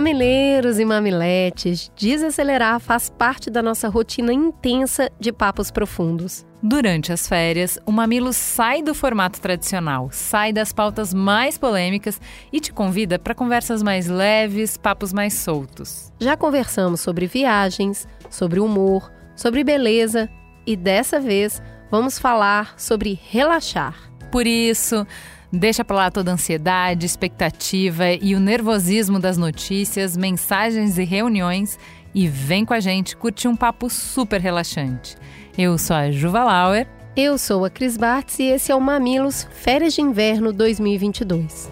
Mamileiros 0.00 0.78
e 0.78 0.84
mamiletes, 0.86 1.92
desacelerar 1.94 2.80
faz 2.80 3.10
parte 3.10 3.50
da 3.50 3.62
nossa 3.62 3.86
rotina 3.86 4.32
intensa 4.32 5.10
de 5.20 5.30
papos 5.30 5.70
profundos. 5.70 6.46
Durante 6.62 7.12
as 7.12 7.28
férias, 7.28 7.78
o 7.84 7.92
Mamilo 7.92 8.32
sai 8.32 8.82
do 8.82 8.94
formato 8.94 9.38
tradicional, 9.42 10.08
sai 10.10 10.54
das 10.54 10.72
pautas 10.72 11.12
mais 11.12 11.58
polêmicas 11.58 12.18
e 12.50 12.60
te 12.60 12.72
convida 12.72 13.18
para 13.18 13.34
conversas 13.34 13.82
mais 13.82 14.06
leves, 14.06 14.78
papos 14.78 15.12
mais 15.12 15.34
soltos. 15.34 16.10
Já 16.18 16.34
conversamos 16.34 17.02
sobre 17.02 17.26
viagens, 17.26 18.08
sobre 18.30 18.58
humor, 18.58 19.12
sobre 19.36 19.62
beleza 19.62 20.30
e 20.66 20.76
dessa 20.76 21.20
vez 21.20 21.60
vamos 21.90 22.18
falar 22.18 22.72
sobre 22.78 23.20
relaxar. 23.28 24.10
Por 24.32 24.46
isso, 24.46 25.06
Deixa 25.52 25.84
pra 25.84 25.96
lá 25.96 26.10
toda 26.10 26.30
a 26.30 26.34
ansiedade, 26.34 27.04
expectativa 27.04 28.12
e 28.12 28.34
o 28.36 28.40
nervosismo 28.40 29.18
das 29.18 29.36
notícias, 29.36 30.16
mensagens 30.16 30.96
e 30.96 31.04
reuniões 31.04 31.76
e 32.14 32.28
vem 32.28 32.64
com 32.64 32.72
a 32.74 32.80
gente 32.80 33.16
curtir 33.16 33.48
um 33.48 33.56
papo 33.56 33.90
super 33.90 34.40
relaxante. 34.40 35.16
Eu 35.58 35.76
sou 35.76 35.96
a 35.96 36.10
Juva 36.10 36.44
Lauer. 36.44 36.86
Eu 37.16 37.36
sou 37.36 37.64
a 37.64 37.70
Cris 37.70 37.96
Bartz 37.96 38.38
e 38.38 38.44
esse 38.44 38.70
é 38.70 38.74
o 38.74 38.80
Mamilos 38.80 39.46
Férias 39.50 39.94
de 39.94 40.00
Inverno 40.00 40.52
2022. 40.52 41.70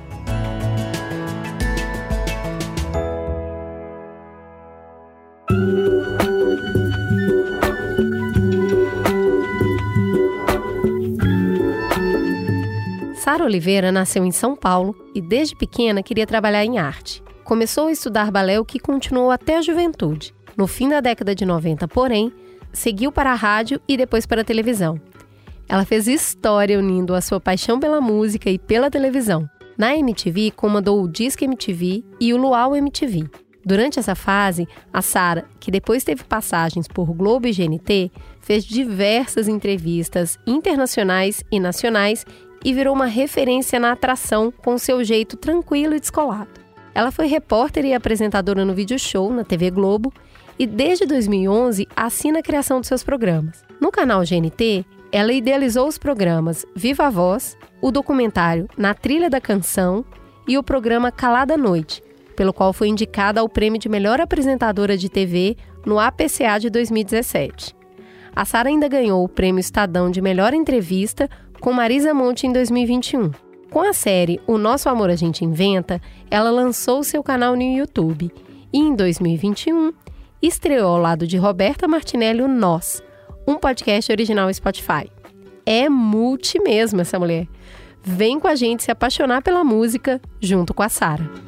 Sara 13.28 13.44
Oliveira 13.44 13.92
nasceu 13.92 14.24
em 14.24 14.30
São 14.30 14.56
Paulo 14.56 14.96
e 15.14 15.20
desde 15.20 15.54
pequena 15.54 16.02
queria 16.02 16.26
trabalhar 16.26 16.64
em 16.64 16.78
arte. 16.78 17.22
Começou 17.44 17.88
a 17.88 17.92
estudar 17.92 18.30
balé, 18.30 18.58
o 18.58 18.64
que 18.64 18.78
continuou 18.78 19.30
até 19.30 19.58
a 19.58 19.60
juventude. 19.60 20.34
No 20.56 20.66
fim 20.66 20.88
da 20.88 21.00
década 21.00 21.34
de 21.34 21.44
90, 21.44 21.86
porém, 21.88 22.32
seguiu 22.72 23.12
para 23.12 23.30
a 23.30 23.34
rádio 23.34 23.82
e 23.86 23.98
depois 23.98 24.24
para 24.24 24.40
a 24.40 24.44
televisão. 24.44 24.98
Ela 25.68 25.84
fez 25.84 26.08
história 26.08 26.78
unindo 26.78 27.14
a 27.14 27.20
sua 27.20 27.38
paixão 27.38 27.78
pela 27.78 28.00
música 28.00 28.48
e 28.48 28.58
pela 28.58 28.90
televisão. 28.90 29.46
Na 29.76 29.94
MTV, 29.94 30.52
comandou 30.52 31.02
o 31.02 31.06
Disque 31.06 31.44
MTV 31.44 32.02
e 32.18 32.32
o 32.32 32.38
Luau 32.38 32.74
MTV. 32.74 33.28
Durante 33.62 33.98
essa 33.98 34.14
fase, 34.14 34.66
a 34.90 35.02
Sara, 35.02 35.44
que 35.60 35.70
depois 35.70 36.02
teve 36.02 36.24
passagens 36.24 36.88
por 36.88 37.12
Globo 37.12 37.46
e 37.46 37.52
GNT, 37.52 38.10
fez 38.40 38.64
diversas 38.64 39.48
entrevistas 39.48 40.38
internacionais 40.46 41.44
e 41.52 41.60
nacionais 41.60 42.24
e 42.64 42.72
virou 42.72 42.94
uma 42.94 43.06
referência 43.06 43.78
na 43.78 43.92
atração 43.92 44.52
com 44.52 44.78
seu 44.78 45.02
jeito 45.04 45.36
tranquilo 45.36 45.94
e 45.94 46.00
descolado. 46.00 46.50
Ela 46.94 47.10
foi 47.10 47.26
repórter 47.26 47.84
e 47.84 47.94
apresentadora 47.94 48.64
no 48.64 48.74
Video 48.74 48.98
Show 48.98 49.32
na 49.32 49.44
TV 49.44 49.70
Globo 49.70 50.12
e 50.58 50.66
desde 50.66 51.06
2011 51.06 51.86
assina 51.94 52.40
a 52.40 52.42
criação 52.42 52.80
dos 52.80 52.88
seus 52.88 53.04
programas. 53.04 53.64
No 53.80 53.92
canal 53.92 54.22
GNT, 54.22 54.84
ela 55.12 55.32
idealizou 55.32 55.86
os 55.86 55.96
programas 55.96 56.66
Viva 56.74 57.06
a 57.06 57.10
Voz, 57.10 57.56
o 57.80 57.90
documentário 57.90 58.68
Na 58.76 58.94
Trilha 58.94 59.30
da 59.30 59.40
Canção 59.40 60.04
e 60.46 60.58
o 60.58 60.62
programa 60.62 61.12
Calada 61.12 61.56
Noite, 61.56 62.02
pelo 62.34 62.52
qual 62.52 62.72
foi 62.72 62.88
indicada 62.88 63.40
ao 63.40 63.48
prêmio 63.48 63.78
de 63.78 63.88
melhor 63.88 64.20
apresentadora 64.20 64.96
de 64.96 65.08
TV 65.08 65.56
no 65.86 65.98
APCA 65.98 66.58
de 66.58 66.68
2017. 66.68 67.76
A 68.34 68.44
Sara 68.44 68.68
ainda 68.68 68.88
ganhou 68.88 69.24
o 69.24 69.28
prêmio 69.28 69.60
Estadão 69.60 70.10
de 70.10 70.20
melhor 70.20 70.54
entrevista 70.54 71.28
com 71.60 71.72
Marisa 71.72 72.14
Monte 72.14 72.46
em 72.46 72.52
2021. 72.52 73.30
Com 73.70 73.80
a 73.80 73.92
série 73.92 74.40
O 74.46 74.56
Nosso 74.56 74.88
Amor 74.88 75.10
a 75.10 75.16
Gente 75.16 75.44
Inventa, 75.44 76.00
ela 76.30 76.50
lançou 76.50 77.02
seu 77.02 77.22
canal 77.22 77.54
no 77.54 77.62
YouTube 77.62 78.32
e 78.72 78.78
em 78.78 78.94
2021 78.94 79.92
estreou 80.40 80.88
ao 80.88 81.00
lado 81.00 81.26
de 81.26 81.36
Roberta 81.36 81.88
Martinelli 81.88 82.42
o 82.42 82.48
Nós, 82.48 83.02
um 83.46 83.56
podcast 83.56 84.10
original 84.10 84.52
Spotify. 84.52 85.10
É 85.66 85.88
multi 85.88 86.58
mesmo 86.60 87.00
essa 87.00 87.18
mulher. 87.18 87.46
Vem 88.02 88.40
com 88.40 88.48
a 88.48 88.54
gente 88.54 88.84
se 88.84 88.90
apaixonar 88.90 89.42
pela 89.42 89.64
música 89.64 90.20
junto 90.40 90.72
com 90.72 90.82
a 90.82 90.88
Sara. 90.88 91.47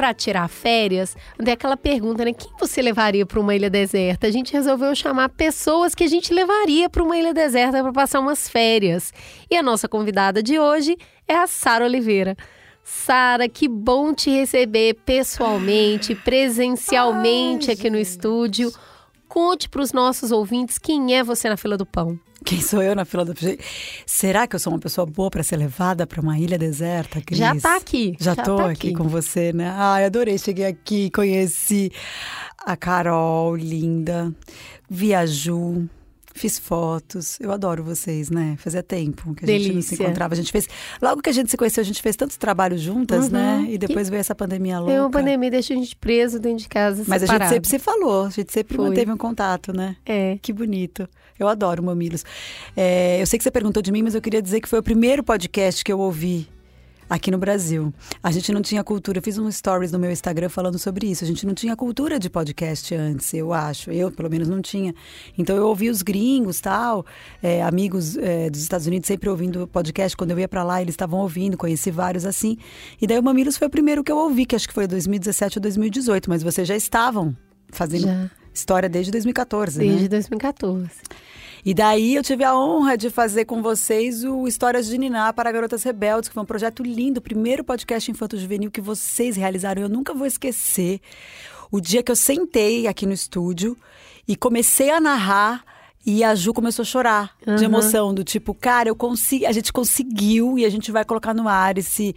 Para 0.00 0.14
tirar 0.14 0.48
férias, 0.48 1.14
é 1.46 1.52
aquela 1.52 1.76
pergunta, 1.76 2.24
né? 2.24 2.32
Quem 2.32 2.50
você 2.58 2.80
levaria 2.80 3.26
para 3.26 3.38
uma 3.38 3.54
ilha 3.54 3.68
deserta? 3.68 4.26
A 4.26 4.30
gente 4.30 4.50
resolveu 4.50 4.94
chamar 4.94 5.28
pessoas 5.28 5.94
que 5.94 6.02
a 6.02 6.06
gente 6.06 6.32
levaria 6.32 6.88
para 6.88 7.02
uma 7.02 7.18
ilha 7.18 7.34
deserta 7.34 7.82
para 7.82 7.92
passar 7.92 8.18
umas 8.18 8.48
férias. 8.48 9.12
E 9.50 9.54
a 9.54 9.62
nossa 9.62 9.86
convidada 9.86 10.42
de 10.42 10.58
hoje 10.58 10.96
é 11.28 11.36
a 11.36 11.46
Sara 11.46 11.84
Oliveira. 11.84 12.34
Sara, 12.82 13.46
que 13.46 13.68
bom 13.68 14.14
te 14.14 14.30
receber 14.30 14.94
pessoalmente, 15.04 16.14
presencialmente 16.14 17.68
Ai, 17.68 17.74
aqui 17.74 17.90
no 17.90 17.98
estúdio. 17.98 18.72
Conte 19.30 19.68
para 19.68 19.80
os 19.80 19.92
nossos 19.92 20.32
ouvintes 20.32 20.76
quem 20.76 21.14
é 21.14 21.22
você 21.22 21.48
na 21.48 21.56
fila 21.56 21.76
do 21.76 21.86
pão. 21.86 22.18
Quem 22.44 22.60
sou 22.60 22.82
eu 22.82 22.96
na 22.96 23.04
fila 23.04 23.24
do 23.24 23.32
pão? 23.32 23.56
Será 24.04 24.44
que 24.44 24.56
eu 24.56 24.58
sou 24.58 24.72
uma 24.72 24.80
pessoa 24.80 25.06
boa 25.06 25.30
para 25.30 25.44
ser 25.44 25.56
levada 25.56 26.04
para 26.04 26.20
uma 26.20 26.36
ilha 26.36 26.58
deserta, 26.58 27.20
Cris? 27.20 27.38
Já 27.38 27.54
tá 27.54 27.76
aqui. 27.76 28.16
Já, 28.18 28.34
tô 28.34 28.56
tá 28.56 28.70
aqui. 28.70 28.88
aqui 28.88 28.92
com 28.92 29.04
você, 29.04 29.52
né? 29.52 29.72
Ai, 29.72 30.04
adorei. 30.04 30.36
Cheguei 30.36 30.66
aqui, 30.66 31.10
conheci 31.10 31.92
a 32.58 32.76
Carol, 32.76 33.54
linda. 33.54 34.34
Viaju. 34.90 35.88
Fiz 36.34 36.58
fotos. 36.58 37.38
Eu 37.40 37.50
adoro 37.52 37.82
vocês, 37.82 38.30
né? 38.30 38.56
Fazia 38.58 38.82
tempo 38.82 39.34
que 39.34 39.44
a 39.44 39.46
Delícia. 39.46 39.66
gente 39.66 39.74
não 39.74 39.82
se 39.82 39.94
encontrava. 39.94 40.34
A 40.34 40.36
gente 40.36 40.52
fez. 40.52 40.68
Logo 41.02 41.20
que 41.20 41.30
a 41.30 41.32
gente 41.32 41.50
se 41.50 41.56
conheceu, 41.56 41.80
a 41.82 41.84
gente 41.84 42.00
fez 42.00 42.16
tantos 42.16 42.36
trabalhos 42.36 42.80
juntas, 42.80 43.26
uhum. 43.26 43.32
né? 43.32 43.66
E 43.68 43.76
depois 43.76 44.08
veio 44.08 44.20
essa 44.20 44.34
pandemia 44.34 44.78
louca. 44.78 44.92
Veio 44.92 45.02
uma 45.04 45.10
pandemia, 45.10 45.50
deixou 45.50 45.76
a 45.76 45.80
gente 45.80 45.96
preso 45.96 46.38
dentro 46.38 46.58
de 46.58 46.68
casa. 46.68 47.04
Mas 47.06 47.22
separado. 47.22 47.44
a 47.44 47.46
gente 47.46 47.54
sempre 47.54 47.70
se 47.70 47.78
falou, 47.78 48.26
a 48.26 48.30
gente 48.30 48.52
sempre 48.52 48.76
Foi. 48.76 48.88
manteve 48.88 49.12
um 49.12 49.16
contato, 49.16 49.72
né? 49.72 49.96
É. 50.06 50.38
Que 50.40 50.52
bonito. 50.52 51.08
Eu 51.38 51.48
adoro 51.48 51.82
Mamilos. 51.82 52.24
É, 52.76 53.20
eu 53.20 53.26
sei 53.26 53.38
que 53.38 53.42
você 53.42 53.50
perguntou 53.50 53.82
de 53.82 53.90
mim, 53.90 54.02
mas 54.02 54.14
eu 54.14 54.20
queria 54.20 54.42
dizer 54.42 54.60
que 54.60 54.68
foi 54.68 54.78
o 54.78 54.82
primeiro 54.82 55.24
podcast 55.24 55.82
que 55.82 55.92
eu 55.92 55.98
ouvi 55.98 56.48
aqui 57.10 57.28
no 57.28 57.38
Brasil. 57.38 57.92
A 58.22 58.30
gente 58.30 58.52
não 58.52 58.62
tinha 58.62 58.84
cultura. 58.84 59.18
Eu 59.18 59.22
fiz 59.22 59.36
um 59.36 59.50
stories 59.50 59.90
no 59.90 59.98
meu 59.98 60.12
Instagram 60.12 60.48
falando 60.48 60.78
sobre 60.78 61.10
isso. 61.10 61.24
A 61.24 61.26
gente 61.26 61.44
não 61.44 61.52
tinha 61.52 61.74
cultura 61.74 62.20
de 62.20 62.30
podcast 62.30 62.94
antes, 62.94 63.34
eu 63.34 63.52
acho. 63.52 63.90
Eu, 63.90 64.12
pelo 64.12 64.30
menos, 64.30 64.48
não 64.48 64.62
tinha. 64.62 64.94
Então 65.36 65.56
eu 65.56 65.66
ouvi 65.66 65.90
os 65.90 66.02
gringos, 66.02 66.60
tal, 66.60 67.04
é, 67.42 67.62
amigos 67.62 68.16
é, 68.16 68.48
dos 68.48 68.62
Estados 68.62 68.86
Unidos 68.86 69.08
sempre 69.08 69.28
ouvindo 69.28 69.66
podcast. 69.66 70.16
Quando 70.16 70.30
eu 70.30 70.38
ia 70.38 70.48
para 70.48 70.62
lá, 70.62 70.80
eles 70.80 70.92
estavam 70.92 71.18
ouvindo. 71.18 71.56
Conheci 71.56 71.90
vários 71.90 72.24
assim. 72.24 72.56
E 73.02 73.06
daí 73.06 73.18
o 73.18 73.22
Mamilos 73.22 73.56
foi 73.56 73.66
o 73.66 73.70
primeiro 73.70 74.04
que 74.04 74.12
eu 74.12 74.16
ouvi, 74.16 74.46
que 74.46 74.54
acho 74.54 74.68
que 74.68 74.74
foi 74.74 74.86
2017 74.86 75.58
ou 75.58 75.62
2018. 75.62 76.30
Mas 76.30 76.44
vocês 76.44 76.68
já 76.68 76.76
estavam 76.76 77.36
fazendo 77.72 78.04
já. 78.04 78.30
história 78.54 78.88
desde 78.88 79.10
2014, 79.10 79.78
desde 79.78 79.92
né? 79.92 79.98
Desde 79.98 80.08
2014. 80.08 80.90
E 81.64 81.74
daí 81.74 82.14
eu 82.14 82.22
tive 82.22 82.42
a 82.42 82.56
honra 82.56 82.96
de 82.96 83.10
fazer 83.10 83.44
com 83.44 83.60
vocês 83.62 84.24
o 84.24 84.48
Histórias 84.48 84.86
de 84.86 84.96
Niná 84.96 85.32
para 85.32 85.52
Garotas 85.52 85.82
Rebeldes, 85.82 86.28
que 86.28 86.34
foi 86.34 86.42
um 86.42 86.46
projeto 86.46 86.82
lindo, 86.82 87.18
o 87.18 87.22
primeiro 87.22 87.62
podcast 87.62 88.10
infanto-juvenil 88.10 88.70
que 88.70 88.80
vocês 88.80 89.36
realizaram. 89.36 89.82
Eu 89.82 89.88
nunca 89.88 90.14
vou 90.14 90.26
esquecer 90.26 91.00
o 91.70 91.80
dia 91.80 92.02
que 92.02 92.10
eu 92.10 92.16
sentei 92.16 92.86
aqui 92.86 93.04
no 93.04 93.12
estúdio 93.12 93.76
e 94.26 94.36
comecei 94.36 94.90
a 94.90 95.00
narrar 95.00 95.64
e 96.04 96.24
a 96.24 96.34
Ju 96.34 96.54
começou 96.54 96.82
a 96.82 96.86
chorar 96.86 97.36
uhum. 97.46 97.56
de 97.56 97.64
emoção, 97.64 98.14
do 98.14 98.24
tipo, 98.24 98.54
cara, 98.54 98.88
eu 98.88 98.96
consegui, 98.96 99.44
a 99.44 99.52
gente 99.52 99.70
conseguiu 99.70 100.58
e 100.58 100.64
a 100.64 100.70
gente 100.70 100.90
vai 100.90 101.04
colocar 101.04 101.34
no 101.34 101.46
ar 101.46 101.76
esse 101.76 102.16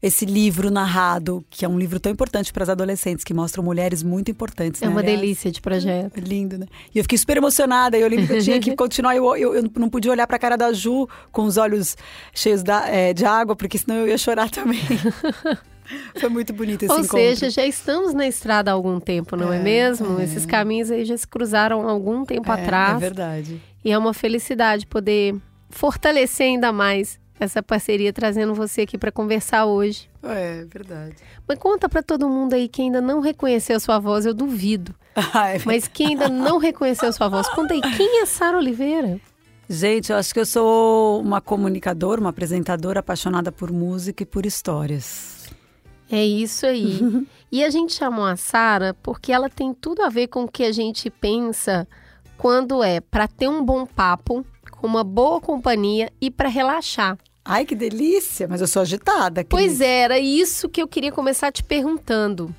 esse 0.00 0.24
livro 0.24 0.70
narrado, 0.70 1.44
que 1.50 1.64
é 1.64 1.68
um 1.68 1.78
livro 1.78 1.98
tão 1.98 2.12
importante 2.12 2.52
para 2.52 2.62
as 2.62 2.68
adolescentes, 2.68 3.24
que 3.24 3.34
mostram 3.34 3.64
mulheres 3.64 4.02
muito 4.02 4.30
importantes. 4.30 4.80
É 4.80 4.86
né? 4.86 4.90
uma 4.92 5.00
Aliás, 5.00 5.20
delícia 5.20 5.50
de 5.50 5.60
projeto. 5.60 6.16
É 6.16 6.20
lindo, 6.20 6.56
né? 6.56 6.66
E 6.94 6.98
eu 6.98 7.04
fiquei 7.04 7.18
super 7.18 7.36
emocionada. 7.36 7.98
Eu 7.98 8.08
lembro 8.08 8.26
que 8.26 8.34
eu 8.34 8.42
tinha 8.42 8.60
que 8.60 8.74
continuar. 8.76 9.16
Eu, 9.16 9.36
eu, 9.36 9.54
eu 9.56 9.70
não 9.76 9.90
podia 9.90 10.12
olhar 10.12 10.26
para 10.26 10.36
a 10.36 10.38
cara 10.38 10.56
da 10.56 10.72
Ju 10.72 11.08
com 11.32 11.42
os 11.42 11.56
olhos 11.56 11.96
cheios 12.32 12.62
da, 12.62 12.88
é, 12.88 13.12
de 13.12 13.24
água, 13.24 13.56
porque 13.56 13.76
senão 13.76 13.96
eu 13.96 14.08
ia 14.08 14.18
chorar 14.18 14.48
também. 14.48 14.80
Foi 16.16 16.28
muito 16.28 16.52
bonito 16.52 16.82
esse 16.82 16.92
Ou 16.92 16.98
encontro. 16.98 17.18
seja, 17.18 17.50
já 17.50 17.66
estamos 17.66 18.12
na 18.12 18.26
estrada 18.28 18.70
há 18.70 18.74
algum 18.74 19.00
tempo, 19.00 19.34
não 19.36 19.52
é, 19.52 19.56
é 19.56 19.62
mesmo? 19.62 20.20
É. 20.20 20.24
Esses 20.24 20.44
caminhos 20.44 20.90
aí 20.90 21.04
já 21.04 21.16
se 21.16 21.26
cruzaram 21.26 21.88
há 21.88 21.90
algum 21.90 22.24
tempo 22.24 22.50
é, 22.50 22.54
atrás. 22.54 22.96
É 22.96 23.00
verdade. 23.00 23.62
E 23.84 23.90
é 23.90 23.96
uma 23.96 24.12
felicidade 24.12 24.86
poder 24.86 25.34
fortalecer 25.70 26.46
ainda 26.46 26.72
mais 26.72 27.18
essa 27.38 27.62
parceria 27.62 28.12
trazendo 28.12 28.54
você 28.54 28.82
aqui 28.82 28.98
para 28.98 29.12
conversar 29.12 29.66
hoje. 29.66 30.08
É, 30.22 30.64
verdade. 30.64 31.16
Mas 31.46 31.58
conta 31.58 31.88
para 31.88 32.02
todo 32.02 32.28
mundo 32.28 32.54
aí 32.54 32.68
que 32.68 32.82
ainda 32.82 33.00
não 33.00 33.20
reconheceu 33.20 33.78
sua 33.80 33.98
voz, 33.98 34.26
eu 34.26 34.34
duvido. 34.34 34.94
É 35.34 35.58
Mas 35.64 35.88
quem 35.88 36.08
ainda 36.08 36.28
não 36.28 36.58
reconheceu 36.58 37.12
sua 37.12 37.28
voz, 37.28 37.48
conta 37.48 37.74
aí, 37.74 37.80
quem 37.96 38.22
é 38.22 38.26
Sara 38.26 38.56
Oliveira? 38.56 39.20
Gente, 39.68 40.12
eu 40.12 40.16
acho 40.16 40.32
que 40.32 40.40
eu 40.40 40.46
sou 40.46 41.20
uma 41.20 41.40
comunicadora, 41.40 42.20
uma 42.20 42.30
apresentadora 42.30 43.00
apaixonada 43.00 43.52
por 43.52 43.70
música 43.70 44.22
e 44.22 44.26
por 44.26 44.46
histórias. 44.46 45.46
É 46.10 46.24
isso 46.24 46.64
aí. 46.64 47.00
e 47.52 47.62
a 47.62 47.68
gente 47.68 47.92
chamou 47.92 48.24
a 48.24 48.36
Sara 48.36 48.94
porque 49.02 49.32
ela 49.32 49.50
tem 49.50 49.74
tudo 49.74 50.02
a 50.02 50.08
ver 50.08 50.28
com 50.28 50.44
o 50.44 50.48
que 50.48 50.64
a 50.64 50.72
gente 50.72 51.10
pensa 51.10 51.86
quando 52.38 52.82
é 52.82 53.00
para 53.00 53.28
ter 53.28 53.48
um 53.48 53.62
bom 53.62 53.84
papo, 53.84 54.46
uma 54.82 55.02
boa 55.02 55.40
companhia 55.40 56.12
e 56.20 56.30
para 56.30 56.48
relaxar. 56.48 57.18
Ai, 57.44 57.64
que 57.64 57.74
delícia! 57.74 58.46
Mas 58.48 58.60
eu 58.60 58.66
sou 58.66 58.82
agitada. 58.82 59.42
Cris. 59.42 59.48
Pois 59.48 59.80
é, 59.80 60.00
era 60.00 60.18
isso 60.18 60.68
que 60.68 60.82
eu 60.82 60.88
queria 60.88 61.10
começar 61.10 61.50
te 61.50 61.64
perguntando. 61.64 62.54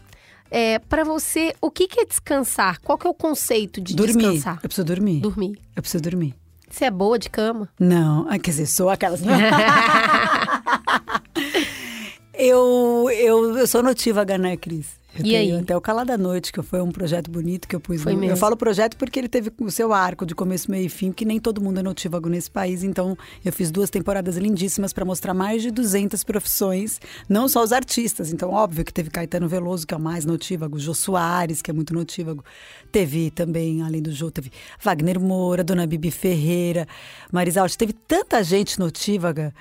É, 0.49 0.79
para 0.79 1.03
você, 1.03 1.53
o 1.61 1.69
que, 1.69 1.87
que 1.87 1.99
é 1.99 2.05
descansar? 2.05 2.79
Qual 2.81 2.97
que 2.97 3.05
é 3.05 3.09
o 3.09 3.13
conceito 3.13 3.79
de 3.79 3.95
Dormir. 3.95 4.15
descansar? 4.15 4.55
Eu 4.55 4.69
preciso 4.69 4.85
dormir. 4.85 5.19
Dormir. 5.19 5.59
Eu 5.75 5.81
preciso 5.81 6.01
dormir. 6.01 6.33
Você 6.67 6.85
é 6.85 6.91
boa 6.91 7.19
de 7.19 7.29
cama? 7.29 7.69
Não, 7.79 8.27
ah, 8.29 8.39
quer 8.39 8.51
dizer, 8.51 8.65
sou 8.65 8.89
aquelas. 8.89 9.21
eu, 12.33 13.07
eu, 13.11 13.57
eu 13.57 13.67
sou 13.67 13.83
notívaga, 13.83 14.37
né, 14.37 14.57
Cris? 14.57 14.98
Eu 15.17 15.25
E 15.25 15.29
tenho 15.31 15.55
aí? 15.55 15.61
até 15.63 15.75
o 15.75 15.81
Cala 15.81 16.05
da 16.05 16.17
Noite, 16.17 16.51
que 16.53 16.61
foi 16.61 16.79
um 16.81 16.91
projeto 16.91 17.31
bonito 17.31 17.67
que 17.67 17.75
eu 17.75 17.79
pus. 17.79 18.01
Foi 18.03 18.13
no- 18.13 18.19
mesmo. 18.19 18.33
Eu 18.33 18.37
falo 18.37 18.55
projeto 18.55 18.95
porque 18.95 19.17
ele 19.19 19.27
teve 19.27 19.51
o 19.59 19.71
seu 19.71 19.91
arco 19.91 20.23
de 20.25 20.35
começo, 20.35 20.69
meio 20.69 20.85
e 20.85 20.89
fim, 20.89 21.11
que 21.11 21.25
nem 21.25 21.39
todo 21.39 21.59
mundo 21.59 21.79
é 21.79 21.83
notívago 21.83 22.29
nesse 22.29 22.49
país. 22.49 22.83
Então, 22.83 23.17
eu 23.43 23.51
fiz 23.51 23.71
duas 23.71 23.89
temporadas 23.89 24.37
lindíssimas 24.37 24.93
para 24.93 25.03
mostrar 25.03 25.33
mais 25.33 25.63
de 25.63 25.71
200 25.71 26.23
profissões, 26.23 27.01
não 27.27 27.47
só 27.47 27.63
os 27.63 27.73
artistas. 27.73 28.31
Então, 28.31 28.51
óbvio 28.51 28.85
que 28.85 28.93
teve 28.93 29.09
Caetano 29.09 29.47
Veloso, 29.47 29.87
que 29.87 29.93
é 29.95 29.97
o 29.97 29.99
mais 29.99 30.25
notívago, 30.25 30.77
Jô 30.77 30.93
Soares, 30.93 31.61
que 31.61 31.71
é 31.71 31.73
muito 31.73 31.91
notívago. 31.93 32.45
Teve 32.91 33.31
também, 33.31 33.81
além 33.81 34.03
do 34.03 34.11
Jô, 34.11 34.29
teve 34.29 34.51
Wagner 34.81 35.19
Moura, 35.19 35.63
Dona 35.63 35.87
Bibi 35.87 36.11
Ferreira, 36.11 36.87
Marisa. 37.31 37.65
Teve 37.77 37.93
tanta 37.93 38.43
gente 38.43 38.79
notívaga. 38.79 39.53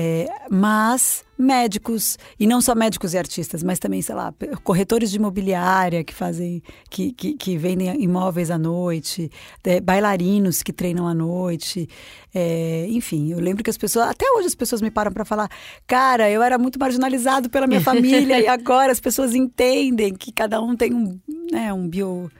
É, 0.00 0.28
mas 0.48 1.24
médicos, 1.36 2.16
e 2.38 2.46
não 2.46 2.60
só 2.60 2.72
médicos 2.72 3.14
e 3.14 3.18
artistas, 3.18 3.64
mas 3.64 3.80
também, 3.80 4.00
sei 4.00 4.14
lá, 4.14 4.32
corretores 4.62 5.10
de 5.10 5.16
imobiliária 5.16 6.04
que 6.04 6.14
fazem, 6.14 6.62
que, 6.88 7.10
que, 7.10 7.34
que 7.34 7.56
vendem 7.56 8.00
imóveis 8.00 8.48
à 8.48 8.56
noite, 8.56 9.28
é, 9.64 9.80
bailarinos 9.80 10.62
que 10.62 10.72
treinam 10.72 11.04
à 11.08 11.12
noite, 11.12 11.88
é, 12.32 12.86
enfim, 12.90 13.32
eu 13.32 13.40
lembro 13.40 13.64
que 13.64 13.70
as 13.70 13.76
pessoas, 13.76 14.06
até 14.06 14.24
hoje 14.36 14.46
as 14.46 14.54
pessoas 14.54 14.80
me 14.80 14.88
param 14.88 15.10
para 15.10 15.24
falar, 15.24 15.50
cara, 15.84 16.30
eu 16.30 16.44
era 16.44 16.56
muito 16.58 16.78
marginalizado 16.78 17.50
pela 17.50 17.66
minha 17.66 17.80
família 17.82 18.38
e 18.38 18.46
agora 18.46 18.92
as 18.92 19.00
pessoas 19.00 19.34
entendem 19.34 20.14
que 20.14 20.30
cada 20.30 20.62
um 20.62 20.76
tem 20.76 20.94
um, 20.94 21.18
né, 21.50 21.72
um 21.72 21.88
bio, 21.88 22.30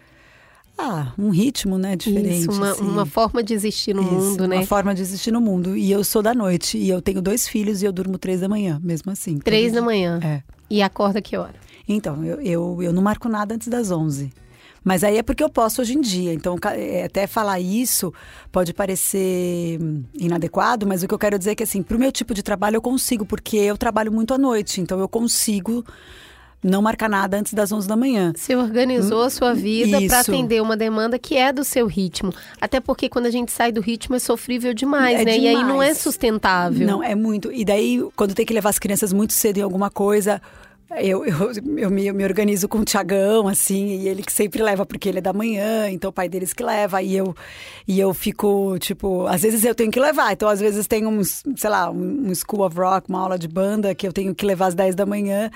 ah, 0.81 1.13
um 1.19 1.31
ritmo, 1.31 1.77
né, 1.77 1.97
diferente. 1.97 2.43
Isso, 2.43 2.53
uma, 2.53 2.71
assim. 2.71 2.85
uma 2.85 3.05
forma 3.05 3.43
de 3.43 3.53
existir 3.53 3.93
no 3.93 4.03
Isso, 4.03 4.13
mundo, 4.13 4.47
né? 4.47 4.57
Uma 4.59 4.67
forma 4.67 4.95
de 4.95 5.03
existir 5.03 5.33
no 5.33 5.41
mundo. 5.41 5.77
E 5.77 5.91
eu 5.91 6.05
sou 6.05 6.23
da 6.23 6.33
noite. 6.33 6.79
E 6.79 6.89
eu 6.89 7.03
tenho 7.03 7.21
dois 7.21 7.49
filhos 7.49 7.83
e 7.83 7.87
eu 7.87 7.93
durmo 7.93 8.17
três 8.17 8.41
da 8.41 8.49
manhã, 8.49 8.81
mesmo 8.81 9.11
assim. 9.11 9.39
Três 9.39 9.73
da 9.73 9.83
manhã. 9.83 10.21
É. 10.23 10.43
E 10.71 10.81
acorda 10.81 11.21
que 11.21 11.37
hora? 11.37 11.55
Então, 11.89 12.25
eu, 12.25 12.41
eu, 12.41 12.83
eu 12.83 12.93
não 12.93 13.03
marco 13.03 13.29
nada 13.29 13.57
antes 13.57 13.67
das 13.67 13.91
11. 13.91 14.31
Mas 14.85 15.03
aí 15.03 15.19
é 15.19 15.23
porque 15.23 15.43
eu 15.43 15.51
posso 15.51 15.83
hoje 15.83 15.95
em 15.95 16.01
dia. 16.01 16.33
Então, 16.33 16.57
é, 16.77 17.05
até 17.05 17.27
falar 17.27 17.59
isso 17.59 18.15
pode 18.53 18.73
parecer 18.73 19.81
inadequado, 20.15 20.87
mas 20.87 21.03
o 21.03 21.09
que 21.09 21.15
eu 21.15 21.19
quero 21.19 21.39
dizer 21.39 21.51
é 21.51 21.55
que, 21.57 21.65
assim, 21.65 21.83
pro 21.83 21.99
meu 21.99 22.13
tipo 22.13 22.33
de 22.33 22.43
trabalho 22.43 22.77
eu 22.77 22.83
consigo, 22.83 23.27
porque 23.27 23.57
eu 23.57 23.77
trabalho 23.77 24.13
muito 24.13 24.33
à 24.33 24.39
noite. 24.39 24.81
Então, 24.81 25.01
eu 25.01 25.09
consigo 25.09 25.85
não 26.63 26.83
marcar 26.83 27.09
nada 27.09 27.37
antes 27.39 27.55
das 27.55 27.71
11 27.71 27.87
da 27.87 27.97
manhã. 27.97 28.33
Você 28.37 28.57
organizou 28.57 29.23
a 29.23 29.31
sua 29.31 29.55
vida 29.55 29.99
para 30.09 30.21
atender 30.21 30.61
uma 30.61 30.77
demanda 30.77 31.19
que 31.19 31.37
é 31.37 31.53
do 31.53 31.63
seu 31.65 31.87
ritmo. 31.87 32.33
Até 32.61 32.81
porque 32.81 33.09
quando 33.09 33.27
a 33.27 33.31
gente 33.31 33.53
sai 33.53 33.71
do 33.71 33.81
ritmo 33.81 34.17
é 34.17 34.19
sofrível 34.19 34.75
demais, 34.75 35.21
É 35.21 35.25
né? 35.25 35.39
E 35.39 35.47
aí 35.49 35.55
não 35.55 35.81
é 35.83 35.87
demais. 35.87 35.99
sustentável. 35.99 36.87
Não, 36.87 37.03
é 37.03 37.15
muito. 37.15 37.53
E 37.53 37.65
daí, 37.65 38.03
quando 38.17 38.35
tem 38.35 38.45
que 38.45 38.53
levar 38.53 38.71
as 38.71 38.79
crianças 38.79 39.13
muito 39.13 39.33
cedo 39.33 39.59
em 39.59 39.63
alguma 39.63 39.89
coisa, 39.91 40.43
eu, 40.97 41.25
eu, 41.25 41.53
eu, 41.77 41.91
me, 41.91 42.07
eu 42.07 42.15
me 42.15 42.25
organizo 42.25 42.67
com 42.67 42.79
o 42.79 42.85
Tiagão, 42.85 43.47
assim, 43.47 44.01
e 44.01 44.09
ele 44.09 44.23
que 44.23 44.33
sempre 44.33 44.63
leva, 44.63 44.87
porque 44.87 45.09
ele 45.09 45.19
é 45.19 45.21
da 45.21 45.35
manhã, 45.35 45.89
então 45.91 46.09
o 46.09 46.13
pai 46.13 46.29
deles 46.31 46.55
que 46.55 46.63
leva, 46.65 47.03
e 47.03 47.15
eu, 47.15 47.37
e 47.87 48.01
eu 48.01 48.13
fico, 48.15 48.79
tipo, 48.79 49.27
às 49.27 49.43
vezes 49.43 49.63
eu 49.65 49.75
tenho 49.75 49.91
que 49.91 50.01
levar, 50.01 50.33
então 50.33 50.49
às 50.49 50.59
vezes 50.61 50.87
tem 50.87 51.07
um, 51.07 51.23
sei 51.23 51.69
lá, 51.69 51.91
um, 51.91 52.31
um 52.31 52.35
School 52.35 52.65
of 52.67 52.75
Rock, 52.77 53.11
uma 53.11 53.21
aula 53.21 53.39
de 53.39 53.47
banda, 53.47 53.95
que 53.95 54.09
eu 54.09 54.13
tenho 54.15 54.35
que 54.35 54.47
levar 54.47 54.69
às 54.69 54.75
10 54.75 54.95
da 54.95 55.05
manhã, 55.05 55.51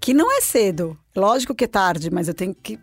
que 0.00 0.14
não 0.14 0.32
é 0.36 0.40
cedo, 0.40 0.96
lógico 1.14 1.54
que 1.54 1.64
é 1.64 1.68
tarde, 1.68 2.10
mas 2.10 2.28
eu 2.28 2.34
tenho 2.34 2.54
que 2.54 2.78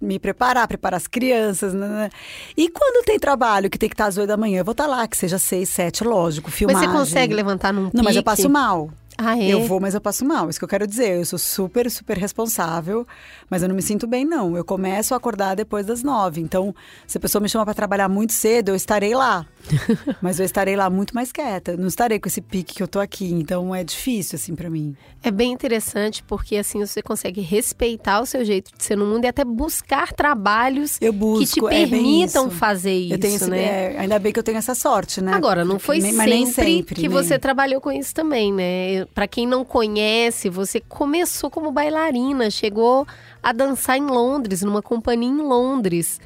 me 0.00 0.18
preparar, 0.18 0.66
preparar 0.66 0.96
as 0.96 1.06
crianças, 1.06 1.72
né, 1.72 1.86
né. 1.86 2.10
E 2.56 2.68
quando 2.68 3.04
tem 3.04 3.18
trabalho 3.18 3.70
que 3.70 3.78
tem 3.78 3.88
que 3.88 3.94
estar 3.94 4.06
às 4.06 4.18
8 4.18 4.26
da 4.26 4.36
manhã, 4.36 4.60
eu 4.60 4.64
vou 4.64 4.72
estar 4.72 4.86
lá, 4.86 5.06
que 5.06 5.16
seja 5.16 5.38
6, 5.38 5.68
7, 5.68 6.04
lógico, 6.04 6.48
Mas 6.48 6.58
filmagem. 6.58 6.88
você 6.88 6.94
consegue 6.96 7.34
levantar 7.34 7.72
num 7.72 7.90
Não, 7.94 8.02
mas 8.02 8.16
eu 8.16 8.22
passo 8.22 8.50
mal. 8.50 8.90
Ah, 9.16 9.38
é? 9.38 9.46
Eu 9.46 9.64
vou, 9.64 9.78
mas 9.78 9.94
eu 9.94 10.00
passo 10.00 10.24
mal. 10.24 10.48
Isso 10.48 10.58
que 10.58 10.64
eu 10.64 10.68
quero 10.68 10.86
dizer. 10.86 11.18
Eu 11.18 11.24
sou 11.24 11.38
super, 11.38 11.88
super 11.90 12.16
responsável, 12.16 13.06
mas 13.52 13.62
eu 13.62 13.68
não 13.68 13.76
me 13.76 13.82
sinto 13.82 14.06
bem, 14.06 14.24
não. 14.24 14.56
Eu 14.56 14.64
começo 14.64 15.12
a 15.12 15.18
acordar 15.18 15.54
depois 15.54 15.84
das 15.84 16.02
nove. 16.02 16.40
Então, 16.40 16.74
se 17.06 17.18
a 17.18 17.20
pessoa 17.20 17.42
me 17.42 17.50
chama 17.50 17.66
para 17.66 17.74
trabalhar 17.74 18.08
muito 18.08 18.32
cedo, 18.32 18.70
eu 18.70 18.74
estarei 18.74 19.14
lá. 19.14 19.44
mas 20.22 20.40
eu 20.40 20.46
estarei 20.46 20.74
lá 20.74 20.88
muito 20.88 21.14
mais 21.14 21.30
quieta. 21.30 21.76
Não 21.76 21.86
estarei 21.86 22.18
com 22.18 22.28
esse 22.28 22.40
pique 22.40 22.74
que 22.76 22.82
eu 22.82 22.88
tô 22.88 22.98
aqui. 22.98 23.30
Então, 23.30 23.74
é 23.74 23.84
difícil, 23.84 24.36
assim, 24.36 24.54
para 24.54 24.70
mim. 24.70 24.96
É 25.22 25.30
bem 25.30 25.52
interessante 25.52 26.22
porque 26.22 26.56
assim 26.56 26.80
você 26.80 27.02
consegue 27.02 27.42
respeitar 27.42 28.20
o 28.22 28.26
seu 28.26 28.42
jeito 28.42 28.72
de 28.76 28.82
ser 28.82 28.96
no 28.96 29.04
mundo 29.06 29.24
e 29.24 29.28
até 29.28 29.44
buscar 29.44 30.14
trabalhos 30.14 30.96
Eu 31.00 31.12
que 31.12 31.18
busco, 31.18 31.68
te 31.68 31.74
é 31.74 31.86
permitam 31.86 32.48
isso. 32.48 32.56
fazer 32.56 32.92
isso, 32.94 33.14
eu 33.14 33.18
tenho 33.20 33.36
esse, 33.36 33.50
né? 33.50 33.94
é, 33.94 33.98
ainda 33.98 34.18
bem 34.18 34.32
que 34.32 34.38
eu 34.38 34.42
tenho 34.42 34.56
essa 34.58 34.74
sorte, 34.74 35.20
né? 35.20 35.32
Agora, 35.32 35.64
não 35.64 35.78
foi 35.78 35.98
Nem- 35.98 36.12
sempre, 36.12 36.46
sempre 36.46 36.94
que 36.96 37.02
nem- 37.02 37.10
você 37.10 37.38
trabalhou 37.38 37.80
com 37.80 37.92
isso 37.92 38.14
também, 38.14 38.52
né? 38.52 39.04
Pra 39.14 39.28
quem 39.28 39.46
não 39.46 39.64
conhece, 39.64 40.48
você 40.48 40.80
começou 40.80 41.50
como 41.50 41.70
bailarina, 41.70 42.50
chegou 42.50 43.06
a 43.42 43.52
dançar 43.52 43.96
em 43.96 44.06
Londres, 44.06 44.62
numa 44.62 44.80
companhia 44.80 45.28
em 45.28 45.42
Londres. 45.42 46.20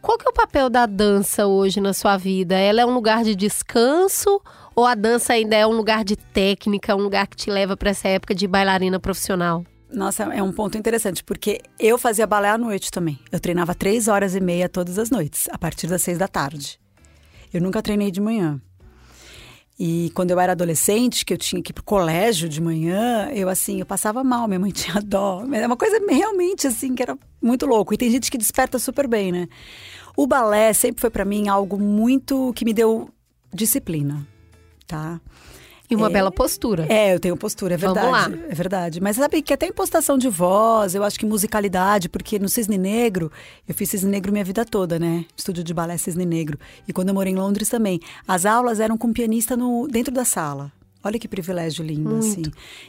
Qual 0.00 0.18
que 0.18 0.26
é 0.26 0.30
o 0.30 0.34
papel 0.34 0.68
da 0.68 0.86
dança 0.86 1.46
hoje 1.46 1.80
na 1.80 1.94
sua 1.94 2.16
vida? 2.16 2.56
Ela 2.56 2.82
é 2.82 2.86
um 2.86 2.92
lugar 2.92 3.24
de 3.24 3.34
descanso 3.34 4.40
ou 4.74 4.84
a 4.84 4.94
dança 4.94 5.32
ainda 5.32 5.56
é 5.56 5.66
um 5.66 5.72
lugar 5.72 6.04
de 6.04 6.16
técnica, 6.16 6.94
um 6.94 7.00
lugar 7.00 7.26
que 7.26 7.36
te 7.36 7.50
leva 7.50 7.76
pra 7.76 7.90
essa 7.90 8.08
época 8.08 8.34
de 8.34 8.46
bailarina 8.46 9.00
profissional? 9.00 9.64
Nossa, 9.90 10.24
é 10.24 10.42
um 10.42 10.52
ponto 10.52 10.76
interessante, 10.76 11.22
porque 11.22 11.60
eu 11.78 11.96
fazia 11.96 12.26
balé 12.26 12.50
à 12.50 12.58
noite 12.58 12.90
também. 12.90 13.18
Eu 13.30 13.38
treinava 13.38 13.74
três 13.74 14.08
horas 14.08 14.34
e 14.34 14.40
meia 14.40 14.68
todas 14.68 14.98
as 14.98 15.08
noites, 15.08 15.48
a 15.50 15.56
partir 15.56 15.86
das 15.86 16.02
seis 16.02 16.18
da 16.18 16.26
tarde. 16.26 16.80
Eu 17.52 17.60
nunca 17.60 17.80
treinei 17.80 18.10
de 18.10 18.20
manhã. 18.20 18.60
E 19.78 20.10
quando 20.14 20.30
eu 20.30 20.38
era 20.38 20.52
adolescente, 20.52 21.24
que 21.24 21.34
eu 21.34 21.38
tinha 21.38 21.60
que 21.60 21.72
ir 21.72 21.74
pro 21.74 21.82
colégio 21.82 22.48
de 22.48 22.60
manhã, 22.60 23.28
eu 23.32 23.48
assim, 23.48 23.80
eu 23.80 23.86
passava 23.86 24.22
mal, 24.22 24.46
minha 24.46 24.60
mãe 24.60 24.70
tinha 24.72 25.00
dó. 25.00 25.44
É 25.52 25.66
uma 25.66 25.76
coisa 25.76 25.98
realmente 26.08 26.66
assim, 26.66 26.94
que 26.94 27.02
era 27.02 27.18
muito 27.42 27.66
louco. 27.66 27.92
E 27.92 27.96
tem 27.96 28.10
gente 28.10 28.30
que 28.30 28.38
desperta 28.38 28.78
super 28.78 29.08
bem, 29.08 29.32
né? 29.32 29.48
O 30.16 30.26
balé 30.26 30.72
sempre 30.72 31.00
foi 31.00 31.10
para 31.10 31.24
mim 31.24 31.48
algo 31.48 31.78
muito 31.78 32.52
que 32.54 32.64
me 32.64 32.72
deu 32.72 33.10
disciplina, 33.52 34.26
tá? 34.86 35.20
E 35.90 35.94
uma 35.94 36.06
É. 36.06 36.10
bela 36.10 36.30
postura. 36.32 36.86
É, 36.88 37.14
eu 37.14 37.20
tenho 37.20 37.36
postura, 37.36 37.74
é 37.74 37.76
Vamos 37.76 38.00
verdade. 38.00 38.32
lá. 38.36 38.46
É 38.48 38.54
verdade. 38.54 39.00
Mas 39.02 39.16
sabe 39.16 39.42
que 39.42 39.52
até 39.52 39.66
impostação 39.66 40.16
de 40.16 40.28
voz, 40.30 40.94
eu 40.94 41.04
acho 41.04 41.18
que 41.18 41.26
musicalidade, 41.26 42.08
porque 42.08 42.38
no 42.38 42.48
Cisne 42.48 42.78
Negro, 42.78 43.30
eu 43.68 43.74
fiz 43.74 43.90
Cisne 43.90 44.10
Negro 44.10 44.32
minha 44.32 44.44
vida 44.44 44.64
toda, 44.64 44.98
né? 44.98 45.26
Estúdio 45.36 45.62
de 45.62 45.74
balé 45.74 45.98
Cisne 45.98 46.24
Negro. 46.24 46.58
E 46.88 46.92
quando 46.92 47.08
eu 47.10 47.14
morei 47.14 47.32
em 47.32 47.36
Londres 47.36 47.68
também. 47.68 48.00
As 48.26 48.46
aulas 48.46 48.80
eram 48.80 48.96
com 48.96 49.12
pianista 49.12 49.56
no, 49.56 49.86
dentro 49.86 50.12
da 50.12 50.24
sala. 50.24 50.72
Olha 51.06 51.18
que 51.18 51.28
privilégio 51.28 51.84
lindo, 51.84 52.08
Muito. 52.08 52.26
assim. 52.26 52.42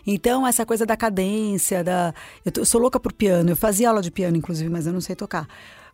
Então, 0.07 0.47
essa 0.47 0.65
coisa 0.65 0.85
da 0.85 0.95
cadência, 0.95 1.83
da. 1.83 2.13
Eu, 2.45 2.51
tô- 2.53 2.61
eu 2.61 2.65
sou 2.65 2.79
louca 2.79 2.97
por 2.97 3.11
piano. 3.11 3.49
Eu 3.49 3.57
fazia 3.57 3.89
aula 3.89 4.01
de 4.01 4.09
piano, 4.09 4.37
inclusive, 4.37 4.69
mas 4.69 4.87
eu 4.87 4.93
não 4.93 5.01
sei 5.01 5.17
tocar. 5.17 5.45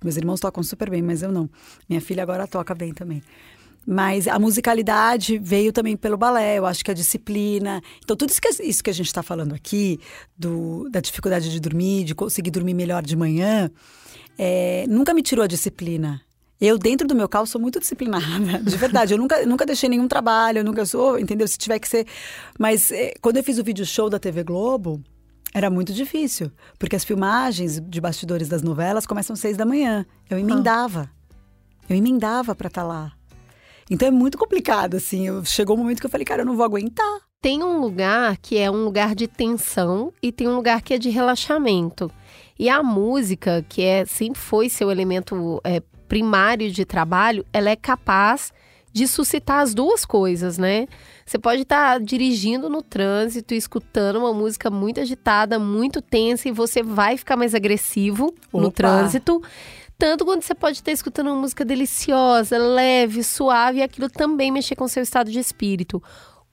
Meus 0.04 0.18
irmãos 0.18 0.40
tocam 0.40 0.62
super 0.64 0.88
bem, 0.90 1.02
mas 1.02 1.24
eu 1.24 1.32
não. 1.32 1.50
Minha 1.90 2.00
filha 2.00 2.22
agora 2.22 2.46
toca 2.48 2.76
bem 2.76 2.94
também. 2.94 3.24
Mas 3.86 4.28
a 4.28 4.38
musicalidade 4.38 5.40
veio 5.40 5.74
também 5.74 5.98
pelo 5.98 6.16
balé, 6.16 6.60
eu 6.60 6.66
acho 6.66 6.86
que 6.86 6.92
a 6.92 6.94
disciplina. 6.94 7.82
Então, 8.04 8.16
tudo 8.16 8.30
isso 8.30 8.42
que, 8.42 8.50
isso 8.64 8.84
que 8.84 8.90
a 8.90 8.94
gente 8.94 9.08
está 9.08 9.24
falando 9.24 9.56
aqui, 9.56 10.00
do, 10.38 10.88
da 10.90 11.00
dificuldade 11.00 11.52
de 11.52 11.60
dormir, 11.60 12.04
de 12.04 12.14
conseguir 12.14 12.52
dormir 12.52 12.74
melhor 12.74 13.04
de 13.04 13.16
manhã, 13.16 13.72
é, 14.38 14.86
nunca 14.88 15.14
me 15.14 15.22
tirou 15.22 15.44
a 15.44 15.48
disciplina. 15.48 16.22
Eu, 16.60 16.78
dentro 16.78 17.08
do 17.08 17.16
meu 17.16 17.28
carro, 17.28 17.48
sou 17.48 17.60
muito 17.60 17.80
disciplinada, 17.80 18.60
de 18.62 18.78
verdade. 18.78 19.16
Eu 19.16 19.18
nunca, 19.18 19.44
nunca 19.48 19.66
deixei 19.66 19.90
nenhum 19.90 20.08
trabalho, 20.08 20.60
eu 20.60 20.64
nunca 20.64 20.86
sou, 20.86 21.18
entendeu? 21.18 21.48
Se 21.48 21.58
tiver 21.58 21.80
que 21.80 21.88
ser. 21.88 22.06
Mas 22.60 22.92
é, 22.92 23.16
quando 23.20 23.38
eu 23.38 23.44
fiz 23.44 23.58
o 23.58 23.64
vídeo 23.64 23.84
show 23.84 24.12
da 24.12 24.20
TV 24.20 24.44
Globo, 24.44 25.02
era 25.54 25.72
muito 25.72 25.92
difícil, 25.92 26.52
porque 26.78 26.96
as 26.96 27.04
filmagens 27.04 27.82
de 27.82 28.00
bastidores 28.00 28.48
das 28.48 28.62
novelas 28.62 29.08
começam 29.08 29.34
às 29.34 29.40
seis 29.40 29.58
da 29.58 29.66
manhã. 29.66 30.06
Eu 30.30 30.38
emendava. 30.38 31.10
Eu 31.90 31.96
emendava 31.96 32.54
para 32.54 32.68
estar 32.68 32.84
lá. 32.84 33.12
Então 33.92 34.08
é 34.08 34.12
muito 34.12 34.38
complicado, 34.38 34.96
assim. 34.96 35.28
Eu, 35.28 35.44
chegou 35.44 35.76
um 35.76 35.80
momento 35.80 36.00
que 36.00 36.06
eu 36.06 36.10
falei, 36.10 36.24
cara, 36.24 36.44
eu 36.44 36.46
não 36.46 36.56
vou 36.56 36.64
aguentar. 36.64 37.20
Tem 37.42 37.62
um 37.62 37.78
lugar 37.82 38.38
que 38.38 38.58
é 38.58 38.72
um 38.72 38.86
lugar 38.86 39.14
de 39.14 39.28
tensão 39.28 40.14
e 40.24 40.32
tem 40.32 40.48
um 40.48 40.56
lugar 40.56 40.82
que 40.82 40.94
é 40.94 40.98
de 40.98 41.10
relaxamento. 41.10 42.10
E 42.58 42.70
a 42.70 42.82
música, 42.82 43.66
que 43.68 43.82
é 43.82 44.06
sempre 44.06 44.40
foi 44.40 44.70
seu 44.70 44.90
elemento 44.90 45.60
é, 45.66 45.82
primário 46.08 46.72
de 46.72 46.86
trabalho, 46.86 47.46
ela 47.52 47.70
é 47.70 47.76
capaz 47.76 48.54
de 48.94 49.08
suscitar 49.08 49.60
as 49.60 49.74
duas 49.74 50.06
coisas, 50.06 50.58
né? 50.58 50.88
Você 51.26 51.38
pode 51.38 51.64
estar 51.64 51.94
tá 51.94 51.98
dirigindo 51.98 52.70
no 52.70 52.82
trânsito, 52.82 53.54
escutando 53.54 54.20
uma 54.20 54.34
música 54.34 54.70
muito 54.70 55.00
agitada, 55.00 55.58
muito 55.58 56.02
tensa, 56.02 56.48
e 56.48 56.52
você 56.52 56.84
vai 56.84 57.18
ficar 57.18 57.36
mais 57.36 57.56
agressivo 57.56 58.34
Opa. 58.52 58.64
no 58.64 58.72
trânsito. 58.72 59.42
Tanto 60.02 60.26
quanto 60.26 60.44
você 60.44 60.56
pode 60.56 60.78
estar 60.78 60.92
escutando 60.92 61.28
uma 61.28 61.36
música 61.36 61.64
deliciosa, 61.64 62.58
leve, 62.58 63.22
suave, 63.22 63.78
e 63.78 63.84
aquilo 63.84 64.10
também 64.10 64.52
mexer 64.52 64.76
com 64.76 64.86
o 64.86 64.90
seu 64.90 65.04
estado 65.04 65.30
de 65.30 65.38
espírito. 65.38 66.02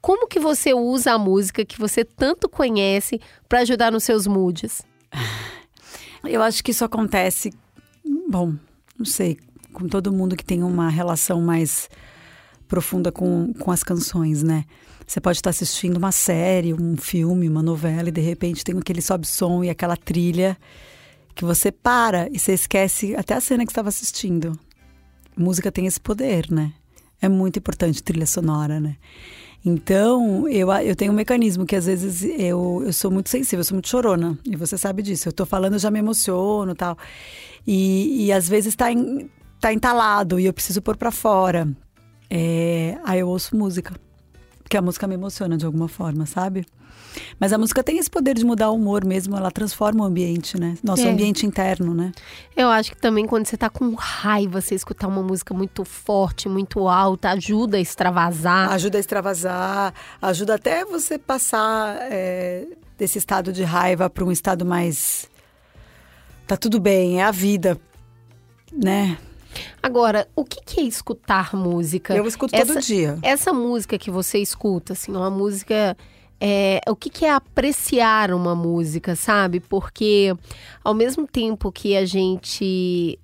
Como 0.03 0.29
que 0.29 0.39
você 0.39 0.75
usa 0.75 1.13
a 1.13 1.19
música 1.19 1.65
que 1.65 1.79
você 1.79 2.05
tanto 2.05 2.47
conhece 2.47 3.19
para 3.49 3.61
ajudar 3.61 3.91
nos 3.91 4.05
seus 4.05 4.27
moods? 4.27 4.83
Eu 6.29 6.43
acho 6.43 6.63
que 6.63 6.73
isso 6.73 6.85
acontece, 6.85 7.51
bom, 8.29 8.53
não 8.99 9.07
sei, 9.07 9.39
com 9.73 9.89
todo 9.89 10.13
mundo 10.13 10.37
que 10.37 10.45
tem 10.45 10.63
uma 10.63 10.91
relação 10.91 11.41
mais 11.41 11.89
profunda 12.69 13.11
com, 13.11 13.55
com 13.55 13.71
as 13.71 13.83
canções, 13.83 14.43
né? 14.43 14.67
Você 15.07 15.23
pode 15.23 15.39
estar 15.39 15.49
assistindo 15.49 15.97
uma 15.97 16.13
série, 16.13 16.75
um 16.75 16.99
filme, 16.99 17.49
uma 17.49 17.63
novela 17.63 18.11
e 18.11 18.13
de 18.13 18.21
repente 18.21 18.63
tem 18.63 18.77
aquele 18.77 19.01
sobe-som 19.01 19.65
e 19.65 19.71
aquela 19.71 19.97
trilha 19.97 20.55
que 21.39 21.45
você 21.45 21.71
para 21.71 22.29
e 22.33 22.39
você 22.39 22.53
esquece 22.53 23.15
até 23.15 23.33
a 23.33 23.41
cena 23.41 23.65
que 23.65 23.71
estava 23.71 23.89
assistindo. 23.89 24.59
Música 25.37 25.71
tem 25.71 25.87
esse 25.87 26.01
poder, 26.01 26.51
né? 26.51 26.73
É 27.23 27.29
muito 27.29 27.61
importante 27.61 28.03
trilha 28.03 28.27
sonora, 28.27 28.81
né? 28.81 28.97
Então, 29.65 30.49
eu, 30.49 30.69
eu 30.73 30.97
tenho 30.97 31.13
um 31.13 31.15
mecanismo 31.15 31.65
que 31.65 31.77
às 31.77 31.87
vezes 31.87 32.25
eu, 32.25 32.83
eu 32.85 32.93
sou 32.93 33.09
muito 33.09 33.29
sensível, 33.29 33.61
eu 33.61 33.65
sou 33.65 33.77
muito 33.77 33.89
chorona. 33.89 34.37
E 34.45 34.57
você 34.57 34.77
sabe 34.77 35.01
disso. 35.01 35.29
Eu 35.29 35.33
tô 35.33 35.47
falando, 35.47 35.75
eu 35.75 35.79
já 35.79 35.93
me 35.93 36.01
emociono 36.01 36.75
tal. 36.75 36.99
E, 37.65 38.27
e 38.27 38.33
às 38.33 38.49
vezes 38.49 38.75
tá, 38.75 38.91
em, 38.91 39.31
tá 39.61 39.73
entalado 39.73 40.41
e 40.41 40.47
eu 40.47 40.53
preciso 40.53 40.83
pôr 40.83 40.97
para 40.97 41.13
fora 41.13 41.69
é, 42.29 42.99
aí 43.05 43.21
eu 43.21 43.29
ouço 43.29 43.57
música. 43.57 43.95
Porque 44.61 44.77
a 44.77 44.83
música 44.83 45.07
me 45.07 45.15
emociona 45.15 45.57
de 45.57 45.65
alguma 45.65 45.87
forma, 45.87 46.27
sabe? 46.27 46.67
Mas 47.39 47.53
a 47.53 47.59
música 47.59 47.83
tem 47.83 47.99
esse 47.99 48.11
poder 48.11 48.35
de 48.35 48.45
mudar 48.45 48.71
o 48.71 48.75
humor 48.75 49.05
mesmo, 49.05 49.37
ela 49.37 49.51
transforma 49.51 50.05
o 50.05 50.07
ambiente, 50.07 50.59
né? 50.59 50.77
Nosso 50.83 51.03
é. 51.03 51.11
ambiente 51.11 51.47
interno, 51.47 51.95
né? 51.95 52.13
Eu 52.57 52.69
acho 52.69 52.93
que 52.93 53.01
também 53.01 53.27
quando 53.27 53.47
você 53.47 53.57
tá 53.57 53.69
com 53.71 53.95
raiva, 53.95 54.61
você 54.61 54.75
escutar 54.75 55.09
uma 55.09 55.23
música 55.23 55.55
muito 55.55 55.85
forte, 55.85 56.49
muito 56.49 56.89
alta, 56.89 57.31
ajuda 57.31 57.77
a 57.77 57.81
extravasar. 57.81 58.73
Ajuda 58.73 58.99
a 58.99 59.01
extravasar, 59.01 59.95
ajuda 60.21 60.55
até 60.55 60.85
você 60.85 61.19
passar 61.19 61.97
é, 62.11 62.67
desse 62.97 63.19
estado 63.19 63.53
de 63.53 63.63
raiva 63.63 64.09
para 64.11 64.25
um 64.25 64.33
estado 64.33 64.65
mais. 64.65 65.29
Tá 66.47 66.57
tudo 66.57 66.81
bem, 66.81 67.21
é 67.21 67.25
a 67.25 67.31
vida, 67.31 67.79
né? 68.73 69.19
Agora, 69.83 70.29
o 70.35 70.45
que, 70.45 70.61
que 70.65 70.81
é 70.81 70.85
escutar 70.85 71.55
música? 71.55 72.15
Eu 72.15 72.27
escuto 72.27 72.55
essa, 72.55 72.75
todo 72.75 72.83
dia. 72.83 73.19
Essa 73.23 73.53
música 73.53 73.99
que 73.99 74.11
você 74.11 74.39
escuta, 74.39 74.93
assim, 74.93 75.13
uma 75.13 75.31
música. 75.31 75.97
É, 76.41 76.81
o 76.89 76.95
que, 76.95 77.11
que 77.11 77.25
é 77.25 77.33
apreciar 77.33 78.33
uma 78.33 78.55
música, 78.55 79.17
sabe? 79.17 79.59
Porque 79.59 80.33
ao 80.85 80.95
mesmo 80.95 81.27
tempo 81.27 81.73
que 81.73 81.97
a 81.97 82.05
gente 82.05 83.19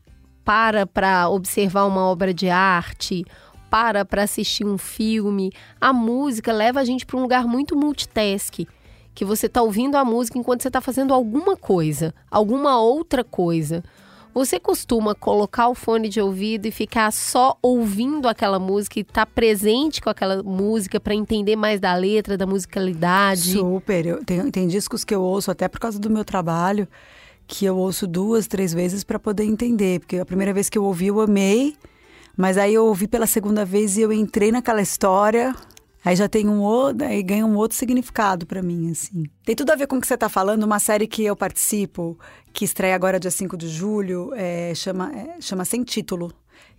para 0.44 0.86
para 0.86 1.28
observar 1.28 1.84
uma 1.86 2.06
obra 2.06 2.34
de 2.34 2.50
arte, 2.50 3.24
para 3.70 4.04
para 4.04 4.24
assistir 4.24 4.64
um 4.64 4.76
filme, 4.76 5.52
a 5.80 5.92
música 5.92 6.52
leva 6.52 6.80
a 6.80 6.84
gente 6.84 7.06
para 7.06 7.16
um 7.16 7.22
lugar 7.22 7.46
muito 7.46 7.76
multitask 7.76 8.66
que 9.14 9.24
você 9.24 9.46
está 9.46 9.62
ouvindo 9.62 9.96
a 9.96 10.04
música 10.04 10.38
enquanto 10.38 10.62
você 10.62 10.68
está 10.68 10.80
fazendo 10.80 11.14
alguma 11.14 11.56
coisa, 11.56 12.12
alguma 12.30 12.80
outra 12.80 13.22
coisa. 13.22 13.82
Você 14.34 14.58
costuma 14.58 15.14
colocar 15.14 15.68
o 15.68 15.76
fone 15.76 16.08
de 16.08 16.20
ouvido 16.20 16.66
e 16.66 16.72
ficar 16.72 17.12
só 17.12 17.56
ouvindo 17.62 18.26
aquela 18.26 18.58
música 18.58 18.98
e 18.98 19.02
estar 19.02 19.24
tá 19.24 19.26
presente 19.26 20.02
com 20.02 20.10
aquela 20.10 20.42
música 20.42 20.98
para 20.98 21.14
entender 21.14 21.54
mais 21.54 21.78
da 21.78 21.94
letra, 21.94 22.36
da 22.36 22.44
musicalidade? 22.44 23.52
Super. 23.52 24.04
Eu, 24.04 24.24
tem, 24.24 24.50
tem 24.50 24.66
discos 24.66 25.04
que 25.04 25.14
eu 25.14 25.22
ouço 25.22 25.52
até 25.52 25.68
por 25.68 25.78
causa 25.78 26.00
do 26.00 26.10
meu 26.10 26.24
trabalho, 26.24 26.88
que 27.46 27.64
eu 27.64 27.76
ouço 27.76 28.08
duas, 28.08 28.48
três 28.48 28.74
vezes 28.74 29.04
para 29.04 29.20
poder 29.20 29.44
entender. 29.44 30.00
Porque 30.00 30.18
a 30.18 30.26
primeira 30.26 30.52
vez 30.52 30.68
que 30.68 30.76
eu 30.76 30.82
ouvi, 30.82 31.06
eu 31.06 31.20
amei. 31.20 31.76
Mas 32.36 32.58
aí 32.58 32.74
eu 32.74 32.86
ouvi 32.86 33.06
pela 33.06 33.28
segunda 33.28 33.64
vez 33.64 33.96
e 33.96 34.00
eu 34.00 34.12
entrei 34.12 34.50
naquela 34.50 34.82
história 34.82 35.54
Aí 36.04 36.14
já 36.14 36.28
tem 36.28 36.46
um 36.48 36.60
outro, 36.60 37.06
aí 37.06 37.22
ganha 37.22 37.46
um 37.46 37.56
outro 37.56 37.76
significado 37.76 38.44
para 38.46 38.62
mim, 38.62 38.90
assim. 38.90 39.24
Tem 39.42 39.56
tudo 39.56 39.70
a 39.70 39.76
ver 39.76 39.86
com 39.86 39.96
o 39.96 40.00
que 40.00 40.06
você 40.06 40.18
tá 40.18 40.28
falando, 40.28 40.62
uma 40.64 40.78
série 40.78 41.06
que 41.06 41.24
eu 41.24 41.34
participo, 41.34 42.18
que 42.52 42.64
estreia 42.64 42.94
agora 42.94 43.18
dia 43.18 43.30
5 43.30 43.56
de 43.56 43.68
julho, 43.68 44.30
é, 44.34 44.74
chama, 44.74 45.10
é, 45.14 45.40
chama 45.40 45.64
Sem 45.64 45.82
Título. 45.82 46.30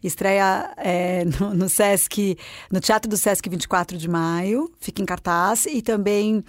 Estreia 0.04 0.72
é, 0.78 1.26
no, 1.40 1.56
no, 1.56 1.68
Sesc, 1.68 2.38
no 2.72 2.80
Teatro 2.80 3.10
do 3.10 3.18
Sesc 3.18 3.50
24 3.50 3.98
de 3.98 4.08
maio, 4.08 4.72
fica 4.80 5.02
em 5.02 5.06
cartaz, 5.06 5.66
e 5.66 5.82
também 5.82 6.44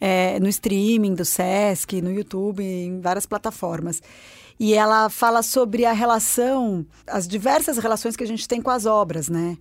é, 0.00 0.40
no 0.40 0.48
streaming 0.48 1.14
do 1.14 1.24
Sesc, 1.24 2.02
no 2.02 2.10
YouTube, 2.10 2.60
em 2.60 3.00
várias 3.00 3.24
plataformas. 3.24 4.02
E 4.58 4.74
ela 4.74 5.08
fala 5.08 5.42
sobre 5.42 5.84
a 5.84 5.92
relação, 5.92 6.84
as 7.06 7.28
diversas 7.28 7.78
relações 7.78 8.16
que 8.16 8.24
a 8.24 8.26
gente 8.26 8.48
tem 8.48 8.60
com 8.60 8.70
as 8.70 8.84
obras, 8.84 9.28
né? 9.28 9.56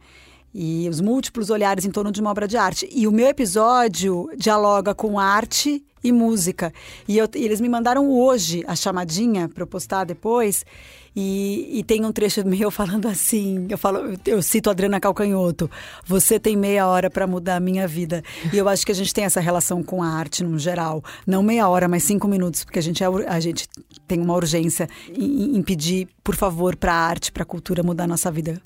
E 0.58 0.88
os 0.88 1.02
múltiplos 1.02 1.50
olhares 1.50 1.84
em 1.84 1.92
torno 1.92 2.14
de 2.14 2.22
uma 2.22 2.32
obra 2.32 2.48
de 2.48 2.56
arte. 2.56 2.88
E 2.90 3.06
o 3.10 3.12
meu 3.12 3.28
episódio 3.28 4.30
dialoga 4.38 4.96
com 4.96 5.20
arte 5.20 5.84
e 6.02 6.14
música. 6.14 6.72
E, 7.06 7.18
eu, 7.18 7.28
e 7.36 7.44
eles 7.44 7.60
me 7.60 7.68
mandaram 7.68 8.10
hoje 8.10 8.64
a 8.66 8.74
chamadinha 8.74 9.50
para 9.50 9.64
eu 9.64 9.68
postar 9.68 10.06
depois. 10.06 10.66
E, 11.14 11.80
e, 11.80 11.84
tem 11.84 12.06
um 12.06 12.12
trecho 12.12 12.42
meu 12.48 12.72
falando 12.72 13.06
assim, 13.08 13.68
eu 13.70 13.78
falo, 13.78 14.18
eu 14.26 14.42
cito 14.42 14.70
a 14.70 14.72
Adriana 14.72 15.00
Calcanhoto, 15.00 15.70
você 16.06 16.40
tem 16.40 16.56
meia 16.56 16.88
hora 16.88 17.10
para 17.10 17.28
mudar 17.28 17.58
a 17.58 17.60
minha 17.60 17.86
vida. 17.86 18.24
E 18.54 18.58
eu 18.58 18.70
acho 18.70 18.86
que 18.86 18.94
a 18.94 18.96
gente 18.96 19.14
tem 19.14 19.26
essa 19.26 19.42
relação 19.42 19.84
com 19.84 20.02
a 20.02 20.08
arte 20.08 20.42
no 20.42 20.58
geral, 20.58 21.04
não 21.28 21.44
meia 21.44 21.68
hora, 21.68 21.88
mas 21.88 22.04
cinco 22.04 22.30
minutos, 22.30 22.64
porque 22.64 22.80
a 22.80 22.82
gente, 22.82 23.04
é, 23.04 23.08
a 23.28 23.40
gente 23.42 23.68
tem 24.08 24.22
uma 24.22 24.36
urgência 24.36 24.88
em, 25.10 25.58
em 25.58 25.62
pedir, 25.62 26.08
por 26.24 26.36
favor, 26.36 26.78
para 26.78 26.94
a 26.94 27.08
arte, 27.08 27.32
para 27.32 27.44
a 27.44 27.46
cultura 27.46 27.84
mudar 27.84 28.06
a 28.06 28.08
nossa 28.08 28.32
vida 28.32 28.62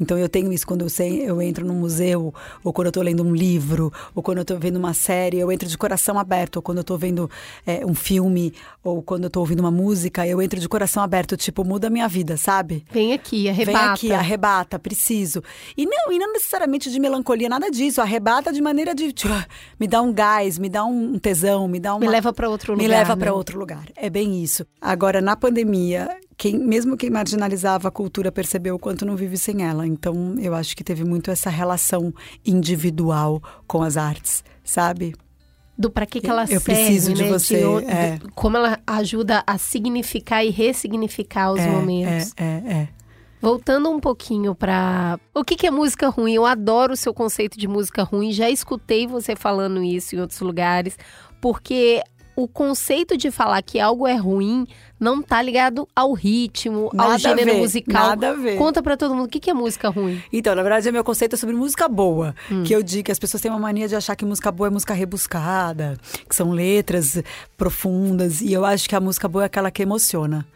então 0.00 0.18
eu 0.18 0.28
tenho 0.28 0.52
isso 0.52 0.66
quando 0.66 0.82
eu, 0.82 0.88
sei, 0.88 1.22
eu 1.22 1.40
entro 1.40 1.64
num 1.64 1.74
museu, 1.74 2.34
ou 2.62 2.72
quando 2.72 2.86
eu 2.86 2.90
estou 2.90 3.02
lendo 3.02 3.22
um 3.22 3.34
livro, 3.34 3.92
ou 4.14 4.22
quando 4.22 4.38
eu 4.38 4.42
estou 4.42 4.58
vendo 4.58 4.76
uma 4.76 4.94
série, 4.94 5.38
eu 5.38 5.50
entro 5.50 5.68
de 5.68 5.76
coração 5.76 6.18
aberto, 6.18 6.56
ou 6.56 6.62
quando 6.62 6.78
eu 6.78 6.82
estou 6.82 6.98
vendo 6.98 7.30
é, 7.66 7.84
um 7.84 7.94
filme, 7.94 8.52
ou 8.82 9.02
quando 9.02 9.24
eu 9.24 9.28
estou 9.28 9.40
ouvindo 9.42 9.60
uma 9.60 9.70
música, 9.70 10.26
eu 10.26 10.40
entro 10.40 10.60
de 10.60 10.68
coração 10.68 11.02
aberto, 11.02 11.36
tipo, 11.36 11.64
muda 11.64 11.86
a 11.86 11.90
minha 11.90 12.08
vida, 12.08 12.36
sabe? 12.36 12.84
Vem 12.90 13.12
aqui, 13.12 13.48
arrebata. 13.48 13.78
Vem 13.78 13.90
aqui, 13.90 14.12
arrebata, 14.12 14.78
preciso. 14.78 15.42
E 15.76 15.86
não, 15.86 16.12
e 16.12 16.18
não 16.18 16.32
necessariamente 16.32 16.90
de 16.90 17.00
melancolia, 17.00 17.48
nada 17.48 17.70
disso, 17.70 18.00
arrebata 18.00 18.52
de 18.52 18.60
maneira 18.60 18.94
de, 18.94 19.12
tipo, 19.12 19.34
me 19.78 19.86
dá 19.86 20.02
um 20.02 20.12
gás, 20.12 20.58
me 20.58 20.68
dá 20.68 20.84
um 20.84 21.18
tesão, 21.18 21.66
me 21.68 21.80
dá 21.80 21.94
uma... 21.94 22.00
Me 22.00 22.08
leva 22.08 22.32
para 22.32 22.48
outro 22.48 22.72
lugar. 22.72 22.82
Me 22.82 22.88
leva 22.88 23.14
né? 23.16 23.20
para 23.20 23.34
outro 23.34 23.58
lugar. 23.58 23.86
É 23.96 24.10
bem 24.10 24.42
isso. 24.42 24.66
Agora, 24.80 25.20
na 25.20 25.36
pandemia, 25.36 26.08
quem, 26.36 26.58
mesmo 26.58 26.96
quem 26.96 27.10
marginalizava 27.10 27.88
a 27.88 27.90
cultura 27.90 28.32
percebeu 28.32 28.74
o 28.74 28.78
quanto 28.78 29.06
não 29.06 29.16
vive 29.16 29.36
sem 29.36 29.62
ela. 29.62 29.86
Então, 29.86 30.34
eu 30.38 30.54
acho 30.54 30.76
que 30.76 30.84
teve 30.84 31.04
muito 31.04 31.30
essa 31.30 31.50
relação 31.50 32.12
individual 32.44 33.42
com 33.66 33.82
as 33.82 33.96
artes, 33.96 34.44
sabe? 34.64 35.14
Do 35.76 35.90
para 35.90 36.06
que, 36.06 36.20
que 36.20 36.30
ela 36.30 36.42
eu 36.42 36.60
serve, 36.60 36.64
preciso 36.64 37.12
de 37.12 37.24
né? 37.24 37.28
você. 37.28 37.58
De, 37.58 37.84
é. 37.86 38.18
Como 38.34 38.56
ela 38.56 38.78
ajuda 38.86 39.42
a 39.46 39.58
significar 39.58 40.44
e 40.44 40.50
ressignificar 40.50 41.52
os 41.52 41.60
é, 41.60 41.68
momentos. 41.68 42.32
É, 42.36 42.44
é, 42.44 42.72
é. 42.72 42.88
Voltando 43.40 43.90
um 43.90 44.00
pouquinho 44.00 44.54
para 44.54 45.18
o 45.34 45.44
que, 45.44 45.56
que 45.56 45.66
é 45.66 45.70
música 45.70 46.08
ruim, 46.08 46.32
eu 46.32 46.46
adoro 46.46 46.94
o 46.94 46.96
seu 46.96 47.12
conceito 47.12 47.58
de 47.58 47.68
música 47.68 48.02
ruim. 48.02 48.32
Já 48.32 48.48
escutei 48.48 49.06
você 49.06 49.36
falando 49.36 49.82
isso 49.82 50.14
em 50.14 50.20
outros 50.20 50.40
lugares, 50.40 50.96
porque 51.42 52.02
o 52.36 52.48
conceito 52.48 53.16
de 53.16 53.30
falar 53.30 53.62
que 53.62 53.78
algo 53.78 54.06
é 54.06 54.16
ruim 54.16 54.66
não 55.04 55.22
tá 55.22 55.42
ligado 55.42 55.86
ao 55.94 56.14
ritmo, 56.14 56.90
nada 56.94 57.12
ao 57.12 57.18
gênero 57.18 57.52
ver, 57.52 57.58
musical. 57.58 58.08
Nada 58.08 58.30
a 58.30 58.32
ver. 58.32 58.56
Conta 58.56 58.82
para 58.82 58.96
todo 58.96 59.14
mundo 59.14 59.26
o 59.26 59.28
que 59.28 59.50
é 59.50 59.54
música 59.54 59.90
ruim. 59.90 60.20
Então, 60.32 60.54
na 60.54 60.62
verdade, 60.62 60.88
o 60.88 60.92
meu 60.92 61.04
conceito 61.04 61.34
é 61.34 61.36
sobre 61.36 61.54
música 61.54 61.86
boa. 61.86 62.34
Hum. 62.50 62.64
Que 62.64 62.74
eu 62.74 62.82
digo 62.82 63.04
que 63.04 63.12
as 63.12 63.18
pessoas 63.18 63.42
têm 63.42 63.50
uma 63.50 63.60
mania 63.60 63.86
de 63.86 63.94
achar 63.94 64.16
que 64.16 64.24
música 64.24 64.50
boa 64.50 64.68
é 64.68 64.70
música 64.70 64.94
rebuscada, 64.94 65.98
que 66.26 66.34
são 66.34 66.52
letras 66.52 67.22
profundas. 67.54 68.40
E 68.40 68.52
eu 68.52 68.64
acho 68.64 68.88
que 68.88 68.96
a 68.96 69.00
música 69.00 69.28
boa 69.28 69.44
é 69.44 69.46
aquela 69.46 69.70
que 69.70 69.82
emociona. 69.82 70.46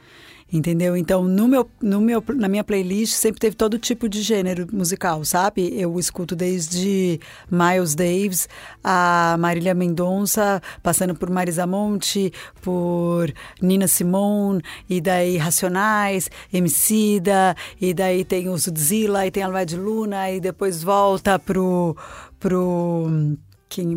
Entendeu? 0.51 0.97
Então, 0.97 1.25
no 1.25 1.47
meu, 1.47 1.69
no 1.83 2.01
meu, 2.01 2.25
na 2.35 2.49
minha 2.49 2.65
playlist 2.65 3.13
sempre 3.13 3.39
teve 3.39 3.55
todo 3.55 3.79
tipo 3.79 4.09
de 4.09 4.23
gênero 4.23 4.67
musical, 4.73 5.23
sabe? 5.23 5.79
Eu 5.79 5.99
escuto 5.99 6.35
desde 6.35 7.21
Miles 7.51 7.95
Davis 7.95 8.49
a 8.83 9.37
Marília 9.39 9.75
Mendonça, 9.75 10.63
passando 10.83 11.15
por 11.15 11.29
Marisa 11.29 11.67
Monte, 11.67 12.33
por 12.63 13.31
Nina 13.61 13.87
Simone, 13.87 14.63
e 14.89 15.03
daí 15.03 15.37
Racionais, 15.37 16.31
Emicida, 16.51 17.55
e 17.79 17.93
daí 17.93 18.25
tem 18.25 18.49
o 18.49 18.57
Zudzilla, 18.57 19.27
e 19.27 19.31
tem 19.31 19.43
a 19.43 19.65
de 19.65 19.77
Luna, 19.77 20.31
e 20.31 20.41
depois 20.41 20.83
volta 20.83 21.39
pro... 21.39 21.95
pro 22.41 23.37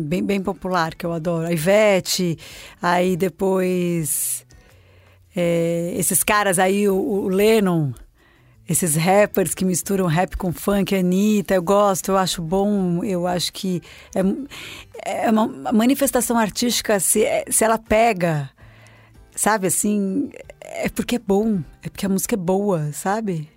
bem, 0.00 0.22
bem 0.22 0.42
popular, 0.42 0.94
que 0.94 1.06
eu 1.06 1.12
adoro, 1.12 1.46
a 1.46 1.52
Ivete, 1.52 2.38
aí 2.80 3.16
depois 3.16 4.31
é, 5.34 5.94
esses 5.96 6.22
caras 6.22 6.58
aí, 6.58 6.88
o, 6.88 6.94
o, 6.94 7.28
Lennon, 7.28 7.92
esses 8.68 8.94
rappers 8.94 9.54
que 9.54 9.64
misturam 9.64 10.06
rap 10.06 10.36
com 10.36 10.52
funk, 10.52 10.94
Anitta, 10.94 11.54
eu 11.54 11.62
gosto, 11.62 12.10
eu 12.10 12.16
acho 12.16 12.42
bom, 12.42 13.02
eu 13.02 13.26
acho 13.26 13.52
que 13.52 13.82
é, 14.14 15.26
é 15.26 15.30
uma 15.30 15.72
manifestação 15.72 16.36
artística, 16.38 17.00
se, 17.00 17.24
se 17.48 17.64
ela 17.64 17.78
pega, 17.78 18.50
sabe, 19.34 19.66
assim, 19.66 20.30
é 20.60 20.88
porque 20.88 21.16
é 21.16 21.20
bom, 21.20 21.60
é 21.82 21.88
porque 21.88 22.06
a 22.06 22.08
música 22.08 22.34
é 22.34 22.38
boa, 22.38 22.92
sabe? 22.92 23.48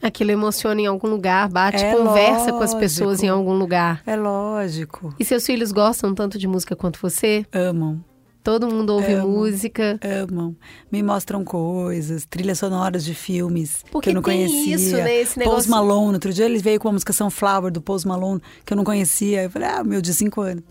Aquilo 0.00 0.30
emociona 0.30 0.80
em 0.80 0.86
algum 0.86 1.08
lugar, 1.08 1.48
bate, 1.48 1.82
é 1.82 1.92
conversa 1.92 2.38
lógico. 2.38 2.58
com 2.58 2.64
as 2.64 2.74
pessoas 2.74 3.22
em 3.22 3.28
algum 3.28 3.54
lugar. 3.54 4.02
É 4.06 4.14
lógico. 4.14 5.14
E 5.18 5.24
seus 5.24 5.44
filhos 5.44 5.72
gostam 5.72 6.14
tanto 6.14 6.38
de 6.38 6.46
música 6.46 6.76
quanto 6.76 7.00
você? 7.00 7.44
Amam. 7.52 8.04
Todo 8.46 8.68
mundo 8.68 8.90
ouve 8.90 9.12
amam, 9.12 9.28
música. 9.28 9.98
Amam. 10.00 10.54
Me 10.88 11.02
mostram 11.02 11.44
coisas, 11.44 12.24
trilhas 12.24 12.60
sonoras 12.60 13.04
de 13.04 13.12
filmes 13.12 13.84
Porque 13.90 14.04
que 14.04 14.10
eu 14.10 14.14
não 14.14 14.22
tem 14.22 14.46
conhecia. 14.46 14.76
Isso, 14.76 14.96
né? 14.98 15.16
Esse 15.16 15.36
negócio... 15.36 15.56
Post 15.56 15.70
Malone, 15.72 16.14
outro 16.14 16.32
dia 16.32 16.44
ele 16.44 16.60
veio 16.60 16.78
com 16.78 16.88
a 16.88 16.92
música 16.92 17.12
Sunflower 17.12 17.72
do 17.72 17.82
Post 17.82 18.06
Malone, 18.06 18.40
que 18.64 18.72
eu 18.72 18.76
não 18.76 18.84
conhecia. 18.84 19.42
Eu 19.42 19.50
falei, 19.50 19.66
ah, 19.66 19.82
meu, 19.82 20.00
de 20.00 20.14
cinco 20.14 20.42
anos. 20.42 20.62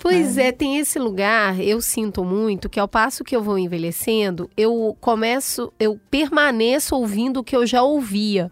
Pois 0.00 0.38
é. 0.38 0.46
é, 0.46 0.52
tem 0.52 0.78
esse 0.78 0.98
lugar, 0.98 1.60
eu 1.60 1.82
sinto 1.82 2.24
muito 2.24 2.66
que 2.70 2.80
ao 2.80 2.88
passo 2.88 3.22
que 3.22 3.36
eu 3.36 3.42
vou 3.42 3.58
envelhecendo, 3.58 4.48
eu 4.56 4.96
começo, 5.02 5.70
eu 5.78 6.00
permaneço 6.10 6.96
ouvindo 6.96 7.40
o 7.40 7.44
que 7.44 7.54
eu 7.54 7.66
já 7.66 7.82
ouvia 7.82 8.50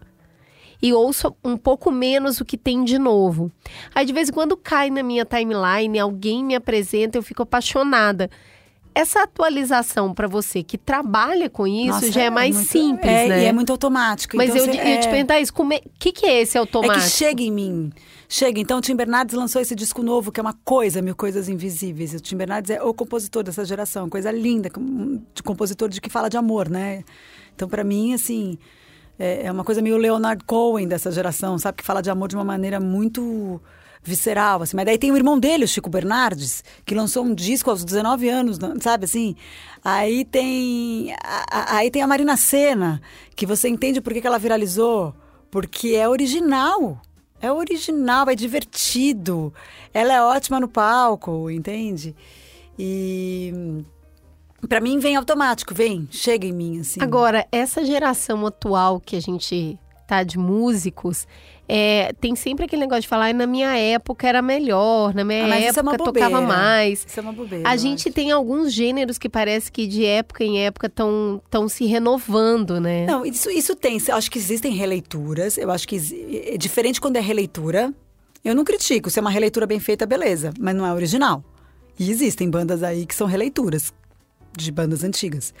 e 0.81 0.93
ouço 0.93 1.35
um 1.43 1.57
pouco 1.57 1.91
menos 1.91 2.39
o 2.39 2.45
que 2.45 2.57
tem 2.57 2.83
de 2.83 2.97
novo. 2.97 3.51
Aí 3.93 4.05
de 4.05 4.13
vez 4.13 4.29
em 4.29 4.31
quando 4.31 4.55
cai 4.55 4.89
na 4.89 5.03
minha 5.03 5.25
timeline, 5.25 5.99
alguém 5.99 6.43
me 6.43 6.55
apresenta, 6.55 7.17
eu 7.17 7.23
fico 7.23 7.43
apaixonada. 7.43 8.29
Essa 8.93 9.23
atualização 9.23 10.13
para 10.13 10.27
você 10.27 10.63
que 10.63 10.77
trabalha 10.77 11.49
com 11.49 11.67
isso 11.67 11.93
Nossa, 11.93 12.11
já 12.11 12.23
é, 12.23 12.25
é 12.25 12.29
mais 12.29 12.55
muito, 12.55 12.71
simples, 12.71 13.11
é, 13.11 13.27
né? 13.27 13.43
E 13.43 13.45
é 13.45 13.53
muito 13.53 13.71
automático. 13.71 14.35
Mas 14.35 14.49
então 14.49 14.65
eu, 14.65 14.73
você, 14.73 14.79
eu 14.79 14.83
é... 14.83 14.97
te 14.97 15.09
perguntar 15.09 15.39
isso, 15.39 15.53
o 15.55 15.73
é, 15.73 15.81
que, 15.99 16.11
que 16.11 16.25
é 16.25 16.41
esse 16.41 16.57
automático? 16.57 16.99
É 16.99 17.03
que 17.03 17.09
chega 17.09 17.41
em 17.41 17.51
mim. 17.51 17.91
Chega. 18.27 18.59
Então, 18.59 18.77
o 18.77 18.81
Tim 18.81 18.95
Bernardes 18.95 19.35
lançou 19.35 19.59
esse 19.59 19.73
disco 19.73 20.03
novo, 20.03 20.31
que 20.31 20.39
é 20.39 20.43
uma 20.43 20.53
coisa, 20.63 21.01
Mil 21.01 21.15
Coisas 21.15 21.49
Invisíveis. 21.49 22.13
O 22.13 22.19
Tim 22.19 22.35
Bernardes 22.35 22.69
é 22.69 22.81
o 22.81 22.93
compositor 22.93 23.41
dessa 23.41 23.65
geração, 23.65 24.07
coisa 24.07 24.31
linda, 24.31 24.69
de 25.33 25.41
compositor 25.41 25.89
de 25.89 25.99
que 25.99 26.09
fala 26.09 26.29
de 26.29 26.37
amor, 26.37 26.69
né? 26.69 27.03
Então, 27.55 27.67
para 27.67 27.83
mim, 27.83 28.13
assim, 28.13 28.59
é, 29.19 29.45
é 29.45 29.51
uma 29.51 29.65
coisa 29.65 29.81
meio 29.81 29.97
Leonard 29.97 30.43
Cohen 30.45 30.87
dessa 30.87 31.11
geração, 31.11 31.59
sabe? 31.59 31.77
Que 31.77 31.83
fala 31.83 32.01
de 32.01 32.09
amor 32.09 32.29
de 32.29 32.35
uma 32.35 32.45
maneira 32.45 32.79
muito 32.79 33.61
visceral, 34.01 34.61
assim. 34.61 34.75
Mas 34.75 34.85
daí 34.85 34.97
tem 34.97 35.11
o 35.11 35.17
irmão 35.17 35.37
dele, 35.37 35.65
o 35.65 35.67
Chico 35.67 35.89
Bernardes, 35.89 36.63
que 36.85 36.95
lançou 36.95 37.25
um 37.25 37.35
disco 37.35 37.69
aos 37.69 37.83
19 37.83 38.29
anos, 38.29 38.57
sabe 38.79 39.05
assim? 39.05 39.35
Aí 39.83 40.23
tem 40.23 41.13
a, 41.21 41.75
aí 41.77 41.91
tem 41.91 42.01
a 42.01 42.07
Marina 42.07 42.37
Senna, 42.37 43.01
que 43.35 43.45
você 43.45 43.67
entende 43.67 43.99
por 43.99 44.13
que, 44.13 44.21
que 44.21 44.27
ela 44.27 44.39
viralizou, 44.39 45.13
porque 45.51 45.89
é 45.89 46.07
original. 46.07 47.01
É 47.41 47.51
original, 47.51 48.29
é 48.29 48.35
divertido. 48.35 49.53
Ela 49.93 50.13
é 50.13 50.21
ótima 50.21 50.59
no 50.59 50.67
palco, 50.67 51.49
entende? 51.49 52.15
E 52.77 53.83
para 54.67 54.81
mim 54.81 54.99
vem 54.99 55.15
automático, 55.15 55.73
vem, 55.73 56.07
chega 56.11 56.45
em 56.45 56.51
mim 56.53 56.79
assim. 56.79 57.01
Agora, 57.01 57.45
essa 57.51 57.85
geração 57.85 58.45
atual 58.45 58.99
que 58.99 59.15
a 59.15 59.21
gente 59.21 59.77
tá 60.09 60.23
de 60.23 60.39
músicos, 60.39 61.27
é, 61.67 62.13
tem 62.19 62.35
sempre 62.35 62.65
aquele 62.65 62.81
negócio 62.81 63.03
de 63.03 63.07
falar, 63.07 63.31
na 63.31 63.45
minha 63.45 63.77
época 63.77 64.27
era 64.27 64.41
melhor, 64.41 65.13
na 65.13 65.23
minha 65.23 65.45
ah, 65.45 65.59
época 65.59 65.93
é 65.93 65.97
tocava 65.97 66.41
mais. 66.41 67.05
Isso 67.07 67.19
é 67.19 67.21
uma 67.21 67.31
bobeira. 67.31 67.69
A 67.69 67.77
gente 67.77 68.09
acho. 68.09 68.15
tem 68.15 68.31
alguns 68.31 68.73
gêneros 68.73 69.19
que 69.19 69.29
parece 69.29 69.71
que 69.71 69.85
de 69.85 70.03
época 70.03 70.43
em 70.43 70.65
época 70.65 70.87
estão 70.87 71.39
tão 71.47 71.69
se 71.69 71.85
renovando, 71.85 72.81
né? 72.81 73.05
Não, 73.05 73.23
isso, 73.23 73.51
isso 73.51 73.75
tem. 73.75 73.99
Eu 74.07 74.15
acho 74.15 74.31
que 74.31 74.39
existem 74.39 74.73
releituras. 74.73 75.59
Eu 75.59 75.69
acho 75.69 75.87
que 75.87 75.95
é 76.51 76.57
diferente 76.57 76.99
quando 76.99 77.17
é 77.17 77.21
releitura. 77.21 77.93
Eu 78.43 78.55
não 78.55 78.63
critico. 78.63 79.11
Se 79.11 79.19
é 79.19 79.21
uma 79.21 79.29
releitura 79.29 79.67
bem 79.67 79.79
feita, 79.79 80.07
beleza. 80.07 80.51
Mas 80.59 80.73
não 80.73 80.87
é 80.87 80.91
original. 80.91 81.43
E 81.99 82.09
existem 82.09 82.49
bandas 82.49 82.81
aí 82.81 83.05
que 83.05 83.13
são 83.13 83.27
releituras 83.27 83.93
de 84.57 84.71
bandas 84.71 85.03
antigas. 85.03 85.53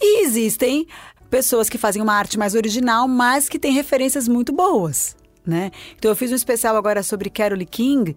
E 0.00 0.24
existem 0.24 0.86
pessoas 1.30 1.68
que 1.68 1.78
fazem 1.78 2.00
uma 2.02 2.14
arte 2.14 2.38
mais 2.38 2.54
original, 2.54 3.08
mas 3.08 3.48
que 3.48 3.58
têm 3.58 3.72
referências 3.72 4.28
muito 4.28 4.52
boas 4.52 5.16
né? 5.46 5.70
Então 5.96 6.10
eu 6.10 6.16
fiz 6.16 6.32
um 6.32 6.34
especial 6.34 6.76
agora 6.76 7.02
sobre 7.02 7.28
Carole 7.28 7.66
King 7.66 8.16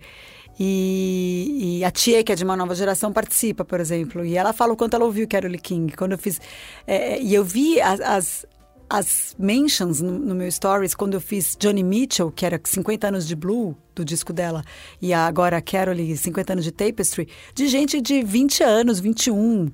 e, 0.59 1.79
e, 1.79 1.85
a 1.85 1.91
Tia, 1.91 2.23
que 2.23 2.31
é 2.31 2.35
de 2.35 2.43
uma 2.43 2.55
nova 2.55 2.73
geração, 2.73 3.13
participa, 3.13 3.63
por 3.63 3.79
exemplo. 3.79 4.25
E 4.25 4.35
ela 4.35 4.53
fala 4.53 4.73
o 4.73 4.77
quanto 4.77 4.95
ela 4.95 5.05
ouviu 5.05 5.27
Carole 5.27 5.59
King. 5.59 5.95
Quando 5.95 6.13
eu 6.13 6.17
fiz. 6.17 6.41
É, 6.87 7.21
e 7.21 7.35
eu 7.35 7.43
vi 7.43 7.79
as, 7.79 7.99
as, 7.99 8.45
as 8.89 9.35
mentions 9.37 10.01
no, 10.01 10.17
no, 10.17 10.33
meu 10.33 10.51
stories 10.51 10.95
quando 10.95 11.13
eu 11.13 11.21
fiz 11.21 11.55
Johnny 11.59 11.83
Mitchell, 11.83 12.31
que 12.31 12.43
era 12.43 12.59
50 12.63 13.07
anos 13.07 13.27
de 13.27 13.35
Blue, 13.35 13.77
do 13.93 14.03
disco 14.03 14.33
dela, 14.33 14.63
e 14.99 15.13
agora 15.13 15.57
a 15.57 15.61
Carole, 15.61 16.17
50 16.17 16.53
anos 16.53 16.65
de 16.65 16.71
Tapestry, 16.71 17.27
de 17.53 17.67
gente 17.67 18.01
de 18.01 18.23
20 18.23 18.63
anos, 18.63 18.99
21 18.99 19.71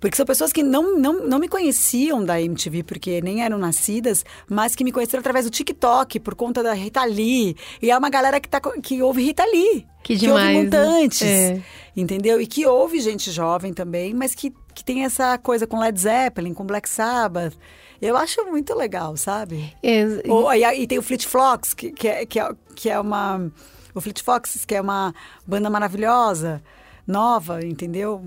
porque 0.00 0.16
são 0.16 0.24
pessoas 0.24 0.50
que 0.50 0.62
não, 0.62 0.96
não, 0.96 1.26
não 1.26 1.38
me 1.38 1.46
conheciam 1.46 2.24
da 2.24 2.40
MTV, 2.40 2.82
porque 2.82 3.20
nem 3.20 3.44
eram 3.44 3.58
nascidas, 3.58 4.24
mas 4.48 4.74
que 4.74 4.82
me 4.82 4.90
conheceram 4.90 5.20
através 5.20 5.44
do 5.44 5.50
TikTok, 5.50 6.18
por 6.20 6.34
conta 6.34 6.62
da 6.62 6.72
Rita 6.72 7.04
Lee. 7.04 7.54
E 7.82 7.90
é 7.90 7.98
uma 7.98 8.08
galera 8.08 8.40
que, 8.40 8.48
tá, 8.48 8.60
que 8.82 9.02
ouve 9.02 9.22
Rita 9.22 9.44
Lee. 9.44 9.86
Que, 10.02 10.16
que 10.16 10.30
ouve 10.30 10.52
Montantes. 10.54 11.22
É. 11.22 11.62
Entendeu? 11.94 12.40
E 12.40 12.46
que 12.46 12.66
ouve 12.66 12.98
gente 13.00 13.30
jovem 13.30 13.74
também, 13.74 14.14
mas 14.14 14.34
que, 14.34 14.54
que 14.74 14.82
tem 14.82 15.04
essa 15.04 15.36
coisa 15.36 15.66
com 15.66 15.78
Led 15.78 16.00
Zeppelin, 16.00 16.54
com 16.54 16.64
Black 16.64 16.88
Sabbath. 16.88 17.54
Eu 18.00 18.16
acho 18.16 18.42
muito 18.46 18.74
legal, 18.74 19.14
sabe? 19.18 19.74
É, 19.82 20.04
Ou, 20.26 20.50
e, 20.54 20.64
e, 20.64 20.86
tem 20.86 20.98
o 20.98 21.02
Fleet 21.02 21.26
Fox, 21.26 21.74
que, 21.74 21.92
que, 21.92 22.08
é, 22.08 22.24
que, 22.24 22.40
é, 22.40 22.48
que 22.74 22.88
é 22.88 22.98
uma... 22.98 23.52
O 23.94 24.00
Fleet 24.00 24.22
Foxes, 24.22 24.64
que 24.64 24.74
é 24.74 24.80
uma 24.80 25.12
banda 25.46 25.68
maravilhosa, 25.68 26.62
nova, 27.06 27.62
entendeu? 27.62 28.24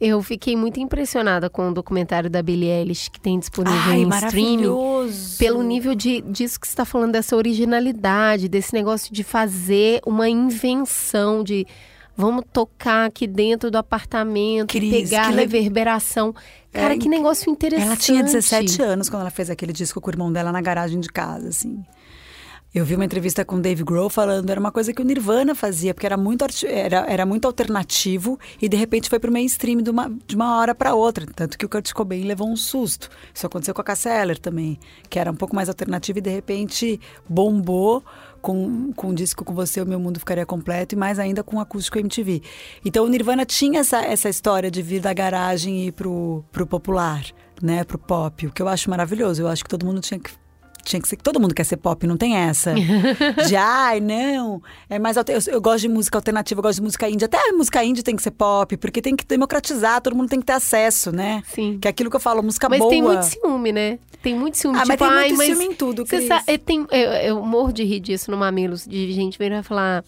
Eu 0.00 0.22
fiquei 0.22 0.56
muito 0.56 0.80
impressionada 0.80 1.50
com 1.50 1.68
o 1.68 1.74
documentário 1.74 2.30
da 2.30 2.42
Billie 2.42 2.70
Eilish 2.70 3.10
que 3.10 3.20
tem 3.20 3.38
disponível 3.38 3.92
Ai, 3.92 3.98
em 3.98 4.08
streaming. 4.08 4.68
Pelo 5.38 5.62
nível 5.62 5.94
de, 5.94 6.22
disso 6.22 6.58
que 6.58 6.66
você 6.66 6.72
está 6.72 6.86
falando, 6.86 7.12
dessa 7.12 7.36
originalidade, 7.36 8.48
desse 8.48 8.72
negócio 8.72 9.12
de 9.12 9.22
fazer 9.22 10.00
uma 10.06 10.26
invenção, 10.26 11.44
de 11.44 11.66
vamos 12.16 12.44
tocar 12.50 13.06
aqui 13.06 13.26
dentro 13.26 13.70
do 13.70 13.76
apartamento, 13.76 14.68
Cris, 14.70 14.90
pegar 14.90 15.26
a 15.26 15.30
reverberação. 15.30 16.34
Cara, 16.72 16.94
é, 16.94 16.98
que 16.98 17.08
negócio 17.08 17.50
interessante. 17.50 17.86
Ela 17.86 17.96
tinha 17.96 18.22
17 18.22 18.82
anos 18.82 19.10
quando 19.10 19.20
ela 19.20 19.30
fez 19.30 19.50
aquele 19.50 19.72
disco 19.72 20.00
com 20.00 20.08
o 20.08 20.12
irmão 20.12 20.32
dela 20.32 20.50
na 20.50 20.62
garagem 20.62 20.98
de 20.98 21.08
casa, 21.08 21.48
assim. 21.48 21.84
Eu 22.72 22.84
vi 22.84 22.94
uma 22.94 23.04
entrevista 23.04 23.44
com 23.44 23.56
o 23.56 23.60
Dave 23.60 23.82
Grohl 23.82 24.08
falando 24.08 24.48
era 24.48 24.60
uma 24.60 24.70
coisa 24.70 24.92
que 24.92 25.02
o 25.02 25.04
Nirvana 25.04 25.56
fazia, 25.56 25.92
porque 25.92 26.06
era 26.06 26.16
muito, 26.16 26.44
era, 26.64 27.04
era 27.08 27.26
muito 27.26 27.44
alternativo 27.46 28.38
e 28.62 28.68
de 28.68 28.76
repente 28.76 29.08
foi 29.08 29.18
pro 29.18 29.32
mainstream 29.32 29.82
de 29.82 29.90
uma, 29.90 30.08
de 30.24 30.36
uma 30.36 30.56
hora 30.56 30.72
para 30.72 30.94
outra. 30.94 31.26
Tanto 31.34 31.58
que 31.58 31.66
o 31.66 31.68
Kurt 31.68 31.92
Cobain 31.92 32.22
levou 32.22 32.48
um 32.48 32.54
susto. 32.54 33.10
Isso 33.34 33.44
aconteceu 33.44 33.74
com 33.74 33.80
a 33.80 33.84
Cassia 33.84 34.12
Eller 34.22 34.38
também, 34.38 34.78
que 35.08 35.18
era 35.18 35.32
um 35.32 35.34
pouco 35.34 35.52
mais 35.52 35.68
alternativo 35.68 36.20
e 36.20 36.22
de 36.22 36.30
repente 36.30 37.00
bombou 37.28 38.04
com, 38.40 38.92
com 38.92 39.08
um 39.08 39.14
disco 39.14 39.44
com 39.44 39.52
você, 39.52 39.82
o 39.82 39.86
meu 39.86 39.98
mundo 39.98 40.20
ficaria 40.20 40.46
completo, 40.46 40.94
e 40.94 40.98
mais 40.98 41.18
ainda 41.18 41.42
com 41.42 41.56
o 41.56 41.60
acústico 41.60 41.98
MTV. 41.98 42.40
Então 42.84 43.04
o 43.04 43.08
Nirvana 43.08 43.44
tinha 43.44 43.80
essa, 43.80 44.00
essa 44.00 44.28
história 44.28 44.70
de 44.70 44.80
vir 44.80 45.00
da 45.00 45.12
garagem 45.12 45.82
e 45.82 45.86
ir 45.88 45.92
pro, 45.92 46.44
pro 46.52 46.68
popular, 46.68 47.24
né, 47.60 47.82
pro 47.82 47.98
pop, 47.98 48.46
o 48.46 48.52
que 48.52 48.62
eu 48.62 48.68
acho 48.68 48.88
maravilhoso. 48.88 49.42
Eu 49.42 49.48
acho 49.48 49.64
que 49.64 49.68
todo 49.68 49.84
mundo 49.84 50.00
tinha 50.00 50.20
que 50.20 50.30
tinha 50.82 51.00
que 51.00 51.08
ser. 51.08 51.16
Todo 51.16 51.40
mundo 51.40 51.54
quer 51.54 51.64
ser 51.64 51.76
pop, 51.76 52.06
não 52.06 52.16
tem 52.16 52.36
essa. 52.36 52.74
de 53.46 53.56
ai, 53.56 54.00
não. 54.00 54.62
É 54.88 54.98
mais 54.98 55.16
eu, 55.16 55.24
eu, 55.48 55.60
gosto 55.60 55.82
de 55.82 55.88
música 55.88 56.18
alternativa, 56.18 56.58
eu 56.58 56.62
gosto 56.62 56.76
de 56.76 56.82
música 56.82 57.08
índia. 57.08 57.26
Até 57.26 57.38
a 57.50 57.52
música 57.52 57.82
índia 57.84 58.02
tem 58.02 58.16
que 58.16 58.22
ser 58.22 58.30
pop, 58.30 58.76
porque 58.76 59.00
tem 59.00 59.16
que 59.16 59.24
democratizar, 59.24 60.00
todo 60.00 60.16
mundo 60.16 60.28
tem 60.28 60.40
que 60.40 60.46
ter 60.46 60.54
acesso, 60.54 61.12
né? 61.12 61.42
Sim. 61.46 61.78
Que 61.80 61.88
é 61.88 61.90
aquilo 61.90 62.10
que 62.10 62.16
eu 62.16 62.20
falo, 62.20 62.42
música 62.42 62.68
mas 62.68 62.78
boa. 62.78 62.90
Mas 62.90 62.98
tem 62.98 63.02
muito 63.02 63.22
ciúme, 63.24 63.72
né? 63.72 63.98
Tem 64.22 64.34
muito 64.34 64.58
ciúme. 64.58 64.78
Ah, 64.78 64.82
tipo, 64.82 65.04
mas 65.04 65.22
tem 65.24 65.36
muito 65.36 65.46
ciúme 65.46 65.64
em 65.64 65.74
tudo, 65.74 66.04
Cris. 66.04 66.26
Sabe, 66.26 66.58
tem, 66.58 66.86
eu, 66.90 67.10
eu 67.12 67.42
morro 67.42 67.72
de 67.72 67.84
rir 67.84 68.00
disso 68.00 68.30
no 68.30 68.36
Mamilos, 68.36 68.86
de 68.86 69.12
gente 69.12 69.38
vir 69.38 69.52
e 69.52 69.62
falar 69.62 70.04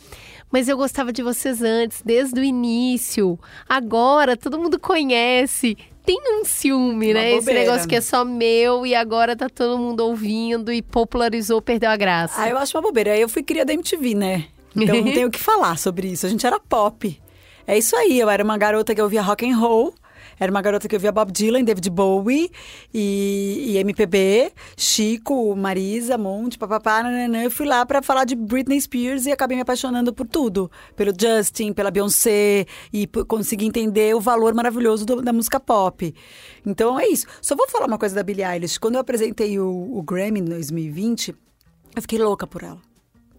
mas 0.53 0.69
eu 0.69 0.77
gostava 0.77 1.11
de 1.11 1.23
vocês 1.23 1.63
antes, 1.63 2.03
desde 2.05 2.39
o 2.39 2.45
início. 2.45 3.41
Agora 3.67 4.37
todo 4.37 4.59
mundo 4.59 4.79
conhece. 4.79 5.79
Tem 6.05 6.19
um 6.41 6.45
ciúme, 6.45 7.09
Uma 7.09 7.15
né? 7.15 7.31
Esse 7.33 7.41
bobeira. 7.41 7.61
negócio 7.61 7.89
que 7.89 7.97
é 7.97 8.01
só 8.01 8.25
meu 8.25 8.85
e 8.87 8.95
agora 8.95 9.37
tá 9.37 9.49
todo 9.49 9.79
mundo 9.79 10.01
ouvindo 10.01 10.73
e 10.73 10.83
popularizou, 10.83 11.61
perdeu 11.63 11.91
a 11.91 11.97
graça. 11.97 12.41
Ah, 12.43 12.49
eu 12.49 12.59
acho 12.59 12.77
uma 12.77 12.83
bobeira. 12.83 13.13
Aí 13.13 13.21
eu 13.21 13.29
fui 13.29 13.43
cria 13.43 13.65
da 13.65 13.73
MTV, 13.73 14.15
né? 14.15 14.45
Então 14.77 14.97
não 15.03 15.13
tenho 15.13 15.29
o 15.29 15.31
que 15.31 15.39
falar 15.39 15.79
sobre 15.79 16.09
isso. 16.09 16.27
A 16.27 16.29
gente 16.29 16.47
era 16.47 16.59
pop. 16.59 17.21
É 17.67 17.79
isso 17.79 17.95
aí. 17.97 18.19
Eu 18.19 18.29
era 18.29 18.43
uma 18.43 18.59
garota 18.59 18.95
que 18.95 19.01
ouvia 19.03 19.23
rock 19.23 19.49
and 19.49 19.57
roll. 19.57 19.95
Era 20.43 20.51
uma 20.51 20.61
garota 20.61 20.89
que 20.89 20.97
ouvia 20.97 21.13
Bob 21.13 21.31
Dylan, 21.31 21.63
David 21.63 21.89
Bowie 21.89 22.51
e, 22.93 23.75
e 23.75 23.77
MPB, 23.79 24.51
Chico, 24.77 25.55
Marisa, 25.55 26.19
Monte, 26.19 26.59
papapá, 26.59 27.01
nananã. 27.01 27.45
Eu 27.45 27.51
fui 27.51 27.65
lá 27.65 27.87
pra 27.87 28.03
falar 28.03 28.25
de 28.25 28.35
Britney 28.35 28.81
Spears 28.81 29.25
e 29.27 29.31
acabei 29.31 29.57
me 29.57 29.63
apaixonando 29.63 30.13
por 30.13 30.27
tudo. 30.27 30.69
Pelo 30.97 31.13
Justin, 31.17 31.73
pela 31.73 31.93
Beyoncé 31.93 32.67
e 32.93 33.07
consegui 33.29 33.67
entender 33.67 34.17
o 34.17 34.21
valor 34.21 34.53
maravilhoso 34.53 35.07
do- 35.07 35.23
da 35.23 35.33
música 35.33 35.61
pop. 35.61 36.13
Então 36.67 36.99
é 36.99 37.07
isso. 37.07 37.25
Só 37.41 37.55
vou 37.55 37.69
falar 37.69 37.87
uma 37.87 37.99
coisa 37.99 38.17
da 38.17 38.25
Billie 38.25 38.45
Eilish. 38.45 38.79
Quando 38.81 38.97
eu 38.97 39.01
apresentei 39.01 39.61
o, 39.61 39.69
o 39.97 40.03
Grammy 40.03 40.41
em 40.41 40.45
2020, 40.45 41.37
eu 41.95 42.03
fiquei 42.03 42.19
louca 42.19 42.49
por 42.49 42.65
ela. 42.65 42.81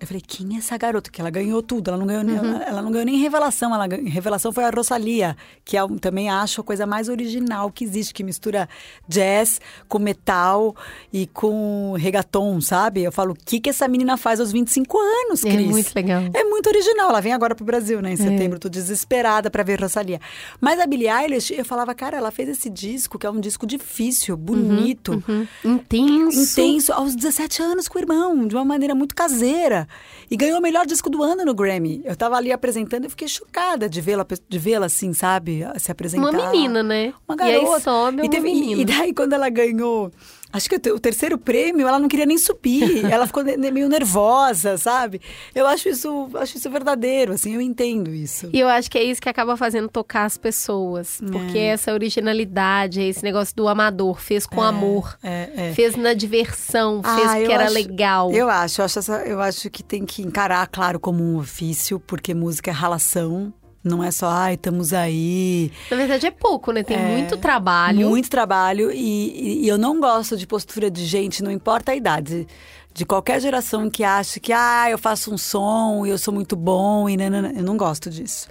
Eu 0.04 0.08
falei, 0.08 0.22
quem 0.26 0.56
é 0.56 0.60
essa 0.60 0.78
garota? 0.78 1.10
Que 1.10 1.22
ela 1.22 1.30
ganhou 1.30 1.62
tudo, 1.64 1.88
ela 1.88 1.98
não 1.98 2.06
ganhou, 2.06 2.24
nem, 2.24 2.36
ela, 2.36 2.64
ela 2.64 2.82
não 2.82 2.92
ganhou 2.92 3.06
nem 3.06 3.18
revelação. 3.18 3.74
Ela, 3.74 3.86
revelação 3.88 4.52
foi 4.52 4.66
a 4.66 4.70
Rosalia, 4.70 5.38
que 5.64 5.78
é, 5.78 5.84
um- 5.84 5.98
também 5.98 6.30
acho 6.30 6.60
a 6.60 6.64
coisa 6.64 6.86
mais 6.86 7.08
original 7.08 7.72
que 7.72 7.86
existe, 7.86 8.14
que 8.14 8.24
mistura 8.24 8.68
jazz 9.08 9.62
com 9.88 10.00
metal 10.00 10.76
e 11.12 11.26
com 11.28 11.94
reggaeton, 11.98 12.60
sabe? 12.60 13.02
Eu 13.04 13.12
falo, 13.12 13.32
o 13.32 13.36
que, 13.46 13.60
que 13.62 13.70
essa 13.70 13.88
menina 13.88 14.18
faz 14.18 14.40
aos 14.42 14.52
25 14.52 14.98
anos, 15.00 15.46
É 15.46 15.50
Cris? 15.52 15.68
muito 15.68 15.92
legal. 15.96 16.22
É 16.34 16.44
muito 16.44 16.68
original. 16.68 17.10
Ela 17.10 17.22
vem 17.22 17.32
agora 17.34 17.56
pro 17.56 17.64
Brasil, 17.64 18.02
né? 18.02 18.12
Em 18.12 18.18
setembro. 18.18 18.60
Tô 18.60 18.68
desesperada 18.70 19.50
pra 19.50 19.64
ver 19.64 19.80
Rosalia. 19.82 20.20
Mas 20.60 20.80
a 20.80 20.86
Billie 20.86 21.08
Eilish, 21.10 21.54
eu 21.54 21.64
falava, 21.64 21.96
cara, 21.96 22.18
ela 22.18 22.30
fez 22.32 22.50
esse 22.50 22.70
disco, 22.70 23.18
que 23.18 23.26
é 23.26 23.30
um 23.30 23.40
disco 23.40 23.66
difícil, 23.66 24.36
bonito 24.36 25.24
Hum, 25.30 25.48
Intenso. 25.64 26.42
intenso 26.42 26.92
aos 26.94 27.16
17 27.16 27.62
anos 27.62 27.88
com 27.88 27.98
o 27.98 28.02
irmão, 28.02 28.48
de 28.48 28.56
uma 28.56 28.66
maneira 28.66 28.94
muito 28.94 29.16
caseira. 29.16 29.88
E 30.32 30.38
ganhou 30.38 30.58
o 30.58 30.62
melhor 30.62 30.86
disco 30.86 31.10
do 31.10 31.22
ano 31.22 31.44
no 31.46 31.54
Grammy. 31.54 32.02
Eu 32.06 32.16
tava 32.16 32.36
ali 32.38 32.52
apresentando 32.52 33.06
e 33.06 33.10
fiquei 33.10 33.28
chocada 33.28 33.88
de 33.90 34.02
vê-la 34.02 34.26
de 34.50 34.58
vê-la 34.60 34.86
assim, 34.88 35.14
sabe? 35.14 35.64
Se 35.78 35.92
apresentar. 35.92 36.30
Uma 36.30 36.50
menina, 36.52 36.82
né? 36.82 37.14
Uma 37.28 37.36
E 37.36 37.38
garota. 37.38 37.76
aí 37.76 37.82
sobe 37.82 38.18
e, 38.18 38.22
uma 38.24 38.30
teve- 38.32 38.50
e- 38.50 38.54
menina. 38.54 38.82
e 38.82 38.86
daí, 38.86 39.14
quando 39.14 39.34
ela 39.34 39.50
ganhou. 39.50 40.12
Acho 40.54 40.70
que 40.70 40.76
o 40.76 40.80
te- 40.80 40.92
o 40.92 41.00
terceiro 41.00 41.36
prêmio, 41.38 41.88
ela 41.88 41.98
não 42.00 42.08
queria 42.08 42.26
nem 42.28 42.38
subir. 42.38 43.04
ela 43.12 43.26
ficou 43.28 43.44
meio 43.44 43.90
nervosa, 43.90 44.78
sabe? 44.78 45.20
Eu 45.56 45.66
acho 45.66 45.90
isso, 45.90 46.30
acho 46.36 46.58
isso 46.58 46.70
verdadeiro, 46.70 47.34
assim, 47.34 47.56
eu 47.56 47.60
entendo 47.62 48.14
isso. 48.14 48.50
E 48.54 48.60
eu 48.60 48.68
acho 48.70 48.90
que 48.92 48.98
é 48.98 49.04
isso 49.04 49.20
que 49.20 49.28
acaba 49.28 49.58
fazendo 49.58 49.90
tocar 49.90 50.26
as 50.26 50.38
pessoas. 50.38 51.20
Porque 51.32 51.58
É. 51.58 51.68
essa 51.70 51.92
originalidade, 51.92 53.02
esse 53.02 53.24
negócio 53.24 53.56
do 53.56 53.68
amador, 53.68 54.20
fez 54.22 54.46
com 54.46 54.62
amor. 54.62 55.18
É, 55.24 55.50
é. 55.56 55.74
Fez 55.74 55.96
na 55.96 56.14
diversão, 56.14 57.02
fez 57.02 57.16
Ah, 57.28 57.34
eu 57.34 57.40
porque 57.42 57.54
era 57.54 57.66
acho- 57.66 57.74
legal. 57.74 58.32
Eu 58.32 58.50
acho, 58.50 58.82
eu 58.82 58.86
acho, 58.86 59.00
essa- 59.00 59.24
eu 59.26 59.42
acho 59.42 59.70
que 59.70 59.82
tem 59.84 60.06
que 60.06 60.22
encarar, 60.22 60.68
claro, 60.68 61.00
como 61.00 61.24
um 61.24 61.38
ofício, 61.40 62.00
porque 62.00 62.34
música 62.34 62.70
é 62.70 62.74
ralação. 62.74 63.52
Não 63.84 64.02
é 64.04 64.12
só, 64.12 64.28
ai, 64.30 64.54
estamos 64.54 64.94
aí. 64.94 65.72
Na 65.92 65.98
verdade 65.98 66.26
é 66.26 66.32
pouco, 66.32 66.72
né? 66.72 66.84
Tem 66.84 66.98
muito 66.98 67.36
trabalho. 67.38 68.08
Muito 68.10 68.30
trabalho. 68.30 68.90
E, 68.92 68.96
e- 68.98 69.66
e 69.66 69.68
eu 69.68 69.78
não 69.78 70.00
gosto 70.00 70.38
de 70.38 70.48
postura 70.48 70.90
de 70.90 71.04
gente, 71.06 71.44
não 71.44 71.52
importa 71.52 71.92
a 71.92 71.96
idade. 71.96 72.48
De 72.94 73.06
qualquer 73.06 73.42
geração 73.42 73.90
que 73.90 74.04
acha 74.04 74.40
que, 74.40 74.54
ah, 74.54 74.90
eu 74.90 74.98
faço 74.98 75.34
um 75.34 75.38
som 75.38 76.06
e 76.06 76.10
eu 76.10 76.18
sou 76.18 76.34
muito 76.34 76.56
bom 76.56 77.10
e 77.10 77.18
nanana. 77.18 77.52
Eu 77.56 77.64
não 77.64 77.76
gosto 77.76 78.10
disso. 78.10 78.48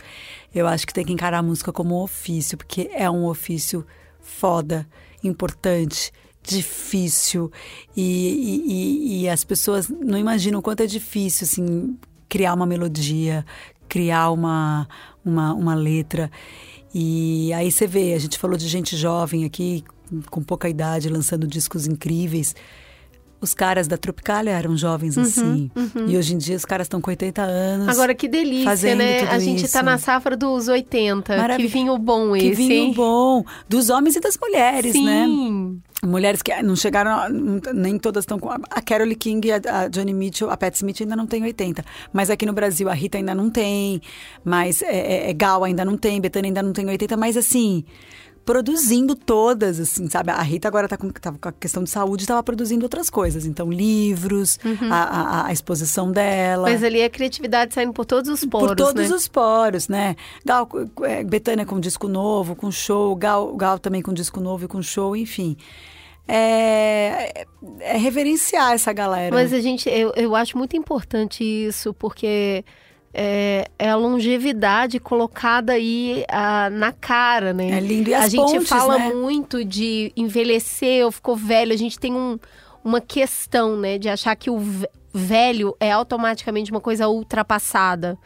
Eu 0.55 0.67
acho 0.67 0.87
que 0.87 0.93
tem 0.93 1.05
que 1.07 1.13
encarar 1.13 1.39
a 1.39 1.43
música 1.43 1.73
como 1.73 1.99
um 1.99 2.03
ofício, 2.03 2.59
porque 2.59 2.91
é 2.93 3.09
um 3.09 3.25
ofício 3.25 3.87
foda, 4.21 4.87
importante, 5.25 6.13
difícil. 6.43 7.51
E, 7.97 8.03
e- 8.03 8.73
e- 8.73 9.23
e 9.23 9.29
as 9.29 9.45
pessoas 9.45 9.89
não 9.89 10.19
imaginam 10.19 10.59
o 10.61 10.63
quanto 10.63 10.83
é 10.83 10.87
difícil, 10.87 11.45
assim, 11.47 11.97
criar 12.29 12.53
uma 12.55 12.67
melodia, 12.67 13.45
criar 13.93 14.31
uma, 14.31 14.89
uma, 15.23 15.53
uma 15.53 15.75
letra. 15.75 16.31
E 16.95 17.53
aí 17.53 17.71
você 17.71 17.87
vê, 17.87 18.15
a 18.15 18.19
gente 18.19 18.39
falou 18.39 18.57
de 18.57 18.67
gente 18.67 18.97
jovem 18.97 19.45
aqui, 19.45 19.85
com 20.31 20.43
pouca 20.43 20.67
idade, 20.67 21.11
lançando 21.11 21.47
discos 21.47 21.87
incríveis. 21.87 22.57
Os 23.43 23.55
caras 23.55 23.89
da 23.89 23.97
Tropicália 23.97 24.53
eram 24.53 24.77
jovens 24.77 25.19
assim. 25.19 25.69
E 26.07 26.17
hoje 26.17 26.35
em 26.35 26.39
dia 26.39 26.55
os 26.55 26.65
caras 26.65 26.85
estão 26.85 27.01
com 27.01 27.11
80 27.11 27.43
anos. 27.43 27.89
Agora 27.89 28.15
que 28.15 28.29
delícia, 28.29 28.95
né? 28.95 29.23
A 29.23 29.39
gente 29.41 29.63
tá 29.63 29.81
isso. 29.81 29.83
na 29.83 29.99
safra 29.99 30.37
dos 30.37 30.69
80. 30.69 31.37
Maravilha. 31.37 31.69
Que 31.69 31.73
vinho 31.73 31.99
bom 31.99 32.35
que 32.35 32.47
esse, 32.47 32.55
vinho 32.55 32.73
hein? 32.73 32.93
bom. 32.95 33.45
Dos 33.69 33.91
homens 33.91 34.15
e 34.15 34.21
das 34.21 34.39
mulheres, 34.39 34.95
né? 34.95 35.25
Sim. 35.27 35.81
Mulheres 36.05 36.41
que 36.43 36.63
não 36.63 36.77
chegaram, 36.77 37.29
nem 37.75 37.99
todas 37.99 38.23
estão 38.23 38.39
com. 38.39 38.49
A 38.49 38.81
Carole 38.81 39.17
King, 39.17 39.51
a, 39.51 39.61
a 39.83 39.89
Johnny 39.89 40.13
Mitchell, 40.13 40.51
a 40.51 40.57
Pat 40.57 40.75
Smith 40.75 41.01
ainda 41.01 41.17
não 41.17 41.27
tem 41.27 41.43
80. 41.43 41.85
Mas 42.13 42.31
aqui 42.31 42.47
no 42.47 42.53
Brasil 42.53 42.89
a 42.89 42.95
Rita 42.95 43.19
ainda 43.19 43.35
não 43.35 43.51
tem. 43.51 44.01
Mas 44.45 44.83
é, 44.83 44.97
é, 44.97 45.31
é 45.31 45.33
Gal 45.33 45.65
ainda 45.65 45.85
não 45.85 45.97
tem, 45.97 46.21
Betânia 46.21 46.49
ainda 46.49 46.63
não 46.63 46.73
tem 46.73 46.87
80. 46.87 47.17
Mas 47.17 47.37
assim, 47.37 47.85
produzindo 48.45 49.15
todas, 49.15 49.79
assim, 49.79 50.09
sabe? 50.11 50.31
A 50.31 50.43
Rita 50.43 50.67
agora 50.69 50.89
tá 50.89 50.97
com, 50.97 51.09
tava 51.11 51.39
com 51.39 51.49
a 51.49 51.53
questão 51.53 51.85
de 51.85 51.91
saúde, 51.91 52.25
estava 52.25 52.43
produzindo 52.43 52.85
outras 52.85 53.09
coisas. 53.09 53.47
Então, 53.47 53.71
livros, 53.71 54.59
a, 54.91 54.97
a- 55.43 55.47
a 55.47 55.53
exposição 55.53 56.11
dela. 56.11 56.69
Mas 56.69 56.83
ali 56.83 57.03
a 57.03 57.09
criatividade 57.11 57.73
saindo 57.75 57.93
por 57.93 58.05
todos 58.05 58.29
os 58.31 58.45
poros, 58.45 58.69
Por 58.69 58.77
todos 58.77 59.11
né? 59.11 59.15
os 59.17 59.29
poros, 59.29 59.89
né? 59.89 60.17
Gal, 60.45 60.69
é, 61.03 61.23
Betânia 61.25 61.65
com 61.65 61.79
disco 61.79 62.09
novo, 62.09 62.57
com 62.57 62.71
show, 62.71 63.15
Gal, 63.17 63.55
Gal 63.57 63.79
também 63.79 64.03
com 64.03 64.13
disco 64.13 64.41
novo 64.41 64.65
e 64.65 64.69
com 64.69 64.83
show, 64.83 65.15
enfim. 65.17 65.57
É, 66.27 67.45
é 67.81 67.97
reverenciar 67.97 68.73
essa 68.73 68.93
galera. 68.93 69.35
Mas 69.35 69.53
a 69.53 69.61
gente, 69.61 69.89
eu, 69.89 70.13
eu 70.17 70.35
acho 70.35 70.57
muito 70.57 70.77
importante 70.77 71.43
isso, 71.45 71.93
porque 71.95 72.65
é, 73.15 73.67
é 73.79 73.91
a 73.91 73.97
longevidade 73.97 74.99
colocada 74.99 75.73
aí 75.75 76.25
ah, 76.29 76.71
na 76.71 76.93
cara, 76.93 77.53
né? 77.53 77.71
É 77.71 77.81
lindo. 77.81 78.11
E 78.11 78.15
a 78.15 78.21
as 78.25 78.31
gente 78.31 78.41
pontes, 78.53 78.69
fala 78.69 78.99
né? 78.99 79.13
muito 79.15 79.65
de 79.65 80.13
envelhecer 80.17 81.05
ou 81.05 81.13
ficou 81.13 81.37
velho. 81.37 81.73
A 81.73 81.77
gente 81.77 81.99
tem 81.99 82.13
um- 82.15 82.39
uma 82.85 83.01
questão, 83.01 83.77
né, 83.77 83.97
de 83.99 84.09
achar 84.09 84.35
que 84.35 84.51
o 84.51 84.59
ve- 84.59 84.89
velho 85.15 85.77
é 85.79 85.93
automaticamente 85.93 86.71
uma 86.73 86.81
coisa 86.81 87.07
ultrapassada. 87.09 88.19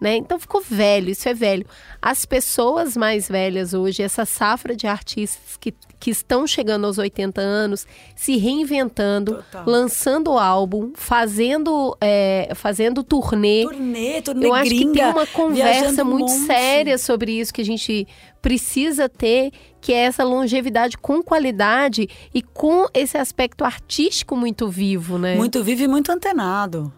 Né? 0.00 0.16
Então 0.16 0.38
ficou 0.38 0.60
velho, 0.60 1.10
isso 1.10 1.28
é 1.28 1.34
velho. 1.34 1.66
As 2.00 2.24
pessoas 2.24 2.96
mais 2.96 3.28
velhas 3.28 3.74
hoje, 3.74 4.02
essa 4.02 4.24
safra 4.24 4.76
de 4.76 4.86
artistas 4.86 5.56
que, 5.56 5.74
que 5.98 6.10
estão 6.10 6.46
chegando 6.46 6.86
aos 6.86 6.98
80 6.98 7.40
anos, 7.40 7.84
se 8.14 8.36
reinventando, 8.36 9.36
Total. 9.36 9.64
lançando 9.66 10.38
álbum, 10.38 10.92
fazendo, 10.94 11.96
é, 12.00 12.52
fazendo 12.54 13.02
turnê. 13.02 13.64
Turnê, 13.64 14.22
turnê 14.22 14.46
Eu 14.46 14.54
acho 14.54 14.70
que 14.70 14.78
tem 14.78 14.92
gringa, 14.92 15.10
uma 15.10 15.26
conversa 15.26 16.04
um 16.04 16.06
muito 16.06 16.30
séria 16.30 16.96
sobre 16.96 17.32
isso 17.32 17.52
que 17.52 17.60
a 17.60 17.64
gente 17.64 18.06
precisa 18.40 19.08
ter, 19.08 19.50
que 19.80 19.92
é 19.92 20.04
essa 20.04 20.22
longevidade 20.22 20.96
com 20.96 21.20
qualidade 21.20 22.08
e 22.32 22.40
com 22.40 22.86
esse 22.94 23.18
aspecto 23.18 23.64
artístico 23.64 24.36
muito 24.36 24.68
vivo, 24.68 25.18
né? 25.18 25.34
Muito 25.34 25.64
vivo 25.64 25.82
e 25.82 25.88
muito 25.88 26.12
antenado, 26.12 26.92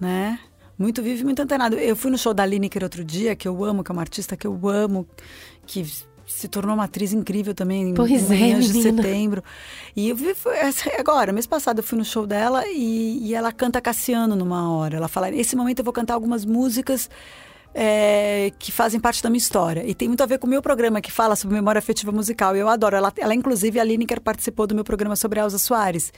né? 0.00 0.38
Muito 0.78 1.02
vivo 1.02 1.22
e 1.22 1.24
muito 1.24 1.40
antenado. 1.40 1.76
Eu 1.76 1.96
fui 1.96 2.10
no 2.10 2.18
show 2.18 2.34
da 2.34 2.44
Lineker 2.44 2.82
outro 2.82 3.02
dia, 3.04 3.34
que 3.34 3.48
eu 3.48 3.64
amo, 3.64 3.82
que 3.82 3.90
é 3.90 3.94
uma 3.94 4.02
artista 4.02 4.36
que 4.36 4.46
eu 4.46 4.68
amo, 4.68 5.06
que 5.66 5.84
se 6.26 6.48
tornou 6.48 6.74
uma 6.74 6.84
atriz 6.84 7.12
incrível 7.12 7.54
também 7.54 7.94
Pois 7.94 8.30
em 8.30 8.52
é, 8.52 8.58
de 8.58 8.82
setembro. 8.82 9.42
E 9.94 10.08
eu 10.08 10.16
vi, 10.16 10.34
essa- 10.60 10.90
agora, 10.98 11.32
mês 11.32 11.46
passado, 11.46 11.78
eu 11.78 11.84
fui 11.84 11.96
no 11.96 12.04
show 12.04 12.26
dela 12.26 12.64
e, 12.66 13.18
e 13.28 13.34
ela 13.34 13.52
canta 13.52 13.80
Cassiano 13.80 14.34
numa 14.36 14.70
hora. 14.70 14.96
Ela 14.96 15.08
fala, 15.08 15.30
nesse 15.30 15.54
momento 15.56 15.78
eu 15.78 15.84
vou 15.84 15.92
cantar 15.94 16.14
algumas 16.14 16.44
músicas 16.44 17.08
é, 17.78 18.50
que 18.58 18.72
fazem 18.72 18.98
parte 18.98 19.22
da 19.22 19.28
minha 19.28 19.38
história. 19.38 19.84
E 19.86 19.94
tem 19.94 20.08
muito 20.08 20.22
a 20.22 20.26
ver 20.26 20.38
com 20.38 20.46
o 20.46 20.50
meu 20.50 20.62
programa 20.62 21.00
que 21.00 21.12
fala 21.12 21.36
sobre 21.36 21.54
memória 21.54 21.78
afetiva 21.78 22.10
musical. 22.10 22.56
E 22.56 22.58
eu 22.58 22.68
adoro. 22.68 22.96
Ela, 22.96 23.12
ela 23.18 23.34
inclusive, 23.34 23.78
a 23.78 23.84
Lineker 23.84 24.20
participou 24.20 24.66
do 24.66 24.74
meu 24.74 24.82
programa 24.82 25.14
sobre 25.14 25.38
a 25.38 25.42
Elza 25.44 25.58
Soares. 25.58 26.12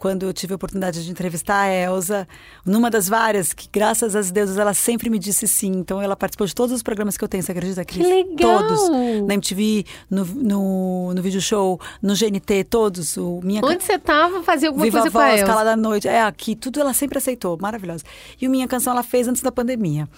Quando 0.00 0.22
eu 0.22 0.32
tive 0.32 0.54
a 0.54 0.56
oportunidade 0.56 1.04
de 1.04 1.10
entrevistar 1.10 1.60
a 1.60 1.68
Elza, 1.70 2.26
numa 2.64 2.88
das 2.88 3.06
várias, 3.06 3.52
que 3.52 3.68
graças 3.70 4.16
às 4.16 4.30
deusas 4.30 4.56
ela 4.56 4.72
sempre 4.72 5.10
me 5.10 5.18
disse 5.18 5.46
sim. 5.46 5.72
Então 5.72 6.00
ela 6.00 6.16
participou 6.16 6.46
de 6.46 6.54
todos 6.54 6.74
os 6.74 6.82
programas 6.82 7.18
que 7.18 7.24
eu 7.24 7.28
tenho, 7.28 7.42
você 7.42 7.52
acredita, 7.52 7.84
Cris? 7.84 8.08
legal! 8.08 8.66
Todos. 8.66 8.88
Na 9.26 9.34
MTV, 9.34 9.84
no, 10.08 10.24
no, 10.24 11.12
no 11.12 11.20
Video 11.20 11.38
Show, 11.38 11.78
no 12.00 12.14
GNT, 12.14 12.64
todos. 12.64 13.18
O 13.18 13.40
Minha 13.44 13.60
Onde 13.62 13.84
você 13.84 13.98
tava, 13.98 14.42
fazia 14.42 14.70
alguma 14.70 14.86
Viva 14.86 15.02
coisa 15.02 15.08
a 15.10 15.12
com 15.12 15.18
a 15.18 15.30
Voz. 15.32 15.42
Cala 15.42 15.64
da 15.64 15.76
Noite. 15.76 16.08
É, 16.08 16.22
aqui, 16.22 16.56
tudo 16.56 16.80
ela 16.80 16.94
sempre 16.94 17.18
aceitou. 17.18 17.58
Maravilhosa. 17.60 18.02
E 18.40 18.48
o 18.48 18.50
Minha 18.50 18.66
Canção 18.66 18.94
ela 18.94 19.02
fez 19.02 19.28
antes 19.28 19.42
da 19.42 19.52
pandemia. 19.52 20.08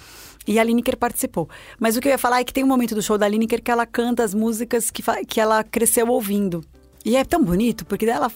E 0.46 0.60
a 0.60 0.62
Lineker 0.62 0.96
participou. 0.96 1.48
Mas 1.80 1.96
o 1.96 2.00
que 2.00 2.06
eu 2.06 2.12
ia 2.12 2.18
falar 2.18 2.38
é 2.38 2.44
que 2.44 2.52
tem 2.52 2.62
um 2.62 2.68
momento 2.68 2.94
do 2.94 3.02
show 3.02 3.18
da 3.18 3.26
Lineker 3.26 3.60
que 3.60 3.70
ela 3.72 3.84
canta 3.84 4.22
as 4.22 4.32
músicas 4.32 4.92
que, 4.92 5.02
que 5.26 5.40
ela 5.40 5.64
cresceu 5.64 6.06
ouvindo. 6.06 6.64
E 7.04 7.16
é 7.16 7.24
tão 7.24 7.42
bonito, 7.42 7.84
porque 7.84 8.06
ela, 8.06 8.30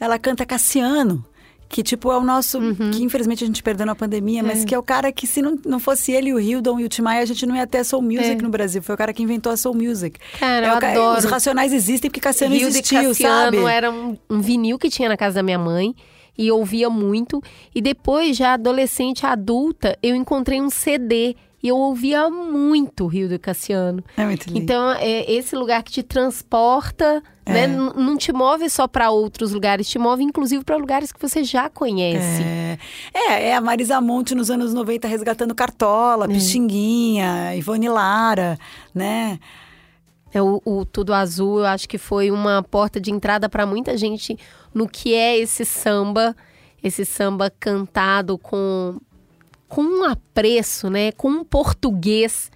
ela 0.00 0.18
canta 0.18 0.44
Cassiano, 0.46 1.24
que 1.68 1.82
tipo 1.82 2.10
é 2.10 2.16
o 2.16 2.22
nosso, 2.22 2.58
Uhum. 2.58 2.90
que 2.90 3.02
infelizmente 3.02 3.44
a 3.44 3.46
gente 3.46 3.62
perdeu 3.62 3.84
na 3.84 3.94
pandemia, 3.94 4.42
mas 4.42 4.64
que 4.64 4.74
é 4.74 4.78
o 4.78 4.82
cara 4.82 5.12
que 5.12 5.26
se 5.26 5.42
não, 5.42 5.58
não 5.66 5.78
fosse 5.78 6.12
ele, 6.12 6.32
o 6.32 6.40
Hildon 6.40 6.80
e 6.80 6.84
o 6.84 6.88
Tim 6.88 7.02
Maia, 7.02 7.20
a 7.22 7.26
gente 7.26 7.44
não 7.44 7.54
ia 7.54 7.66
ter 7.66 7.84
Soul 7.84 8.02
Music 8.02 8.30
É. 8.32 8.42
no 8.42 8.48
Brasil. 8.48 8.82
Foi 8.82 8.94
o 8.94 8.98
cara 8.98 9.12
que 9.12 9.22
inventou 9.22 9.52
a 9.52 9.56
Soul 9.56 9.74
Music. 9.74 10.18
Cara, 10.40 10.66
É 10.66 10.70
eu 10.74 10.78
ca- 10.80 10.90
adoro. 10.92 11.18
Os 11.18 11.24
Racionais 11.26 11.72
existem 11.72 12.10
porque 12.10 12.20
Cassiano 12.20 12.56
de 12.56 12.64
existiu, 12.64 13.02
Cassiano 13.08 13.44
sabe? 13.56 13.58
era 13.70 13.90
um, 13.90 14.16
um 14.30 14.40
vinil 14.40 14.78
que 14.78 14.88
tinha 14.88 15.08
na 15.10 15.16
casa 15.16 15.34
da 15.36 15.42
minha 15.42 15.58
mãe 15.58 15.94
e 16.38 16.50
ouvia 16.50 16.88
muito. 16.88 17.42
E 17.74 17.82
depois, 17.82 18.34
já 18.36 18.54
adolescente, 18.54 19.26
adulta, 19.26 19.98
eu 20.02 20.14
encontrei 20.14 20.62
um 20.62 20.70
CD 20.70 21.36
e 21.62 21.68
eu 21.68 21.76
ouvia 21.76 22.30
muito 22.30 23.06
Rio 23.06 23.28
de 23.28 23.38
Cassiano. 23.38 24.02
É 24.16 24.24
muito 24.24 24.46
lindo. 24.46 24.58
Então, 24.60 24.92
é 24.92 25.30
esse 25.32 25.56
lugar 25.56 25.82
que 25.82 25.90
te 25.90 26.02
transporta, 26.02 27.22
né? 27.46 27.62
É. 27.62 27.64
N- 27.66 27.92
Não 27.96 28.16
te 28.16 28.32
move 28.32 28.68
só 28.70 28.86
para 28.86 29.10
outros 29.10 29.52
lugares, 29.52 29.88
te 29.88 29.98
move 29.98 30.22
inclusive 30.22 30.62
para 30.64 30.76
lugares 30.76 31.10
que 31.12 31.20
você 31.20 31.42
já 31.42 31.68
conhece. 31.68 32.42
É, 32.42 32.78
é, 33.12 33.48
é 33.48 33.54
a 33.56 33.60
Marisa 33.60 34.00
Monte 34.00 34.34
nos 34.34 34.50
anos 34.50 34.72
90 34.72 35.08
resgatando 35.08 35.54
Cartola, 35.54 36.26
É. 36.26 36.28
Pixinguinha, 36.28 37.54
Ivone 37.56 37.88
Lara, 37.88 38.58
né? 38.94 39.38
É, 40.32 40.42
o, 40.42 40.60
o 40.64 40.84
Tudo 40.84 41.14
Azul, 41.14 41.60
eu 41.60 41.66
acho 41.66 41.88
que 41.88 41.96
foi 41.96 42.30
uma 42.30 42.62
porta 42.62 43.00
de 43.00 43.10
entrada 43.10 43.48
para 43.48 43.64
muita 43.64 43.96
gente 43.96 44.38
no 44.74 44.86
que 44.86 45.14
é 45.14 45.38
esse 45.38 45.64
samba, 45.64 46.36
esse 46.84 47.04
samba 47.06 47.50
cantado 47.58 48.36
com, 48.36 48.98
com 49.68 49.82
um 49.82 50.04
apreço, 50.04 50.88
né? 50.90 51.12
Com 51.12 51.28
um 51.28 51.44
português 51.44 52.50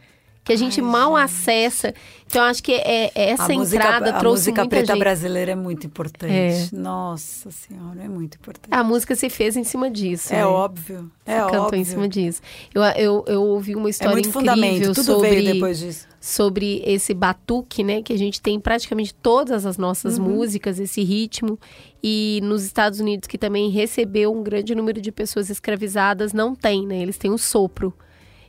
que 0.45 0.53
a 0.53 0.57
gente 0.57 0.81
Ai, 0.81 0.87
mal 0.87 1.17
gente. 1.17 1.25
acessa. 1.25 1.95
Então, 2.27 2.43
acho 2.45 2.63
que 2.63 2.73
é, 2.73 3.13
é 3.15 3.31
essa 3.31 3.45
a 3.45 3.49
música, 3.55 3.77
entrada 3.77 4.11
a 4.11 4.19
trouxe 4.19 4.45
música 4.51 4.63
muita 4.63 4.71
preta 4.77 4.93
gente. 4.95 4.99
brasileira 5.01 5.53
é 5.53 5.55
muito 5.55 5.87
importante. 5.87 6.33
É. 6.33 6.69
Nossa 6.73 7.51
Senhora, 7.51 8.03
é 8.03 8.09
muito 8.09 8.37
importante. 8.37 8.73
A 8.73 8.83
música 8.83 9.15
se 9.15 9.29
fez 9.31 9.57
em 9.57 9.65
cima 9.65 9.91
disso. 9.91 10.33
é 10.33 10.39
né? 10.39 10.47
óbvio. 10.47 11.11
É 11.27 11.39
Você 11.39 11.45
cantou 11.51 11.65
óbvio. 11.67 11.79
em 11.81 11.85
cima 11.85 12.09
disso. 12.09 12.41
Eu, 12.75 12.83
eu, 12.83 13.25
eu 13.29 13.43
ouvi 13.43 13.77
uma 13.77 13.89
É 13.89 13.91
história 13.91 14.13
muito 14.15 14.29
incrível 14.31 14.55
fundamento. 14.55 14.95
Tudo 14.95 15.05
sobre... 15.05 15.31
veio 15.31 15.53
depois 15.55 15.79
disso. 15.79 16.09
sobre 16.21 16.83
esse 16.87 17.13
batuque, 17.15 17.85
né, 17.85 18.03
que 18.03 18.13
a 18.13 18.19
gente 18.19 18.41
tem 18.41 18.55
em 18.57 18.61
praticamente 18.61 19.15
todas 19.15 19.65
as 19.67 19.77
nossas 19.77 20.19
Uhum. 20.19 20.25
músicas, 20.31 20.81
esse 20.81 21.03
ritmo. 21.05 21.59
E 22.03 22.41
nos 22.43 22.65
Estados 22.65 22.99
Unidos, 22.99 23.29
que 23.29 23.39
também 23.39 23.71
recebeu 23.71 24.33
um 24.35 24.43
grande 24.43 24.75
número 24.75 25.01
de 25.01 25.13
pessoas 25.13 25.51
escravizadas, 25.51 26.33
não 26.33 26.55
tem, 26.55 26.85
né? 26.87 26.99
Eles 27.01 27.17
têm 27.19 27.31
o 27.31 27.39
sopro. 27.39 27.93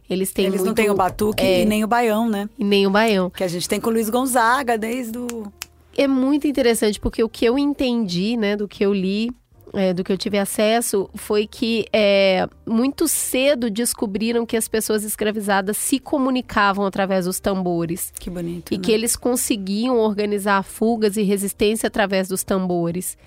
Eles 0.09 0.31
têm 0.31 0.45
Eles 0.45 0.59
não 0.59 0.67
muito- 0.67 0.77
têm 0.77 0.89
o 0.89 0.95
batuque 0.95 1.41
é, 1.43 1.61
e 1.61 1.65
nem 1.65 1.83
o 1.83 1.87
baião, 1.87 2.29
né? 2.29 2.49
e 2.57 2.63
nem 2.63 2.85
o 2.85 2.89
baião. 2.89 3.29
Que 3.29 3.43
a 3.43 3.47
gente 3.47 3.67
tem 3.67 3.79
com 3.79 3.89
o 3.89 3.93
Luiz 3.93 4.09
Gonzaga 4.09 4.77
desde 4.77 5.17
o. 5.17 5.51
É 5.97 6.07
muito 6.07 6.47
interessante, 6.47 6.99
porque 6.99 7.23
o 7.23 7.29
que 7.29 7.45
eu 7.45 7.57
entendi, 7.57 8.35
né, 8.35 8.55
do 8.57 8.67
que 8.67 8.83
eu 8.83 8.91
li, 8.93 9.29
é, 9.73 9.93
do 9.93 10.03
que 10.03 10.11
eu 10.11 10.17
tive 10.17 10.37
acesso, 10.37 11.09
foi 11.15 11.47
que 11.47 11.85
é, 11.93 12.47
muito 12.65 13.07
cedo 13.07 13.69
descobriram 13.69 14.45
que 14.45 14.57
as 14.57 14.67
pessoas 14.67 15.03
escravizadas 15.03 15.77
se 15.77 15.99
comunicavam 15.99 16.85
através 16.85 17.25
dos 17.25 17.39
tambores. 17.39 18.11
Que 18.19 18.29
bonito. 18.29 18.73
E 18.73 18.77
né? 18.77 18.83
que 18.83 18.91
eles 18.91 19.15
conseguiam 19.15 19.97
organizar 19.97 20.63
fugas 20.63 21.15
e 21.17 21.23
resistência 21.23 21.87
através 21.87 22.27
dos 22.27 22.43
tambores. 22.43 23.17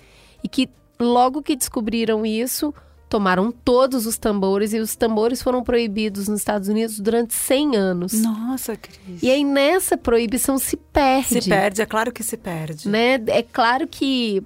E 0.43 0.47
que 0.47 0.69
logo 0.99 1.41
que 1.41 1.55
descobriram 1.55 2.25
isso, 2.25 2.73
tomaram 3.09 3.51
todos 3.51 4.05
os 4.05 4.17
tambores 4.17 4.73
e 4.73 4.79
os 4.79 4.95
tambores 4.95 5.41
foram 5.41 5.63
proibidos 5.63 6.27
nos 6.27 6.39
Estados 6.39 6.67
Unidos 6.67 6.99
durante 6.99 7.33
100 7.33 7.75
anos. 7.75 8.13
Nossa, 8.13 8.75
Cris. 8.75 9.23
E 9.23 9.31
aí 9.31 9.43
nessa 9.43 9.97
proibição 9.97 10.57
se 10.57 10.75
perde. 10.75 11.41
Se 11.41 11.49
perde, 11.49 11.81
é 11.81 11.85
claro 11.85 12.11
que 12.11 12.23
se 12.23 12.37
perde. 12.37 12.89
Né? 12.89 13.15
É 13.27 13.41
claro 13.41 13.87
que 13.87 14.43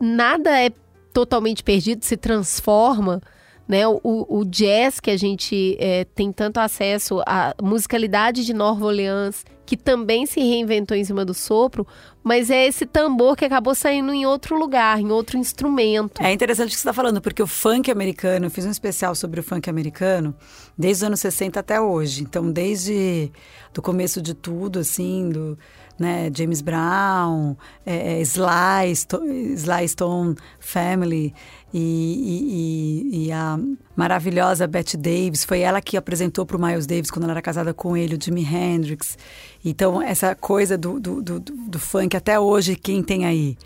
nada 0.00 0.58
é 0.58 0.70
totalmente 1.12 1.62
perdido, 1.62 2.04
se 2.04 2.16
transforma. 2.16 3.20
Né? 3.66 3.86
O, 3.88 4.00
o 4.02 4.44
jazz 4.44 5.00
que 5.00 5.10
a 5.10 5.16
gente 5.16 5.76
é, 5.80 6.04
tem 6.04 6.30
tanto 6.30 6.58
acesso, 6.58 7.22
a 7.26 7.54
musicalidade 7.62 8.44
de 8.44 8.52
Nova 8.52 8.84
Orleans, 8.84 9.44
que 9.66 9.76
também 9.76 10.26
se 10.26 10.40
reinventou 10.40 10.96
em 10.96 11.04
cima 11.04 11.24
do 11.24 11.32
sopro, 11.34 11.86
mas 12.22 12.50
é 12.50 12.66
esse 12.66 12.86
tambor 12.86 13.36
que 13.36 13.44
acabou 13.44 13.74
saindo 13.74 14.12
em 14.12 14.26
outro 14.26 14.58
lugar, 14.58 14.98
em 15.00 15.10
outro 15.10 15.36
instrumento. 15.38 16.22
É 16.22 16.32
interessante 16.32 16.68
o 16.68 16.70
que 16.70 16.76
você 16.76 16.80
está 16.80 16.92
falando, 16.92 17.20
porque 17.20 17.42
o 17.42 17.46
funk 17.46 17.90
americano, 17.90 18.46
eu 18.46 18.50
fiz 18.50 18.64
um 18.66 18.70
especial 18.70 19.14
sobre 19.14 19.40
o 19.40 19.42
funk 19.42 19.68
americano 19.68 20.34
desde 20.76 21.04
os 21.04 21.06
anos 21.08 21.20
60 21.20 21.60
até 21.60 21.80
hoje. 21.80 22.22
Então, 22.22 22.50
desde 22.50 23.30
do 23.72 23.82
começo 23.82 24.20
de 24.22 24.34
tudo, 24.34 24.78
assim, 24.78 25.28
do 25.30 25.58
né, 25.98 26.30
James 26.34 26.60
Brown, 26.60 27.56
é, 27.86 28.18
é, 28.18 28.20
Sly, 28.22 28.90
Sto- 28.94 29.24
Sly 29.24 29.88
Stone 29.88 30.34
Family 30.58 31.34
e, 31.76 33.10
e- 33.12 33.26
e- 33.26 33.32
a 33.32 33.58
maravilhosa 33.96 34.64
Bette 34.66 34.96
Davis. 34.96 35.44
Foi 35.44 35.58
ela 35.60 35.80
que 35.82 35.96
apresentou 35.96 36.46
para 36.46 36.56
o 36.56 36.62
Miles 36.62 36.86
Davis 36.86 37.10
quando 37.10 37.24
ela 37.24 37.32
era 37.32 37.42
casada 37.42 37.74
com 37.74 37.96
ele, 37.96 38.14
o 38.14 38.18
Jimi 38.22 38.44
Hendrix. 38.44 39.18
Então, 39.64 40.00
essa 40.00 40.36
coisa 40.36 40.78
do, 40.78 41.00
do, 41.00 41.20
do, 41.20 41.40
do 41.40 41.78
funk 41.80 42.16
até 42.16 42.38
hoje, 42.38 42.76
quem 42.76 43.02
tem 43.02 43.26
aí? 43.26 43.56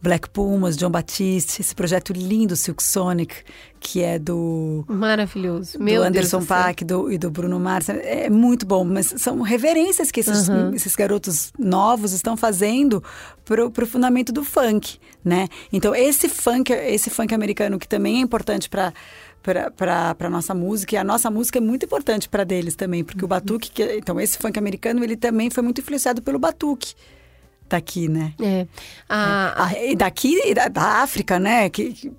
Black 0.00 0.30
Pumas, 0.30 0.76
John 0.76 0.90
Batiste, 0.90 1.60
esse 1.60 1.74
projeto 1.74 2.12
lindo 2.12 2.54
Silk 2.54 2.80
Sonic, 2.82 3.34
que 3.80 4.00
é 4.00 4.16
do, 4.18 4.84
Maravilhoso. 4.86 5.76
do 5.76 5.82
Meu 5.84 6.02
Anderson 6.04 6.38
Deus 6.38 6.44
do. 6.44 6.48
Paak 6.48 6.84
do- 6.84 7.10
e 7.12 7.18
do 7.18 7.30
Bruno 7.30 7.58
Mars. 7.58 7.88
É 7.88 8.30
muito 8.30 8.64
bom, 8.64 8.84
mas 8.84 9.12
são 9.16 9.40
reverências 9.42 10.10
que 10.12 10.20
esses, 10.20 10.48
Uhum. 10.48 10.72
esses 10.72 10.94
garotos 10.94 11.52
novos 11.58 12.12
estão 12.12 12.36
fazendo 12.36 13.02
pro, 13.44 13.70
pro 13.72 13.86
fundamento 13.86 14.32
do 14.32 14.44
funk, 14.44 14.98
né? 15.24 15.48
Então, 15.72 15.92
esse 15.94 16.28
funk, 16.28 16.72
esse 16.72 17.10
funk 17.10 17.34
americano 17.34 17.76
que 17.78 17.88
também 17.88 18.18
é 18.18 18.20
importante 18.20 18.68
para 18.68 18.92
para 19.42 20.14
a 20.26 20.30
nossa 20.30 20.52
música 20.52 20.94
e 20.94 20.98
a 20.98 21.04
nossa 21.04 21.30
música 21.30 21.58
é 21.58 21.60
muito 21.60 21.86
importante 21.86 22.28
para 22.28 22.44
deles 22.44 22.74
também 22.76 23.02
porque 23.02 23.20
Uhum. 23.22 23.26
o 23.26 23.28
batuque 23.28 23.70
que, 23.70 23.96
então 23.96 24.20
esse 24.20 24.36
funk 24.36 24.58
americano 24.58 25.02
ele 25.02 25.16
também 25.16 25.48
foi 25.48 25.62
muito 25.62 25.80
influenciado 25.80 26.20
pelo 26.20 26.38
batuque 26.38 26.94
daqui 27.68 28.08
né 28.08 28.32
É. 28.40 28.66
A- 29.08 29.64
ah, 29.66 29.84
e 29.84 29.94
daqui, 29.96 30.54
da, 30.54 30.68
da 30.68 30.82
África, 31.02 31.38
né? 31.38 31.68
Que, 31.70 31.92
que, 31.92 32.12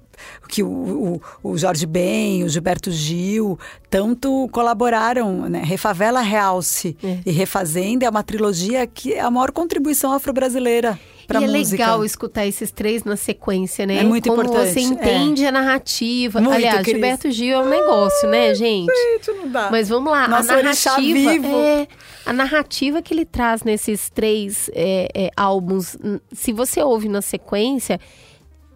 que 0.49 0.63
o, 0.63 1.21
o, 1.43 1.51
o 1.51 1.57
Jorge 1.57 1.85
Ben, 1.85 2.43
o 2.43 2.49
Gilberto 2.49 2.91
Gil, 2.91 3.57
tanto 3.89 4.47
colaboraram, 4.51 5.47
né? 5.49 5.61
Refavela 5.63 6.21
Realce 6.21 6.95
É. 7.03 7.19
e 7.25 7.31
Refazenda 7.31 8.05
é 8.05 8.09
uma 8.09 8.23
trilogia 8.23 8.85
que 8.85 9.13
é 9.13 9.21
a 9.21 9.31
maior 9.31 9.51
contribuição 9.51 10.11
afro-brasileira 10.11 10.99
para 11.29 11.41
e 11.41 11.43
é 11.45 11.47
música. 11.47 11.71
legal 11.83 12.03
escutar 12.03 12.45
esses 12.45 12.71
três 12.71 13.03
na 13.05 13.15
sequência, 13.15 13.85
né? 13.85 13.97
É 13.99 14.03
muito 14.03 14.27
Como 14.27 14.41
importante, 14.41 14.73
você 14.73 14.79
entende 14.81 15.45
a 15.45 15.51
narrativa. 15.51 16.41
Muito, 16.41 16.55
Aliás, 16.55 16.79
Cris. 16.81 16.91
Gilberto 16.91 17.31
Gil 17.31 17.55
é 17.55 17.59
um 17.61 17.69
negócio, 17.69 18.27
né, 18.29 18.53
gente? 18.53 18.91
Gente, 18.93 19.31
não 19.37 19.47
dá. 19.49 19.69
Mas 19.71 19.87
vamos 19.87 20.11
lá, 20.11 20.27
Nosso 20.27 20.51
a 20.51 20.55
narrativa 20.57 21.31
vivo. 21.31 21.55
é 21.55 21.87
a 22.25 22.33
narrativa 22.33 23.01
que 23.01 23.13
ele 23.13 23.25
traz 23.25 23.63
nesses 23.63 24.09
três 24.09 24.69
é, 24.73 25.07
é, 25.15 25.31
álbuns. 25.37 25.95
Se 26.33 26.51
você 26.51 26.81
ouve 26.83 27.07
na 27.07 27.21
sequência, 27.21 27.99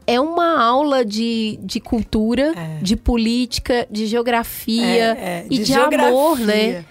é 0.06 0.20
uma 0.20 0.62
aula 0.64 1.04
de, 1.06 1.58
de 1.62 1.80
cultura, 1.80 2.54
É. 2.56 2.80
de 2.82 2.96
política, 2.96 3.88
de 3.90 4.06
geografia 4.06 4.84
É, 4.86 5.18
é, 5.18 5.46
e 5.50 5.58
de, 5.60 5.64
geografia. 5.66 6.08
amor, 6.08 6.40
né? 6.40 6.84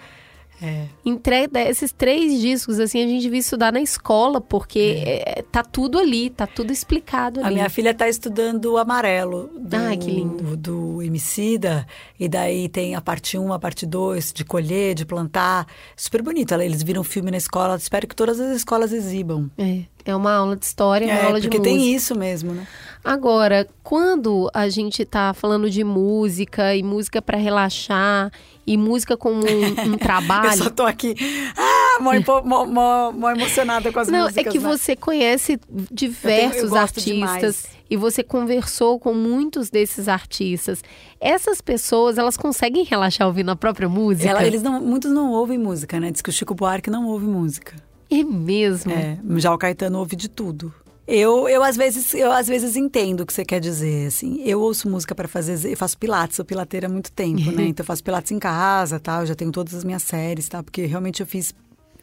É. 0.61 0.85
Entre 1.05 1.49
esses 1.67 1.91
três 1.91 2.39
discos, 2.39 2.79
assim, 2.79 3.03
a 3.03 3.07
gente 3.07 3.21
devia 3.23 3.39
estudar 3.39 3.73
na 3.73 3.81
escola, 3.81 4.39
porque 4.39 5.03
é, 5.05 5.43
tá 5.51 5.61
tudo 5.61 5.99
ali, 5.99 6.29
tá 6.29 6.47
tudo 6.47 6.71
explicado 6.71 7.41
A 7.41 7.47
ali. 7.47 7.55
minha 7.55 7.69
filha 7.69 7.89
está 7.89 8.07
estudando 8.07 8.65
o 8.71 8.77
Amarelo 8.77 9.49
do, 9.59 9.75
Ai, 9.75 9.97
que 9.97 10.09
lindo. 10.09 10.55
do 10.55 11.01
Emicida. 11.01 11.85
E 12.17 12.29
daí 12.29 12.69
tem 12.69 12.95
a 12.95 13.01
parte 13.01 13.37
1, 13.37 13.51
a 13.51 13.59
parte 13.59 13.85
2, 13.85 14.31
de 14.31 14.45
colher, 14.45 14.95
de 14.95 15.05
plantar. 15.05 15.67
Super 15.97 16.21
bonito. 16.21 16.53
Eles 16.53 16.81
viram 16.81 17.03
filme 17.03 17.29
na 17.29 17.37
escola. 17.37 17.75
Espero 17.75 18.07
que 18.07 18.15
todas 18.15 18.39
as 18.39 18.55
escolas 18.55 18.93
exibam. 18.93 19.51
É, 19.57 19.81
é 20.05 20.15
uma 20.15 20.31
aula 20.33 20.55
de 20.55 20.63
história, 20.65 21.07
uma 21.07 21.13
É, 21.13 21.25
aula 21.25 21.41
de 21.41 21.47
porque 21.49 21.57
música. 21.57 21.77
tem 21.77 21.93
isso 21.93 22.15
mesmo, 22.17 22.53
né? 22.53 22.65
Agora, 23.03 23.67
quando 23.83 24.49
a 24.53 24.69
gente 24.69 25.03
tá 25.03 25.33
falando 25.33 25.69
de 25.69 25.83
música 25.83 26.73
e 26.73 26.81
música 26.81 27.21
pra 27.21 27.37
relaxar 27.37 28.31
e 28.65 28.77
música 28.77 29.17
como 29.17 29.35
um, 29.45 29.89
um 29.89 29.93
Eu 29.93 29.97
trabalho. 29.97 30.63
só 30.63 30.69
tô 30.69 30.83
aqui, 30.83 31.15
ah, 31.57 31.99
mó, 32.01 32.11
mó- 32.43 32.65
mó- 32.65 33.11
mó 33.11 33.29
emocionada 33.31 33.91
com 33.91 33.99
as 33.99 34.07
Não, 34.07 34.23
músicas. 34.23 34.45
é 34.45 34.49
que 34.49 34.59
né? 34.59 34.67
você 34.69 34.95
conhece 34.95 35.59
diversos 35.91 36.63
Eu 36.63 36.69
tenho- 36.69 36.75
eu 36.75 36.77
artistas 36.81 37.67
e 37.89 37.97
você 37.97 38.23
conversou 38.23 38.99
com 38.99 39.13
muitos 39.13 39.69
desses 39.69 40.07
artistas. 40.07 40.83
Essas 41.19 41.61
pessoas, 41.61 42.17
elas 42.17 42.35
conseguem 42.37 42.83
relaxar 42.83 43.27
ouvindo 43.27 43.51
a 43.51 43.55
própria 43.55 43.87
música? 43.89 44.29
Ela- 44.29 44.45
eles 44.45 44.61
não, 44.63 44.81
muitos 44.81 45.11
não 45.11 45.31
ouvem 45.31 45.57
música, 45.57 45.99
né? 45.99 46.09
Diz 46.11 46.21
que 46.21 46.29
o 46.29 46.33
Chico 46.33 46.55
Buarque 46.55 46.89
não 46.89 47.05
ouve 47.07 47.25
música. 47.25 47.75
É 48.09 48.23
mesmo. 48.23 48.91
É, 48.91 49.17
já 49.37 49.53
o 49.53 49.57
Caetano 49.57 49.99
ouve 49.99 50.15
de 50.15 50.29
tudo. 50.29 50.73
Eu, 51.05 51.49
eu, 51.49 51.61
às 51.61 51.75
vezes, 51.75 52.13
eu 52.13 52.31
às 52.31 52.47
vezes 52.47 52.77
entendo 52.77 53.21
o 53.21 53.25
que 53.25 53.33
você 53.33 53.43
quer 53.43 53.59
dizer, 53.59 54.07
assim. 54.07 54.41
Eu 54.43 54.61
ouço 54.61 54.89
música 54.89 55.13
para 55.13 55.27
fazer, 55.27 55.69
eu 55.69 55.75
faço 55.75 55.97
pilates, 55.97 56.37
sou 56.37 56.45
pilateira 56.45 56.87
há 56.87 56.89
muito 56.89 57.11
tempo, 57.11 57.51
né? 57.51 57.65
Então 57.73 57.83
eu 57.83 57.87
faço 57.87 58.03
pilates 58.03 58.31
em 58.31 58.39
casa, 58.39 58.99
tal, 58.99 59.21
eu 59.21 59.25
já 59.27 59.35
tenho 59.35 59.51
todas 59.51 59.73
as 59.73 59.83
minhas 59.83 60.03
séries, 60.03 60.47
tá? 60.47 60.63
Porque 60.63 60.85
realmente 60.85 61.21
eu 61.21 61.27
fiz 61.27 61.53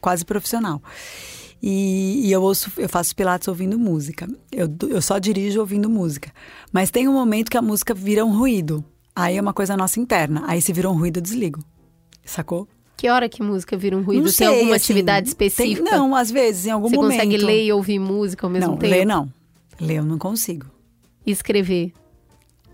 quase 0.00 0.24
profissional. 0.24 0.82
E, 1.62 2.26
e 2.26 2.32
eu 2.32 2.42
ouço, 2.42 2.70
eu 2.76 2.88
faço 2.88 3.14
pilates 3.14 3.48
ouvindo 3.48 3.78
música. 3.78 4.26
Eu, 4.52 4.68
eu 4.88 5.02
só 5.02 5.18
dirijo 5.18 5.60
ouvindo 5.60 5.88
música. 5.88 6.32
Mas 6.72 6.90
tem 6.90 7.08
um 7.08 7.12
momento 7.12 7.50
que 7.50 7.56
a 7.56 7.62
música 7.62 7.94
vira 7.94 8.24
um 8.24 8.36
ruído. 8.36 8.84
Aí 9.14 9.36
é 9.36 9.40
uma 9.40 9.52
coisa 9.52 9.76
nossa 9.76 10.00
interna. 10.00 10.44
Aí 10.46 10.60
se 10.62 10.72
virou 10.72 10.94
um 10.94 10.98
ruído, 10.98 11.18
eu 11.18 11.22
desligo. 11.22 11.62
Sacou? 12.24 12.68
Que 13.00 13.08
hora 13.08 13.30
que 13.30 13.42
música 13.42 13.78
vira 13.78 13.96
um 13.96 14.02
ruído? 14.02 14.18
Não 14.24 14.26
tem 14.26 14.32
sei, 14.34 14.46
alguma 14.46 14.76
assim, 14.76 14.84
atividade 14.92 15.34
tem- 15.34 15.46
específica? 15.48 15.90
não, 15.90 16.14
às 16.14 16.30
vezes, 16.30 16.66
em 16.66 16.70
algum 16.70 16.90
Você 16.90 16.96
momento. 16.96 17.12
consegue 17.16 17.36
ler 17.38 17.64
e 17.64 17.72
ouvir 17.72 17.98
música 17.98 18.46
ao 18.46 18.50
mesmo 18.50 18.72
não, 18.72 18.76
tempo? 18.76 18.90
ler 18.92 19.06
não. 19.06 19.32
Ler 19.80 19.94
eu 19.96 20.04
não 20.04 20.18
consigo. 20.18 20.66
E 21.24 21.30
escrever? 21.30 21.92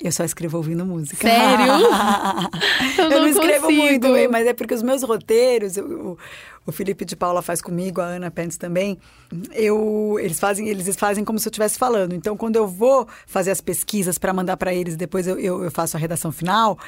Eu 0.02 0.10
só 0.10 0.24
escrevo 0.24 0.56
ouvindo 0.56 0.84
música. 0.84 1.16
Sério? 1.16 1.64
eu, 2.98 3.04
Eu 3.04 3.10
não, 3.10 3.20
não 3.20 3.28
escrevo 3.28 3.70
muito, 3.70 4.08
mas 4.32 4.48
é 4.48 4.52
porque 4.52 4.74
os 4.74 4.82
meus 4.82 5.04
roteiros, 5.04 5.76
eu- 5.76 6.18
o, 6.66 6.72
Felipe 6.72 7.04
de 7.04 7.14
Paula 7.14 7.40
faz 7.42 7.62
comigo, 7.62 8.00
a 8.00 8.04
Ana 8.04 8.30
Pence 8.30 8.58
também. 8.58 8.98
Eu, 9.52 10.16
eles 10.20 10.38
fazem, 10.40 10.68
eles 10.68 10.96
fazem 10.96 11.24
como 11.24 11.38
se 11.38 11.46
eu 11.46 11.50
estivesse 11.50 11.78
falando. 11.78 12.14
Então, 12.14 12.36
quando 12.36 12.56
eu 12.56 12.66
vou 12.66 13.06
fazer 13.26 13.50
as 13.50 13.60
pesquisas 13.60 14.18
para 14.18 14.32
mandar 14.32 14.56
para 14.56 14.74
eles, 14.74 14.96
depois 14.96 15.26
eu, 15.26 15.38
eu, 15.38 15.64
eu 15.64 15.70
faço 15.70 15.96
a 15.96 16.00
redação 16.00 16.32
final. 16.32 16.78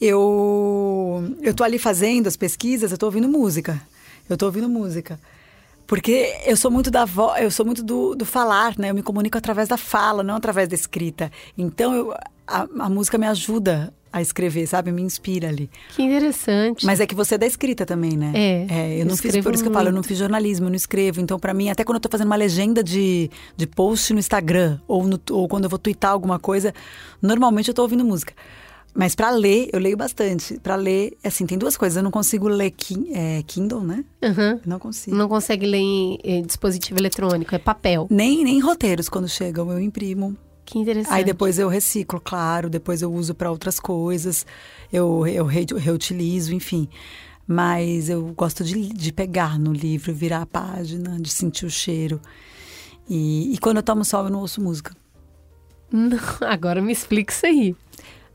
Eu 0.00 1.34
eu 1.42 1.52
tô 1.54 1.64
ali 1.64 1.78
fazendo 1.78 2.26
as 2.26 2.36
pesquisas, 2.36 2.90
eu 2.92 2.98
tô 2.98 3.06
ouvindo 3.06 3.28
música. 3.28 3.80
Eu 4.28 4.36
tô 4.36 4.46
ouvindo 4.46 4.68
música. 4.68 5.18
Porque 5.86 6.34
eu 6.44 6.56
sou 6.56 6.70
muito 6.70 6.90
da 6.90 7.06
eu 7.40 7.50
sou 7.50 7.64
muito 7.64 7.82
do, 7.82 8.14
do 8.14 8.26
falar, 8.26 8.78
né? 8.78 8.90
Eu 8.90 8.94
me 8.94 9.02
comunico 9.02 9.38
através 9.38 9.68
da 9.68 9.76
fala, 9.78 10.22
não 10.22 10.36
através 10.36 10.68
da 10.68 10.74
escrita. 10.74 11.32
Então 11.56 11.94
eu- 11.94 12.14
a, 12.48 12.66
a 12.86 12.88
música 12.88 13.18
me 13.18 13.26
ajuda 13.26 13.92
a 14.10 14.22
escrever, 14.22 14.66
sabe? 14.66 14.90
Me 14.90 15.02
inspira 15.02 15.48
ali. 15.48 15.68
Que 15.94 16.02
interessante. 16.02 16.86
Mas 16.86 16.98
é 16.98 17.06
que 17.06 17.14
você 17.14 17.34
é 17.34 17.38
da 17.38 17.46
escrita 17.46 17.84
também, 17.84 18.16
né? 18.16 18.32
É, 18.34 18.94
eu 18.94 19.00
eu 19.00 19.06
não 19.06 19.16
fiz, 19.16 19.36
por 19.44 19.52
isso 19.52 19.62
que 19.62 19.68
eu 19.68 19.72
falo, 19.72 19.88
eu 19.88 19.92
não 19.92 19.98
muito. 19.98 20.08
fiz 20.08 20.16
jornalismo, 20.18 20.64
eu 20.66 20.70
não 20.70 20.76
escrevo. 20.76 21.20
Então, 21.20 21.38
pra 21.38 21.52
mim, 21.52 21.68
até 21.68 21.84
quando 21.84 21.96
eu 21.96 22.00
tô 22.00 22.08
fazendo 22.08 22.26
uma 22.28 22.36
legenda 22.36 22.82
de, 22.82 23.30
de 23.54 23.66
post 23.66 24.12
no 24.14 24.18
Instagram, 24.18 24.80
ou, 24.88 25.06
no- 25.06 25.20
ou 25.30 25.46
quando 25.46 25.64
eu 25.64 25.70
vou 25.70 25.78
twittar 25.78 26.10
alguma 26.10 26.38
coisa, 26.38 26.72
normalmente 27.20 27.68
eu 27.68 27.74
tô 27.74 27.82
ouvindo 27.82 28.02
música. 28.04 28.32
Mas 28.94 29.14
pra 29.14 29.30
ler, 29.30 29.68
eu 29.72 29.78
leio 29.78 29.96
bastante. 29.96 30.58
Pra 30.58 30.74
ler, 30.74 31.16
assim, 31.22 31.44
tem 31.46 31.58
duas 31.58 31.76
coisas. 31.76 31.98
Eu 31.98 32.02
não 32.02 32.10
consigo 32.10 32.48
ler 32.48 32.72
é, 33.12 33.42
Kindle, 33.46 33.82
né? 33.82 34.02
Eu 34.22 34.60
não 34.66 34.78
consigo. 34.78 35.14
Não 35.14 35.28
consegue 35.28 35.66
ler 35.66 35.78
em, 35.78 36.18
em 36.24 36.42
dispositivo 36.42 36.98
eletrônico, 36.98 37.54
é 37.54 37.58
papel. 37.58 38.06
Nem, 38.10 38.42
nem 38.42 38.58
roteiros 38.58 39.08
quando 39.08 39.28
chegam, 39.28 39.70
eu 39.70 39.78
imprimo. 39.78 40.34
Que 40.68 40.78
interessante. 40.78 41.14
Aí 41.14 41.24
depois 41.24 41.58
eu 41.58 41.66
reciclo, 41.66 42.20
claro, 42.20 42.68
depois 42.68 43.00
eu 43.00 43.10
uso 43.10 43.34
para 43.34 43.50
outras 43.50 43.80
coisas, 43.80 44.44
eu, 44.92 45.26
eu 45.26 45.46
re- 45.46 45.64
reutilizo, 45.78 46.54
enfim. 46.54 46.86
Mas 47.46 48.10
eu 48.10 48.22
gosto 48.36 48.62
de, 48.62 48.90
de 48.90 49.10
pegar 49.10 49.58
no 49.58 49.72
livro, 49.72 50.12
virar 50.12 50.42
a 50.42 50.46
página, 50.46 51.18
de 51.18 51.30
sentir 51.30 51.64
o 51.64 51.70
cheiro. 51.70 52.20
E, 53.08 53.54
e 53.54 53.56
quando 53.58 53.78
eu 53.78 53.82
tomo 53.82 54.04
sol, 54.04 54.24
eu 54.24 54.30
não 54.30 54.40
ouço 54.40 54.60
música. 54.60 54.94
Não, 55.90 56.18
agora 56.46 56.82
me 56.82 56.92
explica 56.92 57.32
isso 57.32 57.46
aí. 57.46 57.74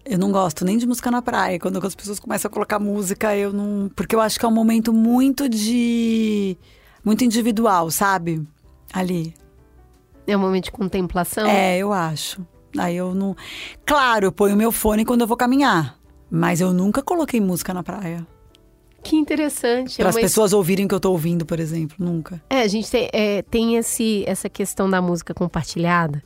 Eu 0.04 0.18
não 0.18 0.32
gosto 0.32 0.66
nem 0.66 0.76
de 0.80 0.88
música 0.88 1.12
na 1.12 1.22
praia. 1.22 1.60
Quando 1.60 1.86
as 1.86 1.94
pessoas 1.94 2.20
começam 2.20 2.50
a 2.50 2.52
colocar 2.52 2.80
música, 2.80 3.38
eu 3.38 3.54
não. 3.54 3.92
Porque 3.96 4.16
eu 4.16 4.20
acho 4.20 4.40
que 4.40 4.46
é 4.46 4.48
um 4.50 4.52
momento 4.52 4.92
muito 4.92 5.48
de. 5.48 6.58
muito 7.06 7.24
individual, 7.24 7.92
sabe? 7.92 8.42
Ali. 8.92 9.36
É 10.26 10.36
um 10.36 10.40
momento 10.40 10.66
de 10.66 10.72
contemplação? 10.72 11.48
É, 11.48 11.78
eu 11.78 11.92
acho. 11.92 12.46
Aí 12.78 12.96
eu 12.96 13.14
não. 13.14 13.36
Claro, 13.86 14.26
eu 14.26 14.32
ponho 14.32 14.56
meu 14.56 14.72
fone 14.72 15.06
quando 15.06 15.22
eu 15.22 15.28
vou 15.28 15.38
caminhar. 15.38 15.98
Mas 16.30 16.62
eu 16.62 16.74
nunca 16.74 17.02
coloquei 17.02 17.40
música 17.40 17.74
na 17.74 17.84
praia. 17.84 18.26
Que 19.04 19.16
interessante. 19.18 19.98
Para 19.98 20.06
é 20.06 20.10
as 20.10 20.16
uma 20.16 20.22
pessoas 20.22 20.54
ouvirem 20.54 20.86
o 20.86 20.90
que 20.90 20.96
eu 20.96 21.00
tô 21.00 21.12
ouvindo, 21.12 21.46
por 21.46 21.60
exemplo. 21.60 21.98
Nunca. 22.00 22.42
É, 22.50 22.62
a 22.62 22.68
gente 22.68 22.90
tem, 22.90 23.10
é, 23.12 23.42
tem 23.44 23.76
esse, 23.76 24.24
essa 24.26 24.50
questão 24.50 24.90
da 24.90 25.02
música 25.02 25.34
compartilhada. 25.34 26.24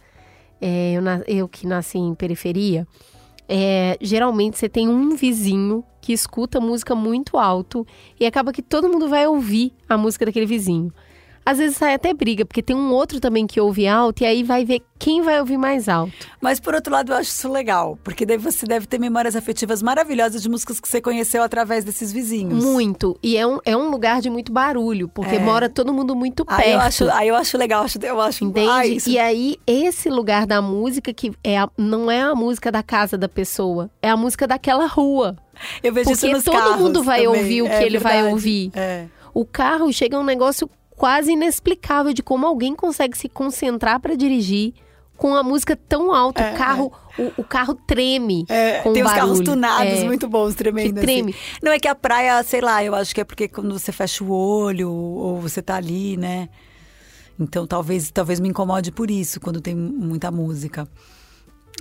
É, 0.62 0.94
eu, 0.94 1.04
eu 1.28 1.48
que 1.48 1.68
nasci 1.68 1.98
em 1.98 2.16
periferia, 2.16 2.88
é, 3.50 3.98
geralmente 4.02 4.58
você 4.58 4.68
tem 4.68 4.90
um 4.90 5.16
vizinho 5.16 5.84
que 6.02 6.12
escuta 6.14 6.60
música 6.60 6.94
muito 6.96 7.38
alto 7.38 7.86
e 8.20 8.26
acaba 8.26 8.52
que 8.52 8.62
todo 8.62 8.90
mundo 8.90 9.08
vai 9.08 9.26
ouvir 9.28 9.74
a 9.88 9.98
música 9.98 10.26
daquele 10.26 10.46
vizinho. 10.46 10.92
Às 11.50 11.60
vezes 11.60 11.78
sai 11.78 11.94
até 11.94 12.14
briga, 12.14 12.46
porque 12.46 12.62
tem 12.62 12.76
um 12.76 12.92
outro 12.92 13.22
também 13.22 13.48
que 13.48 13.58
ouve 13.62 13.88
alto 13.88 14.22
e 14.22 14.26
aí 14.26 14.44
vai 14.44 14.66
ver 14.66 14.82
quem 15.00 15.22
vai 15.22 15.40
ouvir 15.40 15.56
mais 15.58 15.88
alto. 15.88 16.12
Mas 16.42 16.60
por 16.60 16.76
outro 16.76 16.92
lado, 16.92 17.14
eu 17.14 17.16
acho 17.18 17.30
isso 17.30 17.50
legal. 17.50 17.98
Porque 18.04 18.26
daí 18.26 18.38
você 18.38 18.66
deve 18.66 18.86
ter 18.86 19.00
memórias 19.00 19.34
afetivas 19.34 19.82
maravilhosas 19.82 20.42
de 20.42 20.50
músicas 20.50 20.80
que 20.82 20.90
você 20.90 21.00
conheceu 21.00 21.42
através 21.42 21.86
desses 21.86 22.12
vizinhos. 22.12 22.62
Muito. 22.66 23.18
E 23.24 23.38
é 23.38 23.48
um, 23.48 23.60
é 23.64 23.78
um 23.78 23.90
lugar 23.90 24.20
de 24.20 24.30
muito 24.30 24.52
barulho, 24.52 25.08
porque 25.08 25.36
É. 25.36 25.40
mora 25.40 25.70
todo 25.70 25.94
mundo 25.94 26.14
muito 26.18 26.44
perto. 26.44 26.60
Aí 26.62 26.74
eu 26.74 26.80
acho, 26.82 27.10
aí 27.12 27.28
eu 27.30 27.36
acho 27.36 27.58
legal, 27.58 27.84
acho, 27.84 27.98
eu 28.04 28.20
acho. 28.20 28.44
Entende? 28.44 28.70
Ai, 28.70 28.90
isso- 28.90 29.10
E 29.10 29.18
aí, 29.18 29.56
esse 29.66 30.10
lugar 30.10 30.46
da 30.46 30.62
música 30.62 31.14
que 31.14 31.32
é 31.44 31.58
a- 31.60 31.70
não 31.78 32.12
é 32.12 32.22
a 32.24 32.36
música 32.36 32.70
da 32.70 32.84
casa 32.84 33.18
da 33.18 33.30
pessoa, 33.30 33.90
é 34.02 34.10
a 34.10 34.18
música 34.18 34.46
daquela 34.46 34.86
rua. 34.86 35.38
eu 35.82 35.94
vejo 35.94 36.12
isso 36.12 36.22
Porque 36.22 36.34
nos 36.36 36.44
todo 36.44 36.78
mundo 36.78 37.02
vai 37.04 37.24
também. 37.24 37.40
ouvir 37.42 37.62
o 37.62 37.66
que 37.66 37.72
É 37.72 37.86
ele 37.86 37.98
vai 38.00 38.14
verdade. 38.16 38.34
ouvir. 38.34 38.72
É. 38.76 39.06
O 39.34 39.46
carro 39.46 39.92
chega 39.94 40.18
a 40.18 40.20
um 40.20 40.24
negócio 40.24 40.70
quase 40.98 41.32
inexplicável 41.32 42.12
de 42.12 42.22
como 42.22 42.46
alguém 42.46 42.76
consegue 42.76 43.18
se 43.18 43.30
concentrar 43.30 44.02
para 44.02 44.16
dirigir 44.16 44.74
com 45.16 45.34
a 45.36 45.42
música 45.44 45.76
tão 45.76 46.14
alta. 46.14 46.52
o 46.54 46.58
carro, 46.58 46.92
o, 47.18 47.42
o 47.42 47.44
carro 47.44 47.74
treme 47.74 48.46
É, 48.50 48.82
tem 48.82 49.04
os 49.04 49.12
carros 49.14 49.40
tunados 49.40 49.94
É. 49.94 50.04
muito 50.04 50.28
bons, 50.28 50.54
tremendo. 50.56 50.96
Que 50.96 51.02
treme. 51.02 51.32
assim. 51.32 51.60
Não 51.64 51.72
é 51.72 51.80
que 51.80 51.88
a 51.88 51.96
praia, 51.96 52.44
sei 52.44 52.62
lá, 52.62 52.84
eu 52.84 52.94
acho 52.94 53.16
que 53.16 53.22
é 53.22 53.24
porque 53.24 53.48
quando 53.48 53.72
você 53.78 53.92
fecha 53.92 54.24
o 54.24 54.30
olho 54.32 54.92
ou 54.92 55.40
você 55.40 55.62
tá 55.62 55.76
ali, 55.76 56.18
né? 56.18 56.50
Então 57.40 57.66
talvez, 57.68 58.12
talvez 58.12 58.40
me 58.40 58.50
incomode 58.50 58.92
por 58.92 59.10
isso, 59.12 59.40
quando 59.40 59.62
tem 59.62 59.76
muita 59.76 60.30
música. 60.32 60.88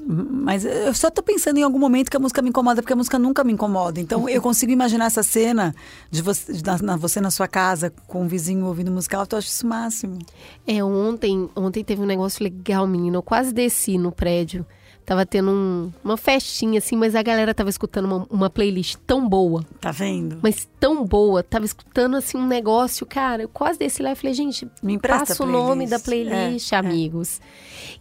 Mas 0.05 0.65
eu 0.65 0.95
só 0.95 1.11
tô 1.11 1.23
pensando 1.23 1.59
em 1.59 1.63
algum 1.63 1.79
momento 1.79 2.11
que 2.11 2.17
a 2.17 2.21
música 2.21 2.43
me 2.43 2.51
incomoda, 2.51 2.83
porque 2.83 2.93
a 2.93 2.97
música 2.97 3.19
nunca 3.19 3.43
me 3.43 3.53
incomoda. 3.53 4.01
Então 4.01 4.29
eu 4.29 4.41
consigo 4.41 4.71
imaginar 4.71 5.07
essa 5.07 5.23
cena 5.23 5.75
de 6.11 6.23
você, 6.23 6.53
de 6.53 6.63
na, 6.83 6.97
você 6.97 7.21
na 7.21 7.31
sua 7.31 7.49
casa, 7.49 7.93
com 8.07 8.23
um 8.23 8.29
vizinho 8.29 8.67
ouvindo 8.67 8.91
música 8.91 9.17
eu 9.17 9.39
acho 9.39 9.49
isso 9.49 9.67
máximo. 9.67 10.19
É, 10.67 10.83
ontem, 10.85 11.49
ontem 11.57 11.83
teve 11.83 12.03
um 12.03 12.07
negócio 12.07 12.43
legal, 12.43 12.87
menino. 12.87 13.17
Eu 13.17 13.23
quase 13.23 13.53
desci 13.53 13.99
no 13.99 14.13
prédio. 14.13 14.65
Tava 15.07 15.25
tendo 15.25 15.53
um- 15.53 15.93
uma 16.03 16.17
festinha, 16.17 16.79
assim, 16.79 16.97
mas 16.97 17.15
a 17.15 17.23
galera 17.23 17.55
tava 17.55 17.71
escutando 17.71 18.07
uma, 18.07 18.27
uma 18.29 18.51
playlist 18.51 18.97
tão 19.07 19.29
boa. 19.29 19.65
Tá 19.81 19.93
vendo? 19.93 20.39
Mas 20.43 20.69
tão 20.81 21.05
boa. 21.07 21.45
Tava 21.45 21.65
escutando, 21.65 22.17
assim, 22.17 22.37
um 22.37 22.47
negócio, 22.47 23.07
cara. 23.07 23.43
Eu 23.45 23.49
quase 23.49 23.79
desci 23.79 24.03
lá 24.03 24.11
e 24.11 24.17
falei, 24.17 24.35
gente, 24.35 24.69
Me 24.83 24.99
passa 24.99 25.41
a 25.45 25.47
o 25.47 25.49
nome 25.49 25.87
da 25.87 26.01
playlist. 26.01 26.73
É, 26.73 26.75
é. 26.75 26.79
amigos. 26.79 27.41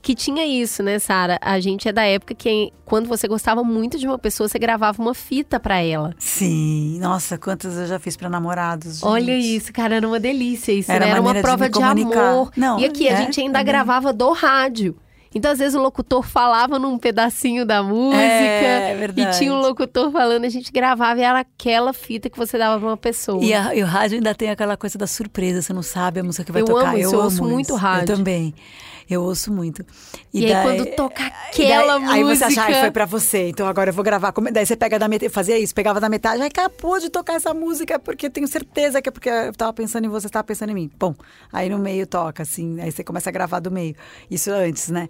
Que 0.01 0.15
tinha 0.15 0.47
isso, 0.47 0.81
né, 0.81 0.97
Sara? 0.97 1.37
A 1.41 1.59
gente 1.59 1.87
é 1.87 1.93
da 1.93 2.03
época 2.03 2.33
que 2.33 2.73
quando 2.83 3.07
você 3.07 3.27
gostava 3.27 3.63
muito 3.63 3.99
de 3.99 4.07
uma 4.07 4.17
pessoa, 4.17 4.49
você 4.49 4.57
gravava 4.57 4.99
uma 4.99 5.13
fita 5.13 5.59
pra 5.59 5.77
ela. 5.79 6.11
Sim, 6.17 6.97
nossa, 6.99 7.37
quantas 7.37 7.77
eu 7.77 7.85
já 7.85 7.99
fiz 7.99 8.17
pra 8.17 8.29
namorados. 8.29 8.95
gente. 8.95 9.05
Olha 9.05 9.37
isso, 9.37 9.71
cara, 9.71 9.95
era 9.97 10.07
uma 10.07 10.19
delícia 10.19 10.71
isso, 10.71 10.91
Era 10.91 11.05
né? 11.05 11.11
Era 11.11 11.21
uma 11.21 11.33
de 11.35 11.41
prova 11.41 11.69
de, 11.69 11.73
comunicar. 11.79 12.29
amor. 12.31 12.51
Não, 12.57 12.79
e 12.79 12.85
aqui 12.85 13.07
a 13.07 13.13
é, 13.13 13.17
gente 13.17 13.39
ainda 13.39 13.59
é 13.59 13.63
gravava 13.63 14.11
do 14.11 14.31
rádio. 14.31 14.95
Então, 15.35 15.51
às 15.51 15.59
vezes, 15.59 15.75
o 15.75 15.81
locutor 15.81 16.23
falava 16.23 16.79
num 16.79 16.97
pedacinho 16.97 17.65
da 17.65 17.83
música. 17.83 18.21
É, 18.23 18.95
verdade. 18.95 19.35
E 19.35 19.37
tinha 19.39 19.53
um 19.53 19.59
locutor 19.59 20.09
falando, 20.09 20.45
a 20.45 20.49
gente 20.49 20.71
gravava 20.71 21.19
e 21.19 21.23
era 21.23 21.39
aquela 21.39 21.91
fita 21.91 22.29
que 22.29 22.37
você 22.37 22.57
dava 22.57 22.79
pra 22.79 22.87
uma 22.87 22.95
pessoa. 22.97 23.43
E, 23.43 23.53
a- 23.53 23.75
e 23.75 23.83
o 23.83 23.85
rádio 23.85 24.15
ainda 24.15 24.33
tem 24.33 24.49
aquela 24.49 24.77
coisa 24.77 24.97
da 24.97 25.05
surpresa, 25.05 25.61
você 25.61 25.73
não 25.73 25.83
sabe 25.83 26.21
a 26.21 26.23
música 26.23 26.45
que 26.45 26.53
vai 26.53 26.61
Eu 26.61 26.65
tocar. 26.65 26.89
amo 26.91 26.97
isso, 26.99 27.13
eu 27.13 27.19
ouço 27.21 27.43
muito 27.43 27.65
isso. 27.67 27.75
rádio. 27.75 28.13
Eu 28.13 28.17
também. 28.17 28.53
Eu 29.09 29.21
ouço 29.23 29.51
muito. 29.53 29.85
E, 30.33 30.45
aí, 30.45 30.51
daí- 30.51 30.63
quando 30.77 30.95
toca 30.95 31.23
e 31.23 31.29
daí- 31.29 31.71
aquela 31.71 31.95
Aí 32.11 32.23
você 32.23 32.45
música. 32.45 32.47
acha, 32.47 32.61
ai, 32.63 32.79
foi 32.81 32.91
pra 32.91 33.05
você, 33.05 33.49
então 33.49 33.67
agora 33.67 33.89
eu 33.89 33.93
vou 33.93 34.03
gravar. 34.03 34.33
Daí 34.51 34.65
você 34.65 34.75
pega 34.75 34.97
da 34.97 35.07
metade, 35.07 35.31
fazia 35.31 35.57
isso, 35.59 35.73
pegava 35.75 35.99
da 35.99 36.09
metade, 36.09 36.41
ai, 36.41 36.47
acabou 36.47 36.99
de 36.99 37.09
tocar 37.09 37.33
essa 37.35 37.53
música, 37.53 37.99
porque 37.99 38.25
eu 38.25 38.29
tenho 38.31 38.47
certeza 38.47 39.01
que 39.01 39.09
é 39.09 39.11
porque 39.11 39.29
eu 39.29 39.53
tava 39.53 39.71
pensando 39.73 40.05
em 40.05 40.09
você, 40.09 40.27
você 40.27 40.31
tava 40.33 40.43
pensando 40.43 40.71
em 40.71 40.73
mim. 40.75 40.91
Bom, 40.99 41.13
aí 41.53 41.69
no 41.69 41.77
meio 41.77 42.07
toca, 42.07 42.43
assim, 42.43 42.79
aí 42.81 42.91
você 42.91 43.03
começa 43.03 43.29
a 43.29 43.31
gravar 43.33 43.59
do 43.59 43.69
meio. 43.69 43.95
Isso 44.29 44.51
antes, 44.51 44.89
né? 44.89 45.07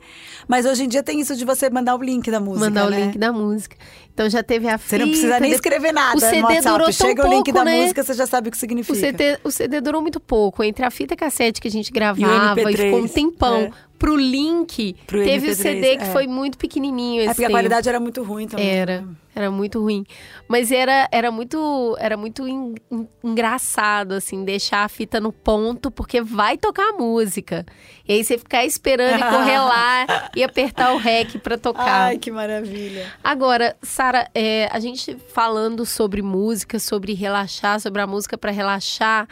Mas 0.47 0.65
hoje 0.65 0.84
em 0.84 0.88
dia 0.89 1.01
tem 1.01 1.19
isso 1.21 1.36
de 1.36 1.45
você 1.45 1.69
mandar 1.69 1.95
o 1.95 2.03
link 2.03 2.29
da 2.29 2.39
música, 2.39 2.65
Mandar 2.65 2.89
né? 2.89 2.97
o 2.97 2.99
link 3.05 3.17
da 3.17 3.31
música. 3.31 3.77
Então 4.15 4.30
já 4.30 4.41
teve 4.41 4.65
a 4.69 4.78
Você 4.78 4.97
não 4.97 5.10
precisa 5.10 5.39
nem 5.41 5.51
escrever 5.51 5.91
nada 5.91 6.15
O 6.15 6.19
CD 6.21 6.38
no 6.39 6.43
WhatsApp. 6.47 6.63
durou 6.69 6.86
tão 6.86 6.93
Chega 6.93 7.21
o 7.28 7.30
link 7.30 7.43
pouco, 7.43 7.51
da 7.51 7.65
né? 7.65 7.82
música, 7.82 8.01
você 8.01 8.13
já 8.13 8.25
sabe 8.25 8.47
o 8.47 8.51
que 8.51 8.58
significa. 8.58 8.93
O 8.93 8.95
CD, 8.99 9.38
o 9.43 9.51
CD 9.51 9.82
durou 9.82 10.01
muito 10.01 10.21
pouco. 10.21 10.63
Entre 10.63 10.86
a 10.86 10.89
fita 10.89 11.17
cassete 11.17 11.60
que 11.60 11.67
a 11.67 11.71
gente 11.71 11.91
gravava 11.91 12.62
e, 12.62 12.63
MP3, 12.63 12.78
ficou 12.78 12.99
um 13.01 13.08
tempão. 13.10 13.58
é. 13.63 13.71
Pro 14.06 14.15
link, 14.15 14.96
Pro 15.08 15.24
teve 15.24 15.48
o 15.48 15.52
MP3, 15.52 15.56
CD 15.56 15.98
que 15.98 16.04
é. 16.04 16.12
foi 16.12 16.28
muito 16.28 16.60
pequenininho 16.60 17.22
esse 17.22 17.30
É 17.30 17.34
porque 17.34 17.44
a 17.46 17.48
tempo. 17.48 17.56
qualidade 17.58 17.89
era 17.89 18.00
muito 18.00 18.22
ruim 18.24 18.48
também. 18.48 18.70
Era, 18.70 19.04
era 19.36 19.50
muito 19.50 19.82
ruim. 19.82 20.06
Mas 20.48 20.72
era, 20.72 21.08
era 21.12 21.32
muito, 21.32 21.98
era 22.00 22.15
muito 22.15 22.48
en- 22.48 22.76
en- 22.91 23.08
engraçado, 23.24 24.12
assim, 24.13 24.44
deixar 24.46 24.84
a 24.84 24.88
fita 24.88 25.20
no 25.20 25.32
ponto, 25.32 25.89
porque 25.89 26.22
vai 26.22 26.56
tocar 26.56 26.89
a 26.89 26.94
música. 26.94 27.65
E 28.08 28.13
aí 28.13 28.24
você 28.24 28.38
ficar 28.38 28.63
esperando 28.63 29.18
e 29.20 29.24
correr 29.30 29.58
lá 29.60 30.30
e 30.36 30.43
apertar 30.43 30.93
o 30.93 30.97
REC 30.97 31.39
pra 31.39 31.58
tocar. 31.58 32.08
Ai, 32.10 32.18
que 32.20 32.30
maravilha. 32.32 33.12
Agora, 33.24 33.76
Sara, 33.82 34.30
é, 34.36 34.70
a 34.72 34.80
gente 34.80 35.18
falando 35.34 35.84
sobre 35.86 36.22
música, 36.22 36.78
sobre 36.78 37.14
relaxar, 37.14 37.80
sobre 37.80 38.01
a 38.01 38.08
música 38.08 38.38
para 38.38 38.51
relaxar, 38.51 39.28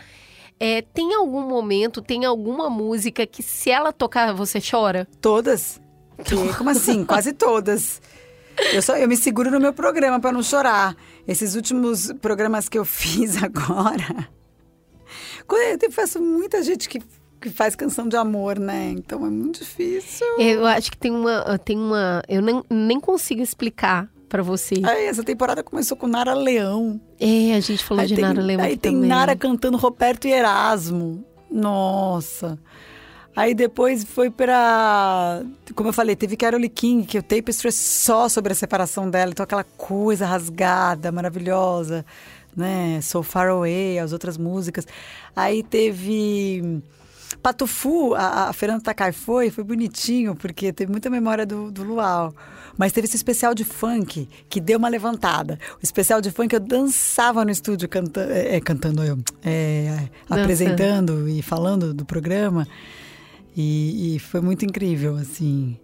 É, 0.59 0.81
tem 0.81 1.13
algum 1.13 1.41
momento, 1.41 2.01
tem 2.01 2.25
alguma 2.25 2.69
música 2.69 3.25
que 3.25 3.43
se 3.43 3.69
ela 3.69 3.91
tocar 3.91 4.33
você 4.33 4.59
chora? 4.61 5.07
Todas. 5.19 5.81
Que, 6.23 6.35
como 6.57 6.69
assim? 6.69 7.03
Quase 7.05 7.33
todas. 7.33 8.01
Eu, 8.71 8.81
só, 8.81 8.95
eu 8.95 9.07
me 9.07 9.17
seguro 9.17 9.49
no 9.49 9.59
meu 9.59 9.73
programa 9.73 10.19
para 10.19 10.31
não 10.31 10.43
chorar. 10.43 10.95
Esses 11.27 11.55
últimos 11.55 12.11
programas 12.21 12.69
que 12.69 12.77
eu 12.77 12.85
fiz 12.85 13.41
agora. 13.41 14.29
Eu 15.81 15.91
faço 15.91 16.21
muita 16.21 16.63
gente 16.63 16.87
que, 16.87 17.01
que 17.41 17.49
faz 17.49 17.75
canção 17.75 18.07
de 18.07 18.15
amor, 18.15 18.57
né? 18.59 18.91
Então 18.91 19.25
é 19.25 19.29
muito 19.29 19.59
difícil. 19.59 20.25
Eu 20.39 20.65
acho 20.65 20.91
que 20.91 20.97
tem 20.97 21.11
uma. 21.11 21.57
Tem 21.59 21.77
uma 21.77 22.23
eu 22.27 22.41
nem, 22.41 22.63
nem 22.69 22.99
consigo 22.99 23.41
explicar 23.41 24.09
para 24.33 24.41
você. 24.41 24.81
Aí, 24.83 25.05
essa 25.05 25.23
temporada 25.23 25.61
começou 25.61 25.95
com 25.95 26.07
Nara 26.07 26.33
Leão. 26.33 26.99
É, 27.19 27.53
a 27.53 27.59
gente 27.59 27.83
falou 27.83 28.01
aí 28.01 28.07
de 28.07 28.15
tem, 28.15 28.23
Nara 28.23 28.41
Leão. 28.41 28.61
Aí 28.61 28.75
tem 28.75 28.95
também. 28.95 29.07
Nara 29.07 29.35
cantando 29.35 29.77
Roberto 29.77 30.27
e 30.27 30.31
Erasmo. 30.31 31.23
Nossa. 31.51 32.57
Aí 33.35 33.53
depois 33.53 34.03
foi 34.03 34.31
pra. 34.31 35.43
Como 35.75 35.89
eu 35.89 35.93
falei, 35.93 36.15
teve 36.15 36.35
Carole 36.35 36.67
King, 36.67 37.05
que 37.05 37.19
o 37.19 37.21
Tapestry 37.21 37.67
é 37.67 37.71
só 37.71 38.27
sobre 38.27 38.53
a 38.53 38.55
separação 38.55 39.07
dela. 39.07 39.29
Então 39.29 39.43
aquela 39.43 39.63
coisa 39.63 40.25
rasgada, 40.25 41.11
maravilhosa, 41.11 42.03
né? 42.57 43.01
So 43.03 43.21
Far 43.21 43.49
Away, 43.49 43.99
as 43.99 44.13
outras 44.13 44.35
músicas. 44.35 44.87
Aí 45.35 45.61
teve. 45.61 46.81
Patufu, 47.39 48.15
a, 48.15 48.49
a 48.49 48.53
Fernanda 48.53 48.81
Takai 48.81 49.11
foi, 49.11 49.51
foi 49.51 49.63
bonitinho, 49.63 50.35
porque 50.35 50.73
teve 50.73 50.91
muita 50.91 51.07
memória 51.07 51.45
do, 51.45 51.69
do 51.69 51.83
Luau. 51.83 52.33
Mas 52.77 52.91
teve 52.91 53.05
esse 53.05 53.15
especial 53.15 53.53
de 53.53 53.63
funk 53.63 54.27
que 54.49 54.59
deu 54.59 54.79
uma 54.79 54.89
levantada. 54.89 55.59
O 55.75 55.83
especial 55.83 56.21
de 56.21 56.31
funk 56.31 56.53
eu 56.53 56.59
dançava 56.59 57.45
no 57.45 57.51
estúdio 57.51 57.87
canta, 57.87 58.21
é, 58.21 58.59
cantando, 58.59 59.03
eu, 59.03 59.17
é, 59.43 60.09
apresentando 60.29 61.29
e 61.29 61.41
falando 61.41 61.93
do 61.93 62.05
programa. 62.05 62.67
E, 63.55 64.15
e, 64.15 64.19
foi 64.19 64.41
muito 64.41 64.65
incrível, 64.65 65.15
assim. 65.15 65.77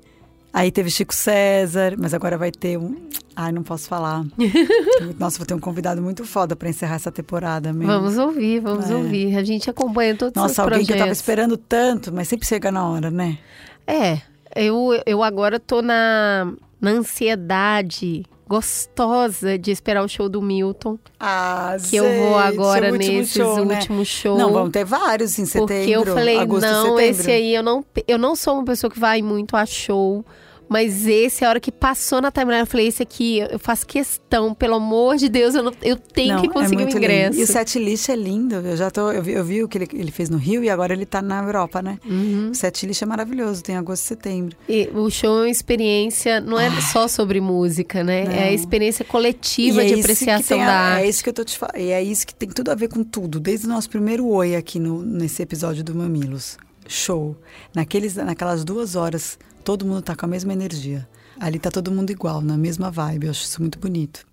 Aí 0.51 0.71
teve 0.71 0.89
Chico 0.89 1.13
César, 1.13 1.93
mas 1.97 2.15
agora 2.15 2.35
vai 2.35 2.51
ter 2.51 2.77
um. 2.77 2.97
Ai, 3.35 3.51
não 3.51 3.61
posso 3.61 3.87
falar. 3.87 4.25
Nossa, 5.19 5.37
vou 5.37 5.45
ter 5.45 5.53
um 5.53 5.59
convidado 5.59 6.01
muito 6.01 6.25
foda 6.25 6.55
para 6.55 6.67
encerrar 6.67 6.95
essa 6.95 7.11
temporada 7.11 7.71
mesmo. 7.71 7.93
Vamos 7.93 8.17
ouvir, 8.17 8.59
vamos 8.59 8.89
é. 8.89 8.95
ouvir. 8.95 9.37
A 9.37 9.43
gente 9.43 9.69
acompanha 9.69 10.15
todos 10.15 10.33
Nossa, 10.33 10.53
os 10.53 10.59
alguém 10.59 10.79
projetos. 10.79 10.87
que 10.87 10.93
eu 10.93 10.97
tava 10.97 11.11
esperando 11.11 11.55
tanto, 11.55 12.11
mas 12.11 12.27
sempre 12.27 12.47
chega 12.47 12.71
na 12.71 12.87
hora, 12.89 13.11
né? 13.11 13.37
É, 13.85 14.19
eu, 14.55 14.99
eu 15.05 15.21
agora 15.23 15.59
tô 15.59 15.83
na, 15.83 16.51
na 16.79 16.91
ansiedade 16.91 18.23
gostosa 18.49 19.59
de 19.59 19.69
esperar 19.69 20.03
o 20.03 20.07
show 20.07 20.27
do 20.27 20.41
Milton. 20.41 20.97
Ah, 21.19 21.77
que 21.87 21.95
eu 21.95 22.03
vou 22.03 22.35
agora 22.35 22.91
nesses 22.91 23.33
show, 23.33 23.59
últimos 23.59 23.99
né? 23.99 24.05
shows. 24.05 24.39
Não, 24.39 24.51
vão 24.51 24.71
ter 24.71 24.83
vários 24.83 25.37
em 25.37 25.45
setembro. 25.45 25.75
Porque 25.75 25.91
eu 25.91 26.05
falei, 26.05 26.39
agosto, 26.39 26.65
não, 26.65 26.97
setembro. 26.97 27.01
esse 27.03 27.31
aí 27.31 27.53
eu 27.53 27.61
não, 27.61 27.85
eu 28.07 28.17
não 28.17 28.35
sou 28.35 28.55
uma 28.55 28.65
pessoa 28.65 28.89
que 28.89 28.99
vai 28.99 29.21
muito 29.21 29.55
a 29.55 29.67
show. 29.67 30.25
Mas 30.69 31.07
esse, 31.07 31.43
a 31.43 31.49
hora 31.49 31.59
que 31.59 31.71
passou 31.71 32.21
na 32.21 32.31
timeline, 32.31 32.61
eu 32.61 32.67
falei, 32.67 32.87
esse 32.87 33.01
aqui, 33.01 33.39
eu 33.39 33.57
faço 33.57 33.87
questão, 33.87 34.53
pelo 34.53 34.75
amor 34.75 35.17
de 35.17 35.27
Deus, 35.27 35.55
eu, 35.55 35.63
não, 35.63 35.73
eu 35.81 35.97
tenho 35.97 36.35
não, 36.35 36.41
que 36.43 36.47
conseguir 36.47 36.83
é 36.83 36.85
o 36.85 36.89
ingresso. 36.89 37.31
Lindo. 37.31 37.41
E 37.41 37.43
o 37.43 37.47
setlist 37.47 38.09
é 38.09 38.15
lindo, 38.15 38.55
eu 38.55 38.77
já 38.77 38.91
tô, 38.91 39.11
eu 39.11 39.23
vi, 39.23 39.31
eu 39.31 39.43
vi 39.43 39.63
o 39.63 39.67
que 39.67 39.79
ele, 39.79 39.87
ele, 39.91 40.11
fez 40.11 40.29
no 40.29 40.37
Rio 40.37 40.63
e 40.63 40.69
agora 40.69 40.93
ele 40.93 41.07
tá 41.07 41.23
na 41.23 41.41
Europa, 41.41 41.81
né? 41.81 41.97
Uhum. 42.05 42.51
O 42.51 42.55
setlist 42.55 43.01
é 43.01 43.05
maravilhoso, 43.07 43.63
tem 43.63 43.75
agosto 43.75 44.03
e 44.03 44.07
setembro. 44.07 44.55
E 44.69 44.87
o 44.93 45.09
show 45.09 45.39
é 45.39 45.41
uma 45.41 45.49
experiência, 45.49 46.39
não 46.39 46.59
é 46.59 46.67
ah, 46.67 46.81
só 46.81 47.07
sobre 47.07 47.41
música, 47.41 48.03
né? 48.03 48.25
Não. 48.25 48.31
É 48.31 48.43
a 48.49 48.53
experiência 48.53 49.03
coletiva 49.03 49.83
é 49.83 49.87
de 49.87 49.99
apreciação 49.99 50.59
da 50.59 50.65
a, 50.65 50.79
arte. 50.93 51.05
É 51.05 51.09
isso 51.09 51.23
que 51.23 51.29
eu 51.29 51.33
tô 51.33 51.43
te 51.43 51.57
falando, 51.57 51.77
e 51.77 51.89
é 51.89 52.03
isso 52.03 52.27
que 52.27 52.35
tem 52.35 52.47
tudo 52.47 52.69
a 52.69 52.75
ver 52.75 52.89
com 52.89 53.03
tudo, 53.03 53.39
desde 53.39 53.65
o 53.65 53.69
nosso 53.69 53.89
primeiro 53.89 54.27
oi 54.27 54.55
aqui 54.55 54.79
no, 54.79 55.01
nesse 55.01 55.41
episódio 55.41 55.83
do 55.83 55.95
Mamilos. 55.95 56.57
Show. 56.87 57.35
Naqueles, 57.73 58.15
naquelas 58.15 58.63
duas 58.63 58.95
horas, 58.95 59.37
todo 59.63 59.85
mundo 59.85 60.01
tá 60.01 60.15
com 60.15 60.25
a 60.25 60.29
mesma 60.29 60.53
energia. 60.53 61.07
Ali 61.39 61.57
tá 61.57 61.71
todo 61.71 61.91
mundo 61.91 62.11
igual, 62.11 62.41
na 62.41 62.57
mesma 62.57 62.91
vibe. 62.91 63.25
Eu 63.25 63.31
acho 63.31 63.43
isso 63.43 63.61
muito 63.61 63.79
bonito. 63.79 64.25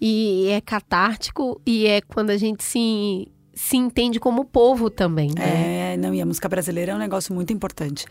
E 0.00 0.48
é 0.48 0.60
catártico 0.60 1.60
e 1.66 1.86
é 1.86 2.00
quando 2.00 2.30
a 2.30 2.36
gente 2.36 2.64
se, 2.64 3.28
se 3.54 3.76
entende 3.76 4.20
como 4.20 4.44
povo 4.44 4.90
também, 4.90 5.30
né? 5.36 5.94
É, 5.94 5.96
não, 5.96 6.14
e 6.14 6.20
a 6.20 6.26
música 6.26 6.48
brasileira 6.48 6.92
é 6.92 6.94
um 6.94 6.98
negócio 6.98 7.34
muito 7.34 7.52
importante. 7.52 8.06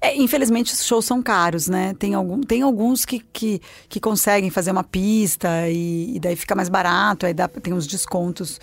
É, 0.00 0.16
infelizmente, 0.16 0.72
os 0.72 0.84
shows 0.84 1.04
são 1.04 1.22
caros, 1.22 1.68
né? 1.68 1.94
Tem, 1.98 2.14
algum, 2.14 2.40
tem 2.40 2.62
alguns 2.62 3.04
que, 3.04 3.20
que, 3.32 3.60
que 3.88 4.00
conseguem 4.00 4.50
fazer 4.50 4.70
uma 4.70 4.84
pista 4.84 5.68
e, 5.68 6.16
e 6.16 6.20
daí 6.20 6.36
fica 6.36 6.54
mais 6.54 6.68
barato, 6.68 7.26
aí 7.26 7.34
dá, 7.34 7.48
tem 7.48 7.72
uns 7.72 7.86
descontos. 7.86 8.60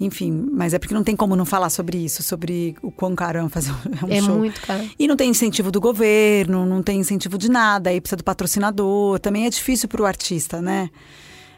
Enfim, 0.00 0.48
mas 0.52 0.74
é 0.74 0.78
porque 0.78 0.94
não 0.94 1.04
tem 1.04 1.14
como 1.14 1.36
não 1.36 1.44
falar 1.44 1.70
sobre 1.70 1.98
isso, 1.98 2.22
sobre 2.22 2.74
o 2.82 2.90
quão 2.90 3.14
caro 3.14 3.38
é 3.38 3.48
fazer 3.48 3.72
um 4.02 4.08
é 4.08 4.20
show. 4.20 4.34
É 4.34 4.38
muito 4.38 4.60
caro. 4.60 4.88
E 4.98 5.06
não 5.06 5.16
tem 5.16 5.30
incentivo 5.30 5.70
do 5.70 5.80
governo, 5.80 6.66
não 6.66 6.82
tem 6.82 7.00
incentivo 7.00 7.38
de 7.38 7.50
nada, 7.50 7.90
aí 7.90 8.00
precisa 8.00 8.16
do 8.16 8.24
patrocinador. 8.24 9.18
Também 9.18 9.46
é 9.46 9.50
difícil 9.50 9.88
para 9.88 10.02
o 10.02 10.06
artista, 10.06 10.60
né? 10.60 10.90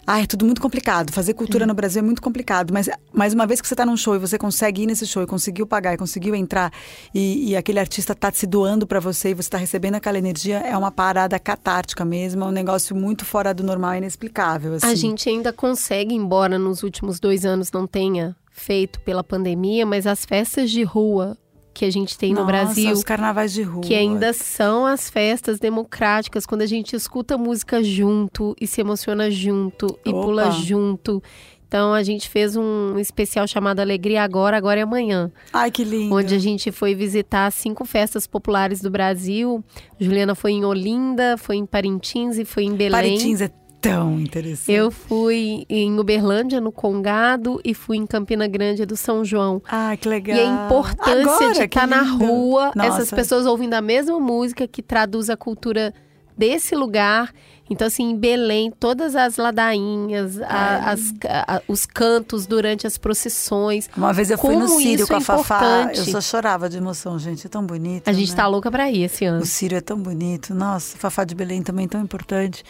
Ah, 0.07 0.21
é 0.21 0.27
tudo 0.27 0.45
muito 0.45 0.61
complicado. 0.61 1.13
Fazer 1.13 1.35
cultura 1.35 1.65
Uhum. 1.65 1.69
no 1.69 1.75
Brasil 1.75 2.01
é 2.01 2.05
muito 2.05 2.21
complicado. 2.23 2.73
Mas, 2.73 2.89
mas 3.13 3.33
uma 3.33 3.47
vez 3.47 3.61
que 3.61 3.67
você 3.69 3.75
está 3.75 3.87
num 3.87 3.97
show 3.97 4.15
e 4.15 4.19
você 4.19 4.37
consegue 4.39 4.83
ir 4.83 4.87
nesse 4.87 5.07
show 5.07 5.23
e 5.23 5.27
conseguiu 5.27 5.67
pagar 5.67 5.95
e 5.95 5.97
conseguiu 5.97 6.35
entrar 6.35 6.73
e, 7.15 7.51
e 7.51 7.57
aquele 7.57 7.79
artista 7.81 8.13
está 8.13 8.31
se 8.33 8.47
doando 8.47 8.87
para 8.87 9.01
você 9.01 9.31
e 9.31 9.35
você 9.35 9.47
está 9.47 9.59
recebendo 9.59 9.95
aquela 9.95 10.19
energia, 10.19 10.59
é 10.59 10.77
uma 10.77 10.91
parada 10.91 11.39
catártica 11.39 12.05
mesmo. 12.05 12.45
É 12.45 12.47
um 12.47 12.51
negócio 12.53 12.95
muito 12.95 13.25
fora 13.25 13.55
do 13.55 13.63
normal 13.63 13.95
e 13.95 13.99
inexplicável. 13.99 14.75
Assim. 14.75 14.87
A 14.87 14.95
gente 14.95 15.29
ainda 15.29 15.53
consegue, 15.53 16.15
embora 16.15 16.59
nos 16.59 16.83
últimos 16.83 17.19
dois 17.19 17.45
anos 17.45 17.71
não 17.73 17.87
tenha 17.87 18.37
feito 18.51 19.01
pela 19.01 19.25
pandemia, 19.25 19.85
mas 19.85 20.07
as 20.07 20.25
festas 20.25 20.71
de 20.71 20.83
rua 20.85 21.37
que 21.75 21.85
a 21.85 21.91
gente 21.91 22.17
tem 22.17 22.31
Nossa, 22.31 22.41
no 22.43 22.47
Brasil. 22.47 22.93
os 22.93 23.03
carnavais 23.03 23.53
de 23.53 23.63
rua. 23.63 23.83
Que 23.83 23.95
ainda 23.95 24.33
são 24.33 24.87
as 24.87 25.11
festas 25.11 25.59
democráticas, 25.59 26.47
quando 26.47 26.63
a 26.63 26.67
gente 26.67 26.95
escuta 26.95 27.37
música 27.37 27.83
junto 27.83 28.55
e 28.61 28.67
se 28.67 28.81
emociona 28.81 29.31
junto 29.31 29.99
e 30.07 30.11
Opa. 30.11 30.23
pula 30.23 30.51
junto. 30.53 31.23
Então 31.67 31.93
a 31.93 32.05
gente 32.05 32.29
fez 32.29 32.55
um 32.55 32.97
especial 33.01 33.49
chamado 33.49 33.81
Alegria 33.81 34.23
Agora, 34.23 34.57
Agora 34.57 34.79
é 34.79 34.85
Amanhã. 34.85 35.33
Ai, 35.53 35.73
que 35.73 35.83
lindo. 35.83 36.15
Onde 36.15 36.33
a 36.33 36.39
gente 36.39 36.71
foi 36.71 36.95
visitar 36.95 37.51
cinco 37.51 37.85
festas 37.85 38.29
populares 38.29 38.81
do 38.81 38.89
Brasil. 38.91 39.65
Juliana 39.99 40.37
foi 40.37 40.53
em 40.53 40.65
Olinda, 40.65 41.37
foi 41.37 41.57
em 41.57 41.67
Parintins 41.67 42.39
e 42.39 42.45
foi 42.45 42.63
em 42.63 42.75
Belém. 42.75 42.93
Parintins 42.93 43.41
é 43.41 43.51
tão 43.85 44.19
interessante. 44.19 44.73
Eu 44.73 44.91
fui 44.91 45.67
em 45.69 45.99
Uberlândia, 45.99 46.61
no 46.61 46.73
Congado, 46.73 47.61
e 47.65 47.75
fui 47.75 47.97
em 47.97 48.07
Campina 48.07 48.47
Grande 48.47 48.85
do 48.87 48.97
São 48.97 49.25
João. 49.25 49.63
Ah, 49.69 49.97
que 49.97 50.09
legal. 50.09 50.37
E 50.37 50.41
a 50.41 50.45
importância 50.45 51.21
Agora, 51.21 51.55
de 51.55 51.65
estar 51.65 51.87
na 51.87 52.03
lindo. 52.03 52.25
rua, 52.25 52.73
Nossa. 52.75 52.89
essas 52.89 53.11
pessoas 53.11 53.47
ouvindo 53.47 53.75
a 53.75 53.81
mesma 53.81 54.19
música 54.19 54.67
que 54.67 54.83
traduz 54.83 55.29
a 55.29 55.37
cultura 55.37 55.93
desse 56.37 56.75
lugar. 56.75 57.33
Então, 57.69 57.87
assim, 57.87 58.11
em 58.11 58.17
Belém, 58.17 58.71
todas 58.71 59.17
as 59.17 59.39
ladainhas, 59.39 60.39
a, 60.43 60.91
as, 60.91 61.15
a, 61.25 61.63
os 61.67 61.87
cantos 61.87 62.47
durante 62.47 62.87
as 62.87 62.99
procissões. 62.99 63.89
Uma 63.97 64.13
vez 64.13 64.31
eu 64.31 64.37
fui 64.37 64.55
no 64.55 64.69
Sírio 64.69 65.05
isso 65.05 65.07
com 65.07 65.15
a 65.15 65.19
é 65.19 65.21
Fafá, 65.21 65.91
eu 65.95 66.05
só 66.05 66.21
chorava 66.21 66.69
de 66.69 66.77
emoção, 66.77 67.19
gente, 67.19 67.47
é 67.47 67.49
tão 67.49 67.65
bonito. 67.65 68.07
A 68.07 68.13
gente 68.13 68.31
né? 68.31 68.37
tá 68.37 68.47
louca 68.47 68.71
pra 68.71 68.91
ir 68.91 69.05
esse 69.05 69.25
ano. 69.25 69.43
O 69.43 69.47
Sírio 69.47 69.79
é 69.79 69.81
tão 69.81 69.99
bonito. 69.99 70.55
Nossa, 70.55 70.99
Fafá 70.99 71.25
de 71.25 71.35
Belém 71.35 71.63
também 71.63 71.89
tão 71.89 72.03
importante. 72.03 72.63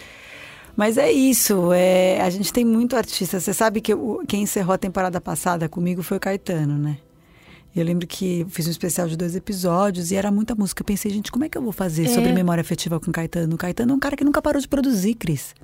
Mas 0.77 0.99
é 0.99 1.11
isso, 1.13 1.73
é, 1.73 2.21
a 2.21 2.29
gente 2.31 2.53
tem 2.53 2.65
muito 2.65 2.97
artista. 2.97 3.39
Você 3.39 3.53
sabe 3.55 3.81
que 3.81 3.93
eu, 3.93 4.23
quem 4.27 4.43
encerrou 4.43 4.75
a 4.75 4.79
temporada 4.79 5.21
passada 5.21 5.69
comigo 5.69 6.03
foi 6.03 6.17
o 6.17 6.21
Caetano, 6.21 6.77
né? 6.77 6.99
Eu 7.75 7.85
lembro 7.85 8.07
que 8.07 8.47
fiz 8.51 8.67
um 8.69 8.71
especial 8.71 9.09
de 9.09 9.17
dois 9.17 9.35
episódios 9.35 10.11
e 10.13 10.17
era 10.17 10.31
muita 10.31 10.55
música. 10.55 10.83
Eu 10.83 10.85
pensei, 10.87 11.11
gente, 11.11 11.31
como 11.33 11.45
é 11.45 11.49
que 11.49 11.59
eu 11.59 11.63
vou 11.63 11.73
fazer 11.73 12.05
É. 12.05 12.09
sobre 12.09 12.33
memória 12.33 12.61
afetiva 12.61 13.01
com 13.01 13.11
o 13.11 13.13
Caetano? 13.13 13.55
O 13.55 13.59
Caetano 13.59 13.93
é 13.93 13.95
um 13.97 13.99
cara 13.99 14.17
que 14.17 14.25
nunca 14.25 14.41
parou 14.41 14.61
de 14.61 14.69
produzir, 14.69 15.15
Cris. 15.15 15.55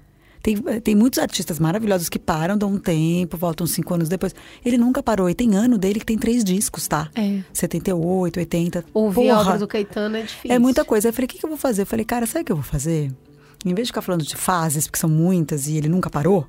Tem, 0.42 0.56
tem 0.56 0.94
muitos 0.94 1.18
artistas 1.18 1.58
maravilhosos 1.58 2.08
que 2.08 2.18
param, 2.18 2.56
dão 2.56 2.72
um 2.72 2.78
tempo, 2.78 3.36
voltam 3.36 3.66
cinco 3.66 3.92
anos 3.94 4.08
depois. 4.08 4.34
Ele 4.64 4.78
nunca 4.78 5.02
parou. 5.02 5.28
E 5.28 5.34
tem 5.34 5.54
ano 5.54 5.76
dele 5.78 6.00
que 6.00 6.06
tem 6.06 6.16
três 6.18 6.42
discos, 6.42 6.88
tá? 6.88 7.10
É. 7.14 7.40
78, 7.52 8.40
80. 8.40 8.84
Ouvir 8.94 9.28
a 9.30 9.36
Porra, 9.36 9.46
obra 9.48 9.58
do 9.58 9.68
Caetano 9.68 10.16
é 10.16 10.22
difícil. 10.22 10.50
é 10.56 10.58
muita 10.58 10.84
coisa. 10.84 11.08
Eu 11.08 11.12
falei, 11.12 11.26
o 11.26 11.28
que, 11.28 11.38
que 11.38 11.44
eu 11.44 11.50
vou 11.50 11.58
fazer? 11.58 11.82
Eu 11.82 11.86
falei, 11.86 12.04
cara, 12.04 12.26
sabe 12.26 12.42
o 12.42 12.44
que 12.46 12.52
eu 12.52 12.56
vou 12.56 12.64
fazer? 12.64 13.12
Em 13.64 13.74
vez 13.74 13.88
de 13.88 13.92
ficar 13.92 14.00
falando 14.00 14.24
de 14.24 14.36
fases, 14.36 14.86
porque 14.86 14.98
são 14.98 15.10
muitas 15.10 15.68
e 15.68 15.76
ele 15.76 15.88
nunca 15.88 16.08
parou, 16.08 16.46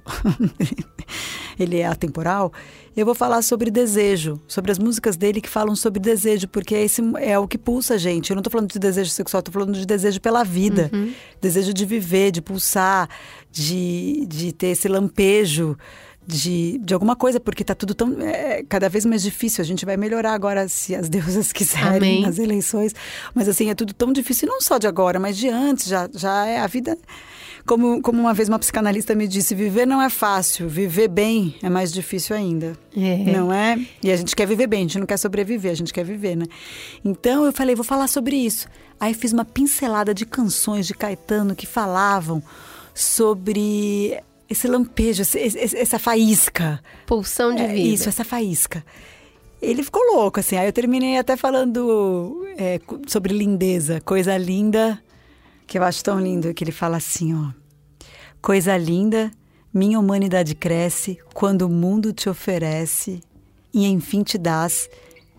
ele 1.60 1.78
é 1.78 1.86
atemporal, 1.86 2.54
eu 2.96 3.06
vou 3.06 3.14
falar 3.14 3.42
sobre 3.42 3.70
desejo, 3.70 4.40
sobre 4.48 4.72
as 4.72 4.80
músicas 4.80 5.18
dele 5.18 5.42
que 5.42 5.50
falam 5.50 5.76
sobre 5.76 6.00
desejo, 6.00 6.48
porque 6.48 6.74
esse 6.76 7.02
é 7.20 7.38
o 7.38 7.48
que 7.48 7.58
pulsa 7.58 7.96
a 7.96 7.98
gente. 7.98 8.30
Eu 8.30 8.36
não 8.36 8.44
tô 8.44 8.50
falando 8.50 8.72
de 8.72 8.80
desejo 8.80 9.10
sexual, 9.10 9.44
tô 9.44 9.52
falando 9.52 9.74
de 9.74 9.86
desejo 9.86 10.20
pela 10.20 10.44
vida. 10.44 10.90
Desejo 11.42 11.74
de 11.74 11.86
viver, 11.86 12.32
de 12.32 12.42
pulsar, 12.42 13.10
de, 13.50 14.26
de 14.26 14.52
ter 14.52 14.68
esse 14.68 14.88
lampejo 14.88 15.78
de, 16.26 16.78
de 16.80 16.94
alguma 16.94 17.16
coisa, 17.16 17.40
porque 17.40 17.64
tá 17.64 17.74
tudo 17.74 17.94
tão 17.94 18.16
é, 18.22 18.64
cada 18.68 18.88
vez 18.88 19.06
mais 19.06 19.22
difícil. 19.22 19.62
A 19.62 19.66
gente 19.66 19.86
vai 19.86 19.98
melhorar 19.98 20.34
agora 20.34 20.68
se 20.68 20.96
as 20.96 21.10
deusas 21.10 21.52
quiserem 21.54 21.98
Amém. 21.98 22.22
nas 22.22 22.38
eleições. 22.38 22.94
Mas 23.34 23.48
assim, 23.50 23.70
é 23.70 23.76
tudo 23.76 23.94
tão 23.94 24.14
difícil, 24.14 24.48
não 24.48 24.62
só 24.62 24.78
de 24.78 24.88
agora, 24.88 25.20
mas 25.20 25.38
de 25.38 25.50
antes, 25.50 25.88
já, 25.88 26.10
já 26.14 26.46
é 26.46 26.60
a 26.60 26.68
vida. 26.68 26.98
como, 27.66 28.02
como 28.02 28.20
uma 28.20 28.34
vez 28.34 28.48
uma 28.48 28.60
psicanalista 28.60 29.16
me 29.16 29.28
disse, 29.28 29.56
viver 29.56 29.86
não 29.86 30.02
é 30.02 30.10
fácil, 30.10 30.70
viver 30.70 31.08
bem 31.08 31.56
é 31.62 31.70
mais 31.70 31.92
difícil 31.92 32.36
ainda. 32.36 32.78
É. 32.96 33.18
Não 33.18 33.52
é? 33.52 33.80
E 34.04 34.12
a 34.12 34.16
gente 34.16 34.36
quer 34.36 34.48
viver 34.48 34.68
bem, 34.68 34.80
a 34.80 34.84
gente 34.84 35.00
não 35.00 35.08
quer 35.08 35.18
sobreviver, 35.18 35.72
a 35.72 35.76
gente 35.76 35.94
quer 35.94 36.06
viver, 36.06 36.36
né? 36.36 36.46
Então 37.04 37.46
eu 37.46 37.52
falei, 37.52 37.76
vou 37.76 37.86
falar 37.86 38.08
sobre 38.08 38.36
isso. 38.36 38.68
Aí 39.00 39.14
fiz 39.16 39.34
uma 39.34 39.44
pincelada 39.44 40.14
de 40.14 40.26
canções 40.26 40.86
de 40.86 40.94
Caetano 40.94 41.56
que 41.56 41.66
falavam 41.66 42.44
sobre 42.94 44.22
esse 44.52 44.68
lampejo, 44.68 45.22
esse- 45.22 45.40
esse- 45.40 45.78
essa 45.78 45.98
faísca. 46.00 46.80
Pulsão 47.06 47.54
de 47.56 47.62
É, 47.64 47.68
vida. 47.68 47.80
Isso, 47.80 48.10
essa 48.10 48.24
faísca. 48.24 48.84
Ele 49.62 49.84
ficou 49.84 50.02
louco, 50.16 50.40
assim. 50.40 50.58
Aí 50.58 50.68
eu 50.68 50.74
terminei 50.74 51.18
até 51.18 51.36
falando 51.38 52.46
é, 52.58 52.80
sobre 53.08 53.34
lindeza. 53.34 54.02
Coisa 54.02 54.36
linda, 54.38 55.02
que 55.68 55.78
eu 55.78 55.84
acho 55.84 56.04
tão 56.04 56.20
lindo, 56.20 56.54
que 56.54 56.64
ele 56.64 56.72
fala 56.72 56.98
assim, 56.98 57.34
ó. 57.34 57.52
Coisa 58.42 58.76
linda, 58.76 59.32
minha 59.74 60.00
humanidade 60.00 60.56
cresce 60.56 61.18
quando 61.34 61.62
o 61.64 61.70
mundo 61.70 62.12
te 62.12 62.28
oferece 62.28 63.22
e 63.74 63.86
enfim 63.86 64.24
te 64.24 64.38
dás. 64.38 64.90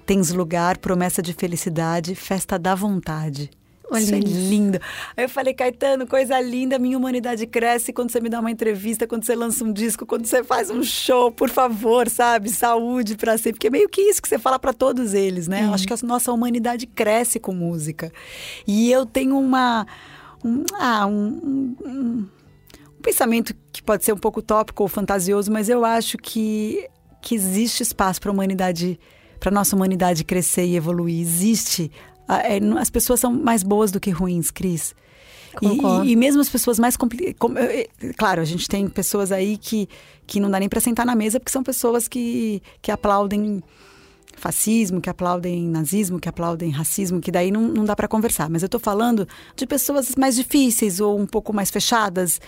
Tens 0.07 0.33
lugar, 0.33 0.79
promessa 0.79 1.21
de 1.21 1.33
felicidade, 1.33 2.15
festa 2.15 2.59
da 2.59 2.75
vontade. 2.75 3.51
Olha 3.91 4.01
isso 4.01 4.15
é 4.15 4.19
lindo. 4.19 4.79
Aí 5.17 5.25
eu 5.25 5.29
falei, 5.29 5.53
Caetano, 5.53 6.07
coisa 6.07 6.41
linda, 6.41 6.79
minha 6.79 6.97
humanidade 6.97 7.47
cresce 7.47 7.93
quando 7.93 8.11
você 8.11 8.21
me 8.21 8.29
dá 8.29 8.41
uma 8.41 8.51
entrevista, 8.51 9.07
quando 9.07 9.25
você 9.25 9.35
lança 9.35 9.65
um 9.65 9.73
disco, 9.73 10.07
quando 10.07 10.27
você 10.27 10.43
faz 10.43 10.71
um 10.71 10.83
show, 10.83 11.31
por 11.31 11.51
favor, 11.51 12.09
sabe? 12.09 12.49
Saúde 12.49 13.17
pra 13.17 13.37
sempre. 13.37 13.53
Porque 13.55 13.67
é 13.67 13.71
meio 13.71 13.89
que 13.89 14.01
isso 14.01 14.23
que 14.23 14.29
você 14.29 14.39
fala 14.39 14.59
pra 14.59 14.73
todos 14.73 15.15
eles, 15.15 15.49
né? 15.49 15.65
Eu 15.65 15.75
acho 15.75 15.87
que 15.87 15.93
a 15.93 15.99
nossa 16.03 16.33
humanidade 16.33 16.87
cresce 16.87 17.39
com 17.39 17.53
música. 17.53 18.13
E 18.67 18.91
eu 18.91 19.05
tenho 19.05 19.39
uma. 19.39 19.87
Um, 20.45 20.65
ah, 20.75 21.07
um, 21.07 21.77
um, 21.85 22.29
um 22.99 23.03
pensamento 23.03 23.55
que 23.73 23.83
pode 23.83 24.05
ser 24.05 24.13
um 24.13 24.19
pouco 24.19 24.41
utópico 24.41 24.83
ou 24.83 24.89
fantasioso, 24.89 25.51
mas 25.53 25.69
eu 25.69 25.85
acho 25.85 26.17
que, 26.19 26.89
que 27.21 27.35
existe 27.35 27.83
espaço 27.83 28.21
para 28.21 28.31
a 28.31 28.33
humanidade, 28.33 28.99
para 29.39 29.51
nossa 29.51 29.77
humanidade 29.77 30.25
crescer 30.25 30.65
e 30.65 30.77
evoluir. 30.77 31.21
Existe. 31.21 31.91
Ah, 32.33 32.39
é, 32.39 32.59
As 32.79 32.89
pessoas 32.89 33.21
são 33.21 33.33
mais 33.33 33.63
boas 33.63 33.91
do 33.91 34.01
que 34.01 34.11
ruins, 34.11 34.51
Cris. 34.51 34.95
E-. 35.61 36.13
E, 36.13 36.17
mesmo 36.17 36.41
as 36.41 36.49
pessoas 36.49 36.79
mais 36.79 36.97
complicadas. 36.97 37.37
Claro, 38.17 38.41
a 38.41 38.45
gente 38.45 38.67
tem 38.67 38.89
pessoas 38.89 39.31
aí 39.31 39.59
que, 39.59 39.87
que 40.27 40.41
não 40.41 40.51
dá 40.51 40.59
nem 40.59 40.69
para 40.69 40.81
sentar 40.81 41.05
na 41.05 41.15
mesa, 41.15 41.39
porque 41.39 41.53
são 41.53 41.63
pessoas 41.63 42.09
que, 42.09 42.63
que 42.81 42.91
aplaudem 42.91 43.63
fascismo, 44.35 45.01
que 45.01 45.11
aplaudem 45.11 45.69
nazismo, 45.69 46.19
que 46.19 46.29
aplaudem 46.29 46.71
racismo, 46.71 47.21
que 47.21 47.31
daí 47.31 47.51
não, 47.51 47.69
não 47.69 47.85
dá 47.85 47.95
para 47.95 48.09
conversar. 48.09 48.49
Mas 48.49 48.63
eu 48.63 48.69
tô 48.69 48.79
falando 48.79 49.29
de 49.55 49.67
pessoas 49.67 50.15
mais 50.17 50.35
difíceis 50.35 51.01
ou 51.01 51.21
um 51.21 51.27
pouco 51.27 51.53
mais 51.53 51.71
fechadas. 51.71 52.41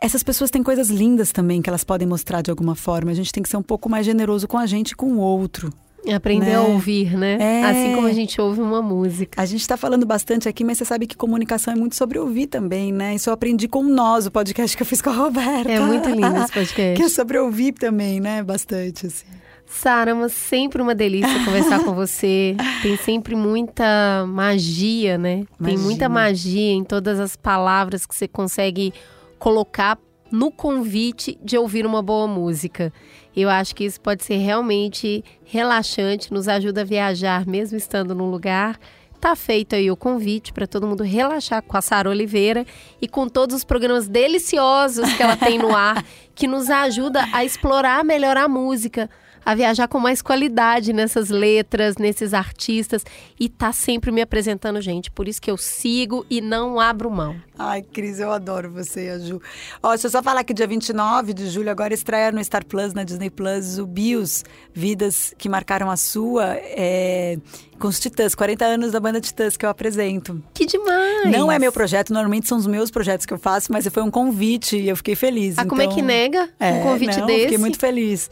Essas 0.00 0.22
pessoas 0.22 0.50
têm 0.50 0.62
coisas 0.62 0.90
lindas 0.90 1.32
também 1.32 1.62
que 1.62 1.70
elas 1.70 1.82
podem 1.82 2.06
mostrar 2.06 2.42
de 2.42 2.50
alguma 2.50 2.74
forma. 2.74 3.10
A 3.10 3.14
gente 3.14 3.32
tem 3.32 3.42
que 3.42 3.48
ser 3.48 3.56
um 3.56 3.62
pouco 3.62 3.88
mais 3.88 4.04
generoso 4.04 4.46
com 4.46 4.58
a 4.58 4.66
gente 4.66 4.90
e 4.90 4.94
com 4.94 5.14
o 5.14 5.18
outro. 5.18 5.72
Aprender 6.14 6.54
a 6.54 6.62
né? 6.62 6.68
ouvir, 6.68 7.16
né? 7.16 7.38
É. 7.40 7.64
Assim 7.64 7.94
como 7.94 8.06
a 8.06 8.12
gente 8.12 8.40
ouve 8.40 8.60
uma 8.60 8.82
música. 8.82 9.40
A 9.40 9.46
gente 9.46 9.60
está 9.60 9.76
falando 9.76 10.06
bastante 10.06 10.48
aqui, 10.48 10.64
mas 10.64 10.78
você 10.78 10.84
sabe 10.84 11.06
que 11.06 11.16
comunicação 11.16 11.74
é 11.74 11.76
muito 11.76 11.96
sobre 11.96 12.18
ouvir 12.18 12.46
também, 12.46 12.92
né? 12.92 13.14
Isso 13.14 13.28
eu 13.28 13.34
aprendi 13.34 13.68
com 13.68 13.82
nós, 13.82 14.26
o 14.26 14.30
podcast 14.30 14.76
que 14.76 14.82
eu 14.82 14.86
fiz 14.86 15.02
com 15.02 15.10
a 15.10 15.14
Roberta. 15.14 15.70
É 15.70 15.80
muito 15.80 16.08
lindo 16.08 16.36
esse 16.36 16.52
podcast. 16.52 16.96
que 16.96 17.02
é 17.02 17.08
sobre 17.08 17.38
ouvir 17.38 17.72
também, 17.72 18.20
né? 18.20 18.42
Bastante, 18.42 19.06
assim. 19.06 19.26
Sara, 19.66 20.14
mas 20.14 20.32
sempre 20.32 20.80
uma 20.80 20.94
delícia 20.94 21.44
conversar 21.44 21.82
com 21.82 21.92
você. 21.92 22.56
Tem 22.82 22.96
sempre 22.96 23.34
muita 23.34 24.24
magia, 24.28 25.18
né? 25.18 25.44
Tem 25.62 25.76
muita 25.76 26.08
magia 26.08 26.72
em 26.72 26.84
todas 26.84 27.18
as 27.18 27.34
palavras 27.34 28.06
que 28.06 28.14
você 28.14 28.28
consegue 28.28 28.94
colocar 29.38 29.98
no 30.30 30.50
convite 30.50 31.38
de 31.42 31.56
ouvir 31.56 31.86
uma 31.86 32.02
boa 32.02 32.26
música. 32.26 32.92
Eu 33.34 33.50
acho 33.50 33.74
que 33.74 33.84
isso 33.84 34.00
pode 34.00 34.24
ser 34.24 34.36
realmente 34.36 35.24
relaxante, 35.44 36.32
nos 36.32 36.48
ajuda 36.48 36.80
a 36.80 36.84
viajar 36.84 37.46
mesmo 37.46 37.76
estando 37.76 38.14
num 38.14 38.30
lugar. 38.30 38.78
Tá 39.20 39.34
feito 39.34 39.74
aí 39.74 39.90
o 39.90 39.96
convite 39.96 40.52
para 40.52 40.66
todo 40.66 40.86
mundo 40.86 41.02
relaxar 41.02 41.62
com 41.62 41.76
a 41.76 41.80
Sara 41.80 42.08
Oliveira 42.08 42.66
e 43.00 43.08
com 43.08 43.28
todos 43.28 43.56
os 43.56 43.64
programas 43.64 44.08
deliciosos 44.08 45.12
que 45.14 45.22
ela 45.22 45.36
tem 45.36 45.58
no 45.58 45.74
ar, 45.74 46.04
que 46.34 46.46
nos 46.46 46.70
ajuda 46.70 47.26
a 47.32 47.44
explorar 47.44 48.04
melhor 48.04 48.36
a 48.36 48.46
música, 48.46 49.08
a 49.46 49.54
viajar 49.54 49.86
com 49.86 50.00
mais 50.00 50.20
qualidade 50.20 50.92
nessas 50.92 51.30
letras, 51.30 51.96
nesses 51.98 52.34
artistas 52.34 53.04
e 53.38 53.48
tá 53.48 53.72
sempre 53.72 54.10
me 54.10 54.20
apresentando 54.20 54.80
gente. 54.80 55.08
Por 55.08 55.28
isso 55.28 55.40
que 55.40 55.48
eu 55.48 55.56
sigo 55.56 56.26
e 56.28 56.40
não 56.40 56.80
abro 56.80 57.08
mão. 57.08 57.36
Ai, 57.56 57.80
Cris, 57.80 58.18
eu 58.18 58.32
adoro 58.32 58.72
você 58.72 59.06
e 59.06 59.10
a 59.10 59.18
Ju. 59.20 59.40
Ó, 59.80 59.90
deixa 59.90 60.08
eu 60.08 60.10
só 60.10 60.20
falar 60.20 60.42
que 60.42 60.52
dia 60.52 60.66
29 60.66 61.32
de 61.32 61.48
julho 61.48 61.70
agora 61.70 61.94
estreia 61.94 62.32
no 62.32 62.42
Star 62.42 62.66
Plus, 62.66 62.92
na 62.92 63.04
Disney 63.04 63.30
Plus, 63.30 63.78
o 63.78 63.86
Bios, 63.86 64.42
Vidas 64.74 65.32
que 65.38 65.48
Marcaram 65.48 65.88
a 65.92 65.96
Sua, 65.96 66.56
é, 66.56 67.38
com 67.78 67.86
os 67.86 68.00
Titãs, 68.00 68.34
40 68.34 68.64
anos 68.64 68.90
da 68.90 68.98
banda 68.98 69.20
Titãs 69.20 69.56
que 69.56 69.64
eu 69.64 69.70
apresento. 69.70 70.42
Que 70.52 70.66
demais! 70.66 71.30
Não 71.30 71.52
é 71.52 71.56
meu 71.60 71.70
projeto, 71.70 72.12
normalmente 72.12 72.48
são 72.48 72.58
os 72.58 72.66
meus 72.66 72.90
projetos 72.90 73.24
que 73.24 73.32
eu 73.32 73.38
faço, 73.38 73.70
mas 73.70 73.86
foi 73.86 74.02
um 74.02 74.10
convite 74.10 74.76
e 74.76 74.88
eu 74.88 74.96
fiquei 74.96 75.14
feliz. 75.14 75.56
Ah, 75.56 75.64
como 75.64 75.80
é 75.80 75.84
então- 75.84 75.96
que 75.96 76.02
nega 76.02 76.50
um 76.60 76.82
convite 76.82 77.20
não, 77.20 77.26
desse? 77.28 77.42
Fiquei 77.42 77.58
muito 77.58 77.78
feliz. 77.78 78.28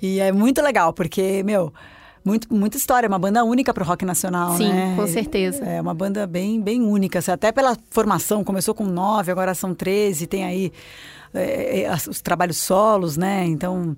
E 0.00 0.20
é 0.20 0.30
muito 0.32 0.60
legal, 0.62 0.92
porque, 0.92 1.42
meu, 1.42 1.72
muito, 2.24 2.52
muita 2.52 2.76
história, 2.76 3.06
é 3.06 3.08
uma 3.08 3.18
banda 3.18 3.42
única 3.44 3.72
pro 3.72 3.84
rock 3.84 4.04
nacional, 4.04 4.56
Sim, 4.56 4.68
né? 4.68 4.94
com 4.96 5.06
certeza. 5.06 5.64
É 5.64 5.80
uma 5.80 5.94
banda 5.94 6.26
bem, 6.26 6.60
bem 6.60 6.82
única. 6.82 7.18
assim, 7.20 7.30
Até 7.30 7.50
pela 7.52 7.76
formação, 7.90 8.42
começou 8.44 8.74
com 8.74 8.84
nove, 8.84 9.30
agora 9.32 9.54
são 9.54 9.74
13, 9.74 10.26
tem 10.26 10.44
aí 10.44 10.72
é, 11.34 11.80
é, 11.82 11.86
as- 11.88 12.06
os 12.06 12.20
trabalhos 12.20 12.56
solos, 12.58 13.16
né? 13.16 13.44
Então. 13.46 13.96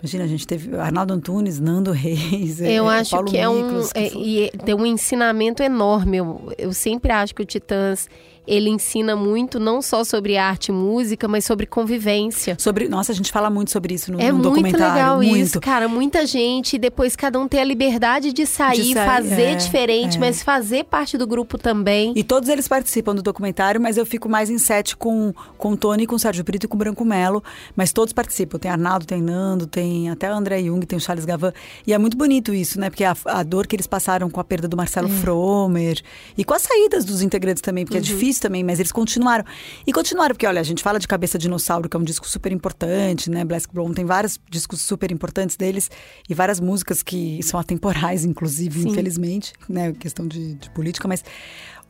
Imagina, 0.00 0.24
a 0.24 0.26
gente 0.26 0.44
teve 0.48 0.76
Arnaldo 0.76 1.14
Antunes, 1.14 1.60
Nando 1.60 1.92
Reis, 1.92 2.60
é, 2.60 2.72
Eu 2.72 2.88
acho 2.88 3.12
Paulo 3.12 3.30
que 3.30 3.38
é 3.38 3.48
um, 3.48 3.66
Miklos, 3.66 3.92
que 3.92 3.98
é, 4.00 4.10
foi- 4.10 4.20
e 4.20 4.44
é- 4.46 4.50
tem 4.50 4.74
um 4.74 4.84
ensinamento 4.84 5.62
enorme. 5.62 6.16
Eu, 6.16 6.52
eu 6.58 6.72
sempre 6.72 7.12
acho 7.12 7.32
que 7.32 7.40
o 7.40 7.44
Titãs 7.46 8.08
ele 8.46 8.68
ensina 8.68 9.14
muito 9.14 9.60
não 9.60 9.80
só 9.80 10.02
sobre 10.02 10.36
arte 10.36 10.68
e 10.68 10.72
música, 10.72 11.28
mas 11.28 11.44
sobre 11.44 11.66
convivência. 11.66 12.56
Sobre, 12.58 12.88
nossa, 12.88 13.12
a 13.12 13.14
gente 13.14 13.30
fala 13.30 13.48
muito 13.48 13.70
sobre 13.70 13.94
isso 13.94 14.10
no, 14.10 14.20
é 14.20 14.28
no 14.28 14.34
muito 14.34 14.48
documentário. 14.48 14.94
legal 14.94 15.16
muito. 15.18 15.36
isso, 15.36 15.60
cara. 15.60 15.88
Muita 15.88 16.26
gente, 16.26 16.76
depois 16.78 17.14
cada 17.14 17.38
um 17.38 17.46
ter 17.46 17.60
a 17.60 17.64
liberdade 17.64 18.32
de 18.32 18.44
sair, 18.44 18.82
De 18.82 18.94
sair, 18.94 19.06
fazer 19.06 19.42
é, 19.42 19.54
diferente, 19.54 20.16
é. 20.16 20.20
mas 20.20 20.42
fazer 20.42 20.84
parte 20.84 21.16
do 21.16 21.26
grupo 21.26 21.56
também. 21.56 22.12
E 22.16 22.24
todos 22.24 22.48
eles 22.48 22.66
participam 22.66 23.14
do 23.14 23.22
documentário, 23.22 23.80
mas 23.80 23.96
eu 23.96 24.04
fico 24.04 24.28
mais 24.28 24.50
em 24.50 24.58
sete 24.58 24.96
com, 24.96 25.32
com 25.56 25.72
o 25.72 25.76
Tony, 25.76 26.06
com 26.06 26.16
o 26.16 26.18
Sérgio 26.18 26.42
Brito 26.42 26.66
e 26.66 26.68
com 26.68 26.74
o 26.74 26.78
Branco 26.78 27.04
Melo. 27.04 27.42
Mas 27.76 27.92
todos 27.92 28.12
participam. 28.12 28.58
Tem 28.58 28.70
Arnaldo, 28.70 29.06
tem 29.06 29.22
Nando, 29.22 29.66
tem 29.66 30.10
até 30.10 30.30
o 30.30 30.34
André 30.34 30.62
Jung, 30.64 30.84
tem 30.84 30.96
o 30.96 31.00
Charles 31.00 31.24
Gavan. 31.24 31.52
E 31.86 31.92
é 31.92 31.98
muito 31.98 32.16
bonito 32.16 32.52
isso, 32.52 32.80
né? 32.80 32.90
Porque 32.90 33.04
a, 33.04 33.16
a 33.26 33.42
dor 33.44 33.66
que 33.66 33.76
eles 33.76 33.86
passaram 33.86 34.28
com 34.28 34.40
a 34.40 34.44
perda 34.44 34.66
do 34.66 34.76
Marcelo 34.76 35.08
Fromer 35.08 36.00
e 36.36 36.44
com 36.44 36.54
as 36.54 36.62
saídas 36.62 37.04
dos 37.04 37.22
integrantes 37.22 37.60
também, 37.60 37.84
porque 37.84 37.98
é 37.98 38.00
difícil 38.00 38.31
também, 38.40 38.64
mas 38.64 38.78
eles 38.78 38.92
continuaram. 38.92 39.44
E 39.86 39.92
continuaram, 39.92 40.34
porque 40.34 40.46
olha, 40.46 40.60
a 40.60 40.64
gente 40.64 40.82
fala 40.82 40.98
de 40.98 41.08
Cabeça 41.08 41.38
Dinossauro, 41.38 41.88
que 41.88 41.96
é 41.96 42.00
um 42.00 42.04
disco 42.04 42.28
super 42.28 42.52
importante, 42.52 43.30
né? 43.30 43.44
Black 43.44 43.66
Brown 43.72 43.92
tem 43.92 44.04
vários 44.04 44.38
discos 44.50 44.80
super 44.80 45.10
importantes 45.10 45.56
deles 45.56 45.90
e 46.28 46.34
várias 46.34 46.60
músicas 46.60 47.02
que 47.02 47.42
são 47.42 47.58
atemporais, 47.58 48.24
inclusive, 48.24 48.82
Sim. 48.82 48.88
infelizmente, 48.90 49.52
né? 49.68 49.92
Questão 49.92 50.26
de, 50.26 50.54
de 50.54 50.70
política, 50.70 51.08
mas 51.08 51.24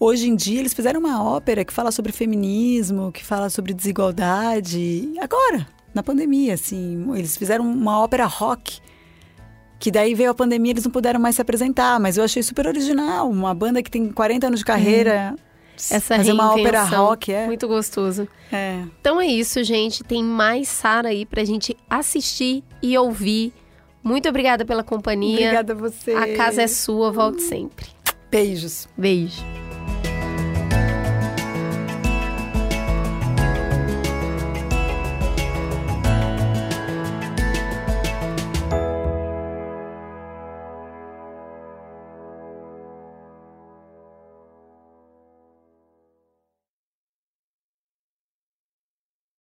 Hoje 0.00 0.28
em 0.28 0.34
dia, 0.34 0.58
eles 0.58 0.74
fizeram 0.74 0.98
uma 0.98 1.22
ópera 1.22 1.64
que 1.64 1.72
fala 1.72 1.92
sobre 1.92 2.10
feminismo, 2.10 3.12
que 3.12 3.24
fala 3.24 3.48
sobre 3.48 3.72
desigualdade. 3.72 5.12
Agora, 5.20 5.64
na 5.94 6.02
pandemia, 6.02 6.54
assim. 6.54 7.06
Eles 7.14 7.36
fizeram 7.36 7.64
uma 7.64 8.00
ópera 8.00 8.26
rock. 8.26 8.80
Que 9.78 9.90
daí 9.90 10.14
veio 10.14 10.30
a 10.30 10.34
pandemia, 10.34 10.72
eles 10.72 10.84
não 10.84 10.90
puderam 10.90 11.20
mais 11.20 11.36
se 11.36 11.42
apresentar. 11.42 12.00
Mas 12.00 12.16
eu 12.16 12.24
achei 12.24 12.42
super 12.42 12.66
original. 12.66 13.30
Uma 13.30 13.54
banda 13.54 13.82
que 13.82 13.90
tem 13.90 14.10
40 14.10 14.46
anos 14.46 14.60
de 14.60 14.64
carreira. 14.64 15.36
Essa 15.90 16.16
fazer 16.16 16.32
uma 16.32 16.52
ópera 16.52 16.84
rock, 16.84 17.32
é. 17.32 17.46
Muito 17.46 17.66
gostoso. 17.66 18.28
é. 18.52 18.82
Então 19.00 19.20
é 19.20 19.26
isso, 19.26 19.62
gente. 19.64 20.04
Tem 20.04 20.22
mais 20.22 20.68
Sara 20.68 21.08
aí 21.08 21.24
pra 21.26 21.44
gente 21.44 21.76
assistir 21.88 22.62
e 22.82 22.96
ouvir. 22.96 23.52
Muito 24.02 24.28
obrigada 24.28 24.64
pela 24.64 24.82
companhia. 24.82 25.38
Obrigada 25.38 25.72
a 25.72 25.76
você. 25.76 26.12
A 26.12 26.34
casa 26.36 26.62
é 26.62 26.66
sua, 26.66 27.10
volte 27.10 27.42
sempre. 27.42 27.86
Beijos. 28.30 28.88
Beijo. 28.96 29.61